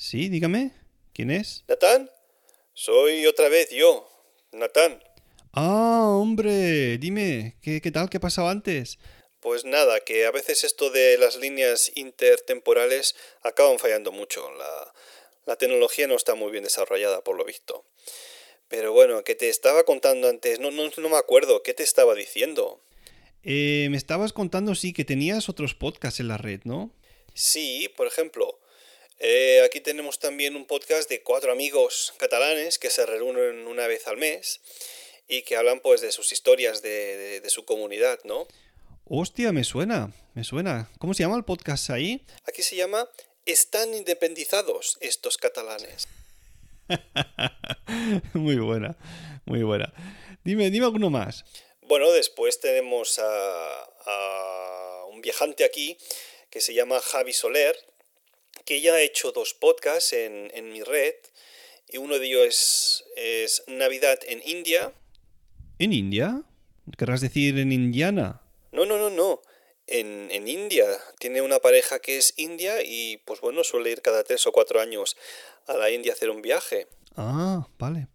Sí, 0.02 0.28
dígame. 0.28 0.72
¿Quién 1.14 1.30
es? 1.30 1.62
¿Natán? 1.68 2.10
Soy 2.74 3.24
otra 3.26 3.48
vez 3.48 3.70
yo, 3.70 4.10
Natán. 4.50 5.00
Ah, 5.52 6.02
hombre, 6.08 6.98
dime, 6.98 7.56
¿qué, 7.62 7.80
qué 7.80 7.92
tal? 7.92 8.10
¿Qué 8.10 8.16
ha 8.16 8.20
pasado 8.20 8.48
antes? 8.48 8.98
Pues 9.38 9.64
nada, 9.64 10.00
que 10.00 10.26
a 10.26 10.32
veces 10.32 10.64
esto 10.64 10.90
de 10.90 11.18
las 11.18 11.36
líneas 11.36 11.92
intertemporales 11.94 13.14
acaban 13.42 13.78
fallando 13.78 14.10
mucho. 14.10 14.50
La, 14.50 14.92
la 15.46 15.54
tecnología 15.54 16.08
no 16.08 16.16
está 16.16 16.34
muy 16.34 16.50
bien 16.50 16.64
desarrollada, 16.64 17.22
por 17.22 17.36
lo 17.36 17.44
visto. 17.44 17.84
Pero 18.66 18.92
bueno, 18.92 19.22
que 19.22 19.36
te 19.36 19.50
estaba 19.50 19.84
contando 19.84 20.28
antes, 20.28 20.58
no, 20.58 20.72
no, 20.72 20.90
no 20.96 21.08
me 21.10 21.16
acuerdo, 21.16 21.62
¿qué 21.62 21.74
te 21.74 21.84
estaba 21.84 22.16
diciendo? 22.16 22.82
Eh, 23.44 23.86
me 23.88 23.98
estabas 23.98 24.32
contando, 24.32 24.74
sí, 24.74 24.92
que 24.92 25.04
tenías 25.04 25.48
otros 25.48 25.76
podcasts 25.76 26.18
en 26.18 26.26
la 26.26 26.38
red, 26.38 26.62
¿no? 26.64 26.92
Sí, 27.34 27.88
por 27.96 28.08
ejemplo, 28.08 28.58
eh, 29.22 29.62
aquí 29.64 29.80
tenemos 29.80 30.18
también 30.18 30.56
un 30.56 30.66
podcast 30.66 31.08
de 31.08 31.22
cuatro 31.22 31.50
amigos 31.52 32.12
catalanes 32.18 32.78
que 32.78 32.90
se 32.90 33.06
reúnen 33.06 33.66
una 33.66 33.86
vez 33.86 34.06
al 34.08 34.16
mes 34.18 34.60
y 35.28 35.42
que 35.42 35.56
hablan 35.56 35.80
pues 35.80 36.00
de 36.00 36.12
sus 36.12 36.32
historias 36.32 36.82
de, 36.82 37.16
de- 37.16 37.40
de 37.40 37.50
su 37.50 37.64
comunidad, 37.64 38.18
¿no? 38.24 38.46
Hostia, 39.04 39.52
me 39.52 39.64
suena, 39.64 40.12
me 40.34 40.44
suena. 40.44 40.90
¿Cómo 40.98 41.14
se 41.14 41.22
llama 41.22 41.36
el 41.36 41.44
podcast 41.44 41.90
ahí? 41.90 42.24
Aquí 42.46 42.62
se 42.62 42.76
llama 42.76 43.08
Están 43.46 43.94
independizados 43.94 44.96
estos 45.00 45.36
catalanes. 45.38 46.06
muy 48.34 48.56
buena, 48.56 48.96
muy 49.44 49.62
buena. 49.62 49.92
Dime, 50.44 50.70
dime 50.70 50.86
alguno 50.86 51.10
más. 51.10 51.44
Bueno, 51.82 52.10
después 52.12 52.60
tenemos 52.60 53.18
a, 53.18 53.82
a 54.06 55.04
un 55.08 55.20
viajante 55.20 55.64
aquí 55.64 55.96
que 56.50 56.60
se 56.60 56.74
llama 56.74 57.00
Javi 57.00 57.32
Soler, 57.32 57.76
que 58.64 58.80
ya 58.80 58.94
ha 58.94 59.00
hecho 59.00 59.32
dos 59.32 59.54
podcasts 59.54 60.12
en, 60.12 60.50
en 60.54 60.72
mi 60.72 60.82
red. 60.82 61.14
Y 61.88 61.98
uno 61.98 62.18
de 62.18 62.26
ellos 62.26 62.46
es, 62.46 63.04
es 63.16 63.64
Navidad 63.66 64.18
en 64.26 64.42
India. 64.44 64.92
¿En 65.78 65.92
India? 65.92 66.42
¿Querrás 66.96 67.20
decir 67.20 67.58
en 67.58 67.72
Indiana? 67.72 68.42
No, 68.72 68.86
no, 68.86 68.96
no, 68.96 69.10
no. 69.10 69.42
En, 69.86 70.30
en, 70.30 70.48
India. 70.48 70.86
Tiene 71.18 71.42
una 71.42 71.58
pareja 71.58 71.98
que 71.98 72.16
es 72.16 72.34
india 72.36 72.82
y 72.82 73.18
pues 73.18 73.40
bueno, 73.40 73.64
suele 73.64 73.90
ir 73.90 74.00
cada 74.00 74.24
tres 74.24 74.46
o 74.46 74.52
cuatro 74.52 74.80
años 74.80 75.16
a 75.66 75.76
la 75.76 75.90
India 75.90 76.12
a 76.12 76.14
hacer 76.14 76.30
un 76.30 76.40
viaje. 76.40 76.86
Ah, 77.16 77.66
vale. 77.78 78.06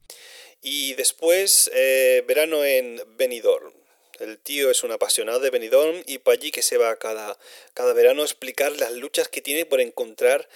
Y 0.61 0.95
después 0.95 1.69
eh, 1.73 2.23
verano 2.27 2.63
en 2.63 3.01
Benidorm. 3.17 3.76
El 4.19 4.37
tío 4.39 4.71
es 4.71 4.83
un 4.83 4.91
apasionado 4.91 5.39
de 5.39 5.49
Benidorm 5.49 6.01
y 6.05 6.17
para 6.17 6.37
allí 6.37 6.51
que 6.51 6.61
se 6.61 6.77
va 6.77 6.95
cada, 6.97 7.37
cada 7.73 7.93
verano 7.93 8.21
a 8.21 8.25
explicar 8.25 8.71
las 8.73 8.93
luchas 8.93 9.27
que 9.27 9.41
tiene 9.41 9.65
por 9.65 9.81
encontrar 9.81 10.47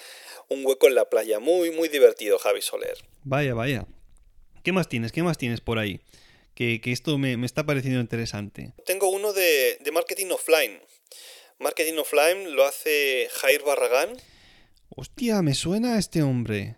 un 0.50 0.66
hueco 0.66 0.88
en 0.88 0.96
la 0.96 1.10
playa. 1.10 1.40
Muy, 1.40 1.72
muy 1.72 1.90
divertido, 1.90 2.40
Javi 2.40 2.62
Soler. 2.62 2.98
Vaya, 3.24 3.54
vaya. 3.54 3.86
¿Qué 4.64 4.72
más 4.72 4.90
tienes? 4.90 5.12
¿Qué 5.12 5.24
más 5.24 5.38
tienes 5.38 5.62
por 5.62 5.80
ahí? 5.80 6.02
Que, 6.56 6.82
que 6.82 6.92
esto 6.92 7.18
me, 7.18 7.38
me, 7.38 7.46
está 7.46 7.66
pareciendo 7.66 8.00
interesante. 8.00 8.74
Tengo 8.86 9.10
uno 9.10 9.34
de, 9.34 9.78
de 9.80 9.92
marketing 9.92 10.28
offline. 10.32 10.82
Marketing 11.60 11.98
offline 12.00 12.56
lo 12.56 12.66
hace 12.66 13.30
Jair 13.32 13.64
Barragán. 13.64 14.10
Hostia, 14.90 15.42
me 15.42 15.54
suena 15.54 15.96
a 15.96 16.00
este 16.00 16.22
hombre. 16.22 16.76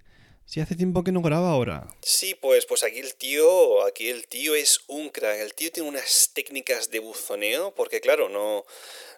Si 0.53 0.61
hace 0.61 0.75
tiempo 0.75 1.03
que 1.03 1.11
no 1.11 1.23
graba 1.23 1.49
ahora. 1.49 1.87
Sí, 2.03 2.35
pues, 2.39 2.67
pues 2.67 2.83
aquí 2.83 2.99
el 2.99 3.15
tío, 3.15 3.83
aquí 3.87 4.09
el 4.09 4.27
tío 4.27 4.53
es 4.53 4.81
un 4.85 5.09
crack. 5.09 5.39
El 5.39 5.55
tío 5.55 5.71
tiene 5.71 5.89
unas 5.89 6.29
técnicas 6.31 6.91
de 6.91 6.99
buzoneo, 6.99 7.73
porque 7.73 8.01
claro, 8.01 8.29
no, 8.29 8.63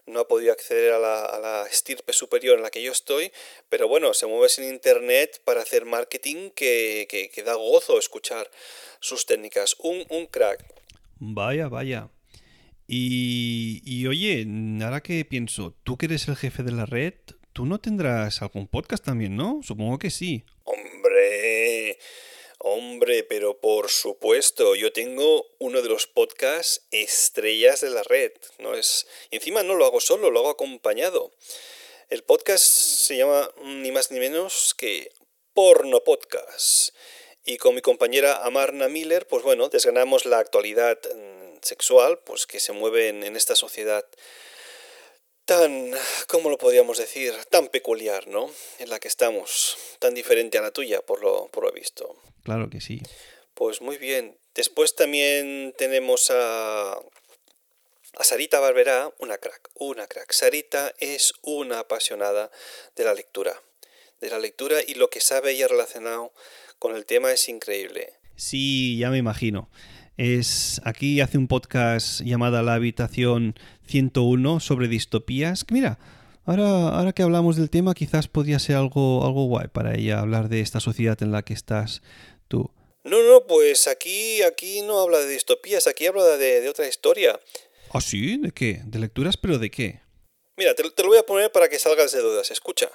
no 0.05 0.21
ha 0.21 0.29
podido 0.29 0.53
acceder 0.53 0.93
a 0.93 0.97
la, 0.97 1.25
a 1.25 1.39
la, 1.41 1.67
estirpe 1.67 2.13
superior 2.13 2.55
en 2.55 2.63
la 2.63 2.69
que 2.69 2.81
yo 2.81 2.93
estoy, 2.93 3.33
pero 3.67 3.89
bueno, 3.89 4.13
se 4.13 4.27
mueve 4.27 4.47
en 4.59 4.63
internet 4.63 5.41
para 5.43 5.61
hacer 5.61 5.83
marketing 5.83 6.51
que, 6.51 7.05
que, 7.09 7.29
que 7.29 7.43
da 7.43 7.55
gozo 7.55 7.99
escuchar 7.99 8.49
sus 9.01 9.25
técnicas. 9.25 9.75
Un, 9.79 10.05
un 10.09 10.27
crack. 10.27 10.63
Vaya, 11.19 11.67
vaya. 11.67 12.11
Y, 12.87 13.81
y 13.83 14.07
oye, 14.07 14.47
ahora 14.81 15.01
que 15.01 15.25
pienso, 15.25 15.75
tú 15.83 15.97
que 15.97 16.05
eres 16.05 16.29
el 16.29 16.37
jefe 16.37 16.63
de 16.63 16.71
la 16.71 16.85
red, 16.85 17.15
tú 17.51 17.65
no 17.65 17.81
tendrás 17.81 18.41
algún 18.41 18.67
podcast 18.67 19.03
también, 19.03 19.35
¿no? 19.35 19.59
Supongo 19.63 19.99
que 19.99 20.11
sí. 20.11 20.45
Hombre, 22.67 23.23
pero 23.23 23.59
por 23.59 23.91
supuesto, 23.91 24.73
yo 24.73 24.91
tengo 24.91 25.45
uno 25.59 25.83
de 25.83 25.87
los 25.87 26.07
podcasts 26.07 26.81
estrellas 26.89 27.81
de 27.81 27.91
la 27.91 28.01
red, 28.01 28.31
no 28.57 28.73
es, 28.73 29.05
encima 29.29 29.61
no 29.61 29.75
lo 29.75 29.85
hago 29.85 30.01
solo, 30.01 30.31
lo 30.31 30.39
hago 30.39 30.49
acompañado. 30.49 31.31
El 32.09 32.23
podcast 32.23 32.65
se 32.65 33.17
llama 33.17 33.51
ni 33.61 33.91
más 33.91 34.09
ni 34.09 34.19
menos 34.19 34.73
que 34.75 35.11
Porno 35.53 36.03
Podcast. 36.03 36.95
Y 37.43 37.57
con 37.57 37.75
mi 37.75 37.81
compañera 37.81 38.43
Amarna 38.43 38.87
Miller, 38.87 39.27
pues 39.27 39.43
bueno, 39.43 39.69
desgranamos 39.69 40.25
la 40.25 40.39
actualidad 40.39 40.99
sexual, 41.61 42.17
pues 42.25 42.47
que 42.47 42.59
se 42.59 42.71
mueve 42.71 43.09
en, 43.09 43.23
en 43.23 43.35
esta 43.35 43.55
sociedad 43.55 44.07
tan, 45.45 45.91
¿cómo 46.27 46.49
lo 46.49 46.57
podríamos 46.57 46.97
decir? 46.97 47.33
Tan 47.49 47.67
peculiar, 47.67 48.27
¿no? 48.27 48.49
En 48.79 48.89
la 48.89 48.99
que 48.99 49.07
estamos, 49.07 49.77
tan 49.99 50.13
diferente 50.13 50.57
a 50.57 50.61
la 50.61 50.71
tuya, 50.71 51.01
por 51.01 51.21
lo, 51.21 51.47
por 51.47 51.63
lo 51.63 51.71
visto. 51.71 52.15
Claro 52.43 52.69
que 52.69 52.81
sí. 52.81 53.01
Pues 53.53 53.81
muy 53.81 53.97
bien. 53.97 54.37
Después 54.53 54.95
también 54.95 55.73
tenemos 55.77 56.29
a, 56.31 56.93
a 56.93 58.23
Sarita 58.23 58.59
Barberá, 58.59 59.13
una 59.19 59.37
crack, 59.37 59.69
una 59.75 60.07
crack. 60.07 60.31
Sarita 60.31 60.93
es 60.99 61.33
una 61.41 61.79
apasionada 61.79 62.51
de 62.95 63.03
la 63.03 63.13
lectura, 63.13 63.61
de 64.21 64.29
la 64.29 64.39
lectura 64.39 64.77
y 64.85 64.95
lo 64.95 65.09
que 65.09 65.21
sabe 65.21 65.51
ella 65.51 65.67
relacionado 65.67 66.33
con 66.79 66.95
el 66.95 67.05
tema 67.05 67.31
es 67.31 67.47
increíble. 67.49 68.13
Sí, 68.35 68.97
ya 68.97 69.09
me 69.09 69.17
imagino. 69.17 69.69
Es 70.17 70.79
aquí 70.85 71.19
hace 71.19 71.37
un 71.37 71.49
podcast 71.49 72.21
llamado 72.21 72.61
La 72.61 72.75
Habitación 72.75 73.59
101 73.87 74.59
sobre 74.59 74.87
distopías. 74.87 75.65
Mira, 75.71 75.99
ahora, 76.45 76.89
ahora 76.89 77.13
que 77.13 77.23
hablamos 77.23 77.55
del 77.55 77.69
tema, 77.69 77.93
quizás 77.93 78.27
podría 78.27 78.59
ser 78.59 78.75
algo, 78.75 79.25
algo 79.25 79.45
guay 79.45 79.67
para 79.67 79.95
ella 79.95 80.19
hablar 80.19 80.49
de 80.49 80.61
esta 80.61 80.79
sociedad 80.79 81.21
en 81.21 81.31
la 81.31 81.43
que 81.43 81.53
estás 81.53 82.01
tú. 82.47 82.71
No, 83.03 83.21
no, 83.21 83.45
pues 83.45 83.87
aquí, 83.87 84.41
aquí 84.41 84.81
no 84.81 84.99
habla 84.99 85.19
de 85.19 85.27
distopías, 85.27 85.85
aquí 85.85 86.07
habla 86.07 86.23
de, 86.37 86.61
de 86.61 86.69
otra 86.69 86.87
historia. 86.87 87.39
¿Ah, 87.91 88.01
sí? 88.01 88.37
¿De 88.37 88.51
qué? 88.51 88.81
¿De 88.85 88.99
lecturas, 88.99 89.37
pero 89.37 89.59
de 89.59 89.69
qué? 89.69 90.01
Mira, 90.57 90.73
te, 90.73 90.89
te 90.89 91.03
lo 91.03 91.09
voy 91.09 91.17
a 91.17 91.25
poner 91.25 91.51
para 91.51 91.69
que 91.69 91.77
salgas 91.77 92.11
de 92.11 92.21
dudas. 92.21 92.49
Escucha. 92.49 92.89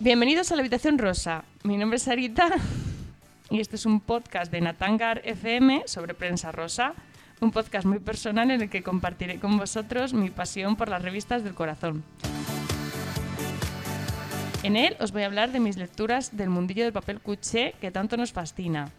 Bienvenidos 0.00 0.52
a 0.52 0.54
la 0.54 0.60
Habitación 0.60 0.96
Rosa. 0.96 1.42
Mi 1.64 1.76
nombre 1.76 1.96
es 1.96 2.04
Sarita 2.04 2.50
y 3.50 3.58
este 3.58 3.74
es 3.74 3.84
un 3.84 3.98
podcast 3.98 4.52
de 4.52 4.60
Natangar 4.60 5.22
FM 5.24 5.82
sobre 5.86 6.14
prensa 6.14 6.52
rosa. 6.52 6.94
Un 7.40 7.50
podcast 7.50 7.84
muy 7.84 7.98
personal 7.98 8.52
en 8.52 8.62
el 8.62 8.70
que 8.70 8.84
compartiré 8.84 9.40
con 9.40 9.58
vosotros 9.58 10.14
mi 10.14 10.30
pasión 10.30 10.76
por 10.76 10.88
las 10.88 11.02
revistas 11.02 11.42
del 11.42 11.54
corazón. 11.54 12.04
En 14.62 14.76
él 14.76 14.96
os 15.00 15.10
voy 15.10 15.22
a 15.22 15.26
hablar 15.26 15.50
de 15.50 15.58
mis 15.58 15.76
lecturas 15.76 16.36
del 16.36 16.48
mundillo 16.48 16.84
del 16.84 16.92
papel 16.92 17.18
cuché 17.18 17.74
que 17.80 17.90
tanto 17.90 18.16
nos 18.16 18.30
fascina. 18.30 18.90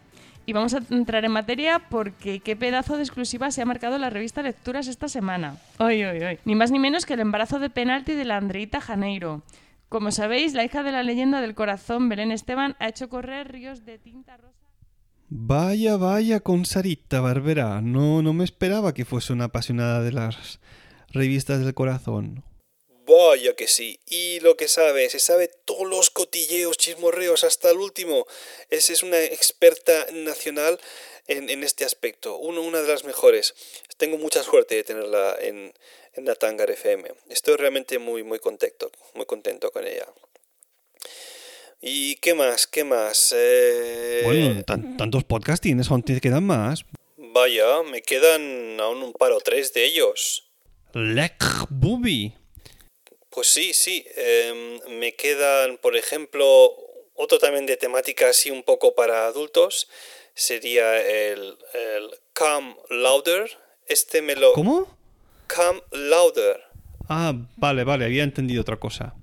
Y 0.44 0.52
vamos 0.52 0.74
a 0.74 0.82
entrar 0.90 1.24
en 1.24 1.32
materia 1.32 1.78
porque 1.78 2.40
qué 2.40 2.56
pedazo 2.56 2.98
de 2.98 3.04
exclusiva 3.04 3.50
se 3.50 3.62
ha 3.62 3.64
marcado 3.64 3.96
la 3.96 4.10
revista 4.10 4.42
Lecturas 4.42 4.86
esta 4.86 5.08
semana. 5.08 5.56
Hoy, 5.78 6.04
hoy, 6.04 6.22
hoy. 6.22 6.38
Ni 6.44 6.54
más 6.54 6.70
ni 6.70 6.78
menos 6.78 7.06
que 7.06 7.14
el 7.14 7.20
embarazo 7.20 7.58
de 7.58 7.70
penalti 7.70 8.12
de 8.12 8.26
la 8.26 8.36
Andreita 8.36 8.82
Janeiro. 8.82 9.42
Como 9.90 10.12
sabéis, 10.12 10.54
la 10.54 10.64
hija 10.64 10.84
de 10.84 10.92
la 10.92 11.02
leyenda 11.02 11.40
del 11.40 11.56
corazón, 11.56 12.08
Belén 12.08 12.30
Esteban, 12.30 12.76
ha 12.78 12.88
hecho 12.88 13.08
correr 13.08 13.50
ríos 13.50 13.84
de 13.84 13.98
tinta 13.98 14.36
rosa. 14.36 14.70
Vaya, 15.28 15.96
vaya 15.96 16.38
con 16.38 16.64
Sarita 16.64 17.20
Barbera. 17.20 17.80
No, 17.80 18.22
no 18.22 18.32
me 18.32 18.44
esperaba 18.44 18.94
que 18.94 19.04
fuese 19.04 19.32
una 19.32 19.46
apasionada 19.46 20.00
de 20.00 20.12
las 20.12 20.60
revistas 21.08 21.64
del 21.64 21.74
corazón. 21.74 22.44
Vaya 23.04 23.56
que 23.56 23.66
sí. 23.66 23.98
Y 24.06 24.38
lo 24.38 24.56
que 24.56 24.68
sabe, 24.68 25.10
se 25.10 25.18
sabe 25.18 25.50
todos 25.64 25.88
los 25.88 26.10
cotilleos, 26.10 26.76
chismorreos, 26.76 27.42
hasta 27.42 27.72
el 27.72 27.78
último. 27.78 28.26
Es, 28.68 28.90
es 28.90 29.02
una 29.02 29.20
experta 29.20 30.06
nacional 30.12 30.78
en, 31.26 31.50
en 31.50 31.64
este 31.64 31.84
aspecto. 31.84 32.36
Uno, 32.36 32.62
una 32.62 32.80
de 32.80 32.86
las 32.86 33.04
mejores. 33.04 33.54
Tengo 33.96 34.18
mucha 34.18 34.44
suerte 34.44 34.76
de 34.76 34.84
tenerla 34.84 35.36
en, 35.40 35.72
en 36.14 36.24
Natangar 36.24 36.70
FM. 36.70 37.10
Estoy 37.28 37.56
realmente 37.56 37.98
muy, 37.98 38.22
muy 38.22 38.38
contento, 38.38 38.90
muy 39.14 39.26
contento 39.26 39.70
con 39.70 39.86
ella. 39.86 40.06
¿Y 41.80 42.16
qué 42.16 42.34
más? 42.34 42.66
¿Qué 42.66 42.84
más? 42.84 43.34
Eh... 43.36 44.20
Bueno, 44.24 44.62
tan, 44.64 44.96
tantos 44.96 45.24
podcasts 45.24 45.62
tienes, 45.62 45.90
aún 45.90 46.02
te 46.02 46.20
quedan 46.20 46.44
más. 46.44 46.84
Vaya, 47.16 47.82
me 47.82 48.02
quedan 48.02 48.78
aún 48.80 49.02
un 49.02 49.12
par 49.12 49.32
o 49.32 49.40
tres 49.40 49.72
de 49.72 49.84
ellos. 49.84 50.50
Lek 50.92 51.42
Booby. 51.70 52.34
Pues 53.30 53.46
sí, 53.46 53.72
sí. 53.72 54.04
Eh, 54.16 54.80
me 54.88 55.14
quedan, 55.14 55.78
por 55.78 55.96
ejemplo, 55.96 56.44
otro 57.14 57.38
también 57.38 57.66
de 57.66 57.76
temática 57.76 58.28
así 58.28 58.50
un 58.50 58.62
poco 58.62 58.94
para 58.94 59.26
adultos. 59.26 59.88
Sería 60.34 61.00
el, 61.00 61.56
el 61.72 62.10
Come 62.34 62.76
Louder. 62.88 63.50
Este 63.86 64.20
me 64.20 64.36
lo... 64.36 64.52
¿Cómo? 64.52 64.99
Come 65.54 65.82
Louder. 65.92 66.60
Ah, 67.08 67.34
vale, 67.56 67.84
vale, 67.84 68.04
había 68.04 68.22
entendido 68.22 68.62
otra 68.62 68.78
cosa. 68.78 69.14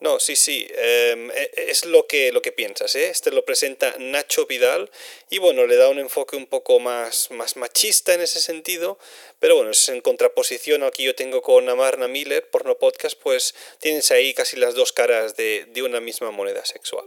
No, 0.00 0.20
sí, 0.20 0.36
sí, 0.36 0.64
eh, 0.70 1.50
es 1.56 1.84
lo 1.84 2.06
que, 2.06 2.30
lo 2.30 2.40
que 2.40 2.52
piensas, 2.52 2.94
¿eh? 2.94 3.10
Este 3.10 3.32
lo 3.32 3.44
presenta 3.44 3.94
Nacho 3.98 4.46
Vidal 4.46 4.88
y 5.28 5.38
bueno, 5.38 5.66
le 5.66 5.74
da 5.74 5.88
un 5.88 5.98
enfoque 5.98 6.36
un 6.36 6.46
poco 6.46 6.78
más, 6.78 7.32
más 7.32 7.56
machista 7.56 8.14
en 8.14 8.20
ese 8.20 8.40
sentido, 8.40 8.98
pero 9.40 9.56
bueno, 9.56 9.72
es 9.72 9.88
en 9.88 10.00
contraposición 10.00 10.84
al 10.84 10.92
que 10.92 11.02
yo 11.02 11.16
tengo 11.16 11.42
con 11.42 11.68
Amarna 11.68 12.06
Miller, 12.06 12.48
Porno 12.48 12.76
Podcast, 12.76 13.18
pues 13.20 13.56
tienes 13.80 14.12
ahí 14.12 14.34
casi 14.34 14.56
las 14.56 14.76
dos 14.76 14.92
caras 14.92 15.36
de, 15.36 15.66
de 15.74 15.82
una 15.82 15.98
misma 15.98 16.30
moneda 16.30 16.64
sexual. 16.64 17.04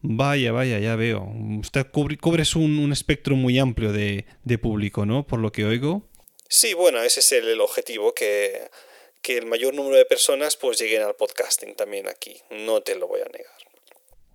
Vaya, 0.00 0.50
vaya, 0.50 0.80
ya 0.80 0.96
veo. 0.96 1.24
Usted 1.60 1.86
cubre, 1.92 2.16
cubres 2.16 2.56
un, 2.56 2.80
un 2.80 2.90
espectro 2.90 3.36
muy 3.36 3.60
amplio 3.60 3.92
de, 3.92 4.24
de 4.42 4.58
público, 4.58 5.06
¿no? 5.06 5.24
Por 5.24 5.38
lo 5.38 5.52
que 5.52 5.64
oigo. 5.64 6.08
Sí, 6.52 6.74
bueno, 6.74 7.02
ese 7.02 7.20
es 7.20 7.32
el, 7.32 7.48
el 7.48 7.62
objetivo, 7.62 8.12
que, 8.14 8.68
que 9.22 9.38
el 9.38 9.46
mayor 9.46 9.72
número 9.72 9.96
de 9.96 10.04
personas 10.04 10.56
pues 10.58 10.78
lleguen 10.78 11.00
al 11.00 11.14
podcasting 11.16 11.74
también 11.74 12.06
aquí. 12.08 12.42
No 12.50 12.82
te 12.82 12.94
lo 12.94 13.08
voy 13.08 13.22
a 13.22 13.24
negar. 13.24 13.56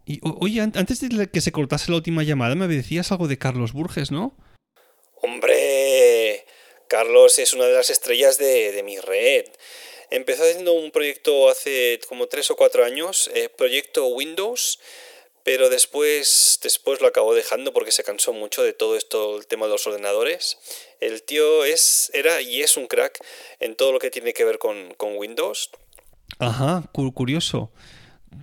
Y 0.03 0.19
oye, 0.23 0.61
an- 0.61 0.73
antes 0.75 0.99
de 0.99 1.29
que 1.29 1.41
se 1.41 1.51
cortase 1.51 1.91
la 1.91 1.97
última 1.97 2.23
llamada, 2.23 2.55
me 2.55 2.67
decías 2.67 3.11
algo 3.11 3.27
de 3.27 3.37
Carlos 3.37 3.71
Burges, 3.71 4.09
¿no? 4.09 4.35
Hombre, 5.21 6.43
Carlos 6.87 7.37
es 7.37 7.53
una 7.53 7.65
de 7.65 7.73
las 7.73 7.91
estrellas 7.91 8.39
de, 8.39 8.71
de 8.71 8.81
mi 8.81 8.97
red. 8.97 9.45
Empezó 10.09 10.41
haciendo 10.41 10.73
un 10.73 10.89
proyecto 10.89 11.49
hace 11.51 11.99
como 12.07 12.25
tres 12.25 12.49
o 12.49 12.55
cuatro 12.55 12.83
años, 12.83 13.29
eh, 13.35 13.49
proyecto 13.49 14.07
Windows, 14.07 14.79
pero 15.47 15.69
después, 15.69 16.59
después 16.61 16.99
lo 16.99 17.07
acabó 17.07 17.33
dejando 17.33 17.71
porque 17.71 17.93
se 17.93 18.03
cansó 18.03 18.33
mucho 18.33 18.63
de 18.63 18.73
todo 18.73 18.97
esto, 18.97 19.37
el 19.37 19.47
tema 19.47 19.65
de 19.67 19.71
los 19.71 19.87
ordenadores. 19.87 20.57
El 20.99 21.23
tío 21.23 21.63
es, 21.63 22.11
era 22.13 22.41
y 22.41 22.63
es 22.63 22.75
un 22.75 22.87
crack 22.87 23.17
en 23.61 23.77
todo 23.77 23.93
lo 23.93 23.99
que 23.99 24.11
tiene 24.11 24.33
que 24.33 24.43
ver 24.43 24.59
con, 24.59 24.93
con 24.95 25.15
Windows. 25.15 25.69
Ajá, 26.39 26.83
cu- 26.91 27.13
curioso. 27.13 27.71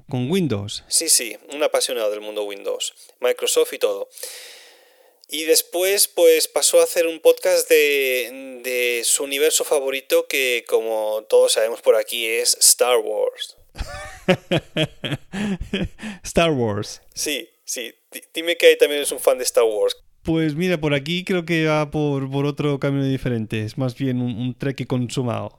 Con 0.08 0.30
Windows. 0.30 0.82
Sí, 0.88 1.10
sí, 1.10 1.36
un 1.52 1.62
apasionado 1.62 2.10
del 2.10 2.22
mundo 2.22 2.44
Windows, 2.44 2.94
Microsoft 3.20 3.74
y 3.74 3.78
todo. 3.78 4.08
Y 5.28 5.44
después, 5.44 6.08
pues 6.08 6.48
pasó 6.48 6.80
a 6.80 6.84
hacer 6.84 7.06
un 7.06 7.20
podcast 7.20 7.68
de, 7.68 8.60
de 8.64 9.02
su 9.04 9.24
universo 9.24 9.64
favorito, 9.64 10.26
que 10.26 10.64
como 10.66 11.26
todos 11.28 11.52
sabemos 11.52 11.82
por 11.82 11.96
aquí 11.96 12.24
es 12.26 12.56
Star 12.60 12.96
Wars. 12.96 13.58
Star 16.22 16.50
Wars. 16.50 17.02
Sí, 17.14 17.48
sí, 17.64 17.94
di- 18.10 18.22
dime 18.32 18.56
que 18.56 18.66
ahí 18.66 18.78
también 18.78 19.02
es 19.02 19.12
un 19.12 19.20
fan 19.20 19.38
de 19.38 19.44
Star 19.44 19.64
Wars. 19.64 19.96
Pues 20.22 20.54
mira, 20.54 20.78
por 20.80 20.94
aquí 20.94 21.24
creo 21.24 21.44
que 21.44 21.66
va 21.66 21.90
por, 21.90 22.30
por 22.30 22.46
otro 22.46 22.78
camino 22.80 23.04
diferente. 23.04 23.62
Es 23.62 23.76
más 23.76 23.94
bien 23.96 24.20
un, 24.22 24.36
un 24.38 24.58
trek 24.58 24.86
consumado. 24.86 25.58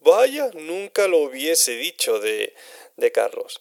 Vaya, 0.00 0.50
nunca 0.54 1.06
lo 1.08 1.18
hubiese 1.18 1.76
dicho 1.76 2.18
de, 2.18 2.54
de 2.96 3.12
Carlos. 3.12 3.60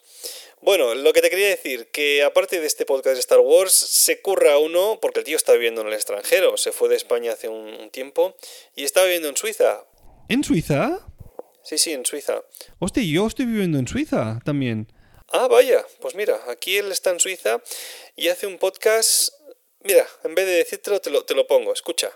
Bueno, 0.62 0.96
lo 0.96 1.12
que 1.14 1.22
te 1.22 1.30
quería 1.30 1.50
decir, 1.50 1.90
que 1.92 2.24
aparte 2.24 2.60
de 2.60 2.66
este 2.68 2.86
podcast 2.86 3.16
de 3.16 3.20
Star 3.20 3.40
Wars, 3.40 3.74
se 3.74 4.22
curra 4.22 4.58
uno, 4.58 5.00
porque 5.02 5.20
el 5.20 5.26
tío 5.26 5.36
está 5.36 5.54
viviendo 5.54 5.82
en 5.82 5.88
el 5.88 5.94
extranjero, 5.94 6.56
se 6.58 6.72
fue 6.72 6.90
de 6.90 6.96
España 6.96 7.34
hace 7.34 7.50
un, 7.50 7.74
un 7.74 7.90
tiempo 7.90 8.36
y 8.76 8.84
está 8.86 9.04
viviendo 9.04 9.28
en 9.28 9.36
Suiza. 9.38 9.86
¿En 10.30 10.44
Suiza? 10.44 11.06
Sí, 11.68 11.78
sí, 11.78 11.92
en 11.92 12.06
Suiza. 12.06 12.46
Hostia, 12.80 13.04
yo 13.04 13.28
estoy 13.28 13.46
viviendo 13.46 13.78
en 13.78 13.90
Suiza 13.90 14.40
también. 14.46 14.90
Ah, 15.28 15.50
vaya, 15.50 15.86
pues 16.00 16.16
mira, 16.16 16.40
aquí 16.48 16.78
él 16.78 16.94
está 16.94 17.10
en 17.10 17.20
Suiza 17.20 17.62
y 18.16 18.30
hace 18.30 18.48
un 18.48 18.58
podcast... 18.58 19.34
Mira, 19.84 20.08
en 20.24 20.34
vez 20.34 20.46
de 20.46 20.54
decírtelo, 20.54 21.02
te 21.02 21.10
lo, 21.10 21.26
te 21.26 21.36
lo 21.36 21.46
pongo, 21.46 21.74
escucha. 21.74 22.10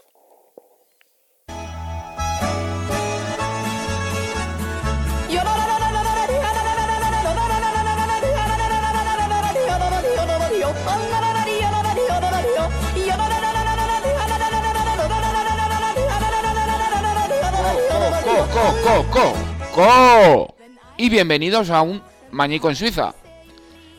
Co, 18.71 19.05
co, 19.11 19.33
co. 19.75 20.55
Y 20.95 21.09
bienvenidos 21.09 21.69
a 21.69 21.81
un 21.81 22.01
Mañico 22.31 22.69
en 22.69 22.77
Suiza. 22.77 23.13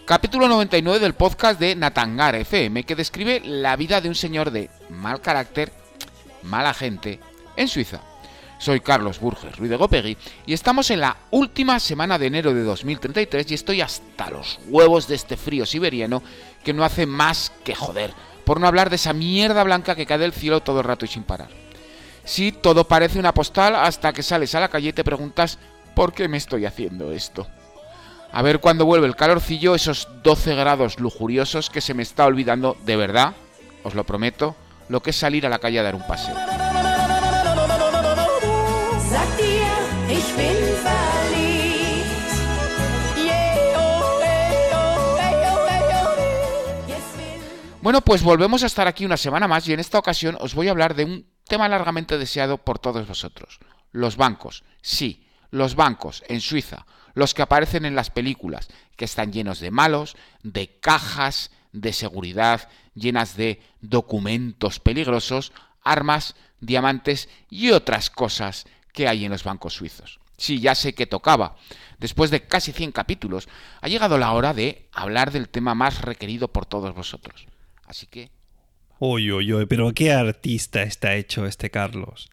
Capítulo 0.07 0.49
99 0.49 0.99
del 0.99 1.13
podcast 1.13 1.61
de 1.61 1.77
Natangar 1.77 2.35
FM 2.37 2.83
que 2.85 2.97
describe 2.97 3.43
la 3.45 3.77
vida 3.77 4.01
de 4.01 4.09
un 4.09 4.15
señor 4.15 4.51
de 4.51 4.71
mal 4.89 5.21
carácter, 5.21 5.71
mala 6.43 6.73
gente, 6.73 7.21
en 7.55 7.69
Suiza. 7.69 8.01
Soy 8.57 8.81
Carlos 8.81 9.21
Burges 9.21 9.57
Ruiz 9.59 9.69
de 9.69 9.77
Gopegui 9.77 10.17
y 10.47 10.55
estamos 10.55 10.91
en 10.91 11.01
la 11.01 11.19
última 11.31 11.79
semana 11.79 12.19
de 12.19 12.29
enero 12.29 12.55
de 12.55 12.63
2033 12.63 13.51
y 13.51 13.55
estoy 13.55 13.83
hasta 13.83 14.31
los 14.31 14.59
huevos 14.69 15.07
de 15.07 15.17
este 15.17 15.37
frío 15.37 15.67
siberiano 15.67 16.23
que 16.65 16.73
no 16.73 16.83
hace 16.83 17.05
más 17.05 17.53
que 17.63 17.75
joder, 17.75 18.15
por 18.47 18.59
no 18.59 18.67
hablar 18.67 18.89
de 18.89 18.97
esa 18.97 19.13
mierda 19.13 19.65
blanca 19.65 19.95
que 19.95 20.07
cae 20.07 20.19
del 20.19 20.33
cielo 20.33 20.63
todo 20.63 20.79
el 20.79 20.87
rato 20.87 21.05
y 21.05 21.09
sin 21.09 21.25
parar. 21.25 21.62
Sí, 22.25 22.53
todo 22.53 22.87
parece 22.87 23.19
una 23.19 23.35
postal 23.35 23.75
hasta 23.75 24.13
que 24.13 24.23
sales 24.23 24.55
a 24.55 24.61
la 24.61 24.69
calle 24.69 24.91
y 24.91 24.93
te 24.93 25.05
preguntas 25.05 25.59
¿por 25.95 26.13
qué 26.13 26.29
me 26.29 26.37
estoy 26.37 26.67
haciendo 26.67 27.13
esto? 27.13 27.47
A 28.33 28.43
ver 28.43 28.61
cuándo 28.61 28.87
vuelve 28.87 29.07
el 29.07 29.17
calorcillo, 29.17 29.75
esos 29.75 30.09
12 30.23 30.55
grados 30.55 30.99
lujuriosos 30.99 31.69
que 31.69 31.81
se 31.81 31.95
me 31.95 32.03
está 32.03 32.25
olvidando 32.25 32.77
de 32.85 32.97
verdad, 32.97 33.35
os 33.83 33.95
lo 33.95 34.05
prometo, 34.05 34.57
lo 34.89 35.03
que 35.03 35.11
es 35.11 35.17
salir 35.17 35.45
a 35.47 35.51
la 35.51 35.59
calle 35.59 35.81
a 35.81 35.83
dar 35.83 35.95
un 35.95 36.07
paseo. 36.07 36.35
Bueno, 47.83 48.01
pues 48.01 48.23
volvemos 48.23 48.63
a 48.63 48.67
estar 48.67 48.87
aquí 48.87 49.05
una 49.05 49.17
semana 49.17 49.49
más 49.49 49.67
y 49.67 49.73
en 49.73 49.81
esta 49.81 49.99
ocasión 49.99 50.37
os 50.41 50.55
voy 50.55 50.69
a 50.69 50.71
hablar 50.71 50.95
de 50.95 51.05
un 51.05 51.32
tema 51.53 51.69
largamente 51.69 52.17
deseado 52.17 52.57
por 52.57 52.79
todos 52.79 53.07
vosotros. 53.07 53.59
Los 53.91 54.17
bancos. 54.17 54.65
Sí, 54.81 55.27
los 55.51 55.75
bancos 55.75 56.25
en 56.29 56.41
Suiza. 56.41 56.87
Los 57.13 57.35
que 57.35 57.43
aparecen 57.43 57.85
en 57.85 57.95
las 57.95 58.09
películas, 58.09 58.71
que 58.97 59.05
están 59.05 59.35
llenos 59.35 59.61
de 59.61 59.71
malos, 59.71 60.17
de 60.43 60.81
cajas 60.81 61.51
de 61.73 61.93
seguridad, 61.93 62.71
llenas 62.95 63.37
de 63.37 63.61
documentos 63.83 64.81
peligrosos, 64.81 65.53
armas, 65.83 66.37
diamantes 66.61 67.29
y 67.51 67.73
otras 67.73 68.09
cosas 68.09 68.65
que 68.95 69.07
hay 69.07 69.27
en 69.27 69.33
los 69.33 69.45
bancos 69.45 69.75
suizos. 69.75 70.21
Sí, 70.39 70.59
ya 70.59 70.75
sé 70.75 70.95
que 70.95 71.07
tocaba. 71.07 71.57
Después 71.99 72.31
de 72.31 72.47
casi 72.47 72.73
100 72.73 72.93
capítulos, 72.93 73.47
ha 73.83 73.89
llegado 73.89 74.17
la 74.17 74.33
hora 74.33 74.55
de 74.55 74.89
hablar 74.91 75.33
del 75.33 75.51
tema 75.51 75.75
más 75.75 76.01
requerido 76.01 76.49
por 76.49 76.65
todos 76.65 76.95
vosotros. 76.95 77.47
Así 77.85 78.07
que 78.07 78.31
Oye, 79.05 79.33
oye, 79.33 79.67
pero 79.67 79.91
qué 79.93 80.13
artista 80.13 80.85
está 80.85 81.17
hecho 81.17 81.45
este 81.45 81.71
Carlos. 81.71 82.31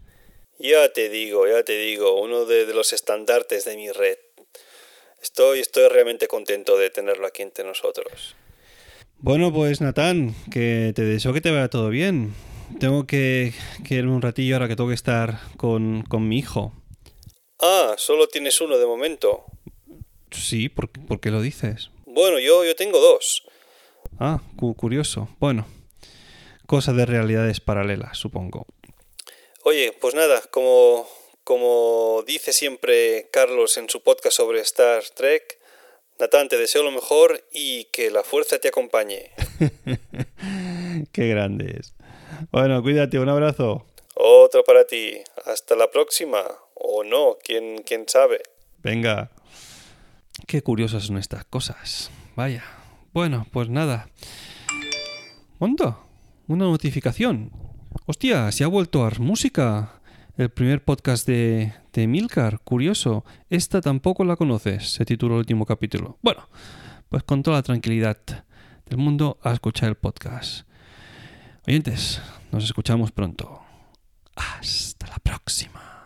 Ya 0.60 0.94
te 0.94 1.10
digo, 1.10 1.48
ya 1.48 1.64
te 1.64 1.76
digo, 1.76 2.22
uno 2.22 2.46
de, 2.46 2.68
de 2.68 2.76
los 2.76 2.94
estandartes 2.94 3.66
de 3.66 3.76
mi 3.76 3.90
red. 3.90 4.18
Estoy, 5.20 5.62
estoy 5.62 5.88
realmente 5.90 6.28
contento 6.28 6.78
de 6.78 6.92
tenerlo 6.92 7.26
aquí 7.26 7.42
entre 7.42 7.64
nosotros. 7.66 8.36
Bueno, 9.18 9.52
pues 9.52 9.82
Natán, 9.82 10.36
que 10.52 10.94
te 10.96 11.02
deseo 11.02 11.34
que 11.34 11.42
te 11.42 11.50
vaya 11.50 11.70
todo 11.70 11.90
bien. 11.90 12.36
Tengo 12.80 13.08
que, 13.08 13.52
que 13.84 13.96
irme 13.96 14.12
un 14.12 14.22
ratillo 14.22 14.54
ahora 14.56 14.68
que 14.68 14.76
tengo 14.76 14.90
que 14.90 14.94
estar 14.96 15.40
con, 15.58 16.04
con 16.04 16.28
mi 16.28 16.38
hijo. 16.38 16.74
Ah, 17.60 17.96
solo 17.98 18.28
tienes 18.28 18.62
uno 18.62 18.78
de 18.78 18.86
momento. 18.86 19.44
Sí, 20.30 20.70
¿por, 20.70 20.92
por 20.92 21.20
qué 21.20 21.32
lo 21.32 21.42
dices? 21.42 21.90
Bueno, 22.06 22.38
yo, 22.38 22.64
yo 22.64 22.76
tengo 22.76 23.00
dos. 23.00 23.42
Ah, 24.20 24.40
cu- 24.56 24.76
curioso. 24.76 25.30
Bueno, 25.40 25.66
cosa 26.70 26.94
de 26.94 27.08
realidades 27.08 27.62
paralelas, 27.62 28.16
supongo. 28.16 28.68
Oye, 29.64 29.92
pues 30.00 30.14
nada, 30.14 30.40
como, 30.52 31.10
como 31.44 32.24
dice 32.28 32.54
siempre 32.54 33.28
Carlos 33.32 33.76
en 33.78 33.90
su 33.90 34.04
podcast 34.04 34.38
sobre 34.38 34.60
Star 34.62 35.04
Trek, 35.16 35.58
Natán, 36.20 36.48
te 36.48 36.58
deseo 36.58 36.84
lo 36.84 36.92
mejor 36.92 37.44
y 37.52 37.86
que 37.86 38.12
la 38.12 38.24
fuerza 38.24 38.60
te 38.60 38.68
acompañe. 38.68 39.32
qué 41.12 41.28
grande 41.28 41.78
es. 41.80 41.96
Bueno, 42.52 42.84
cuídate, 42.84 43.18
un 43.18 43.30
abrazo. 43.30 43.88
Otro 44.14 44.64
para 44.64 44.86
ti. 44.86 45.24
Hasta 45.46 45.76
la 45.76 45.90
próxima. 45.90 46.44
O 46.76 47.04
no, 47.04 47.40
quién, 47.44 47.82
quién 47.84 48.08
sabe. 48.08 48.44
Venga. 48.84 49.32
Qué 50.46 50.62
curiosas 50.62 51.06
son 51.06 51.18
estas 51.18 51.46
cosas. 51.46 52.12
Vaya. 52.36 52.64
Bueno, 53.12 53.48
pues 53.52 53.70
nada. 53.70 54.08
¿Mondo? 55.58 56.09
una 56.50 56.66
notificación. 56.66 57.52
Hostia, 58.08 58.52
se 58.52 58.64
ha 58.64 58.68
vuelto 58.68 59.06
a 59.06 59.12
música. 59.20 60.02
El 60.36 60.50
primer 60.50 60.84
podcast 60.84 61.28
de, 61.28 61.74
de 61.94 62.08
Milcar, 62.08 62.60
curioso. 62.62 63.24
Esta 63.50 63.82
tampoco 63.82 64.24
la 64.24 64.36
conoces, 64.36 64.94
se 64.94 65.06
tituló 65.06 65.36
el 65.36 65.40
último 65.40 65.66
capítulo. 65.66 66.18
Bueno, 66.24 66.50
pues 67.10 67.24
con 67.24 67.44
toda 67.44 67.58
la 67.58 67.64
tranquilidad 67.64 68.18
del 68.88 68.98
mundo 68.98 69.38
a 69.44 69.52
escuchar 69.52 69.90
el 69.90 69.96
podcast. 69.96 70.68
Oyentes, 71.68 72.22
nos 72.52 72.64
escuchamos 72.64 73.12
pronto. 73.12 73.62
Hasta 74.36 75.08
la 75.08 75.20
próxima. 75.20 75.99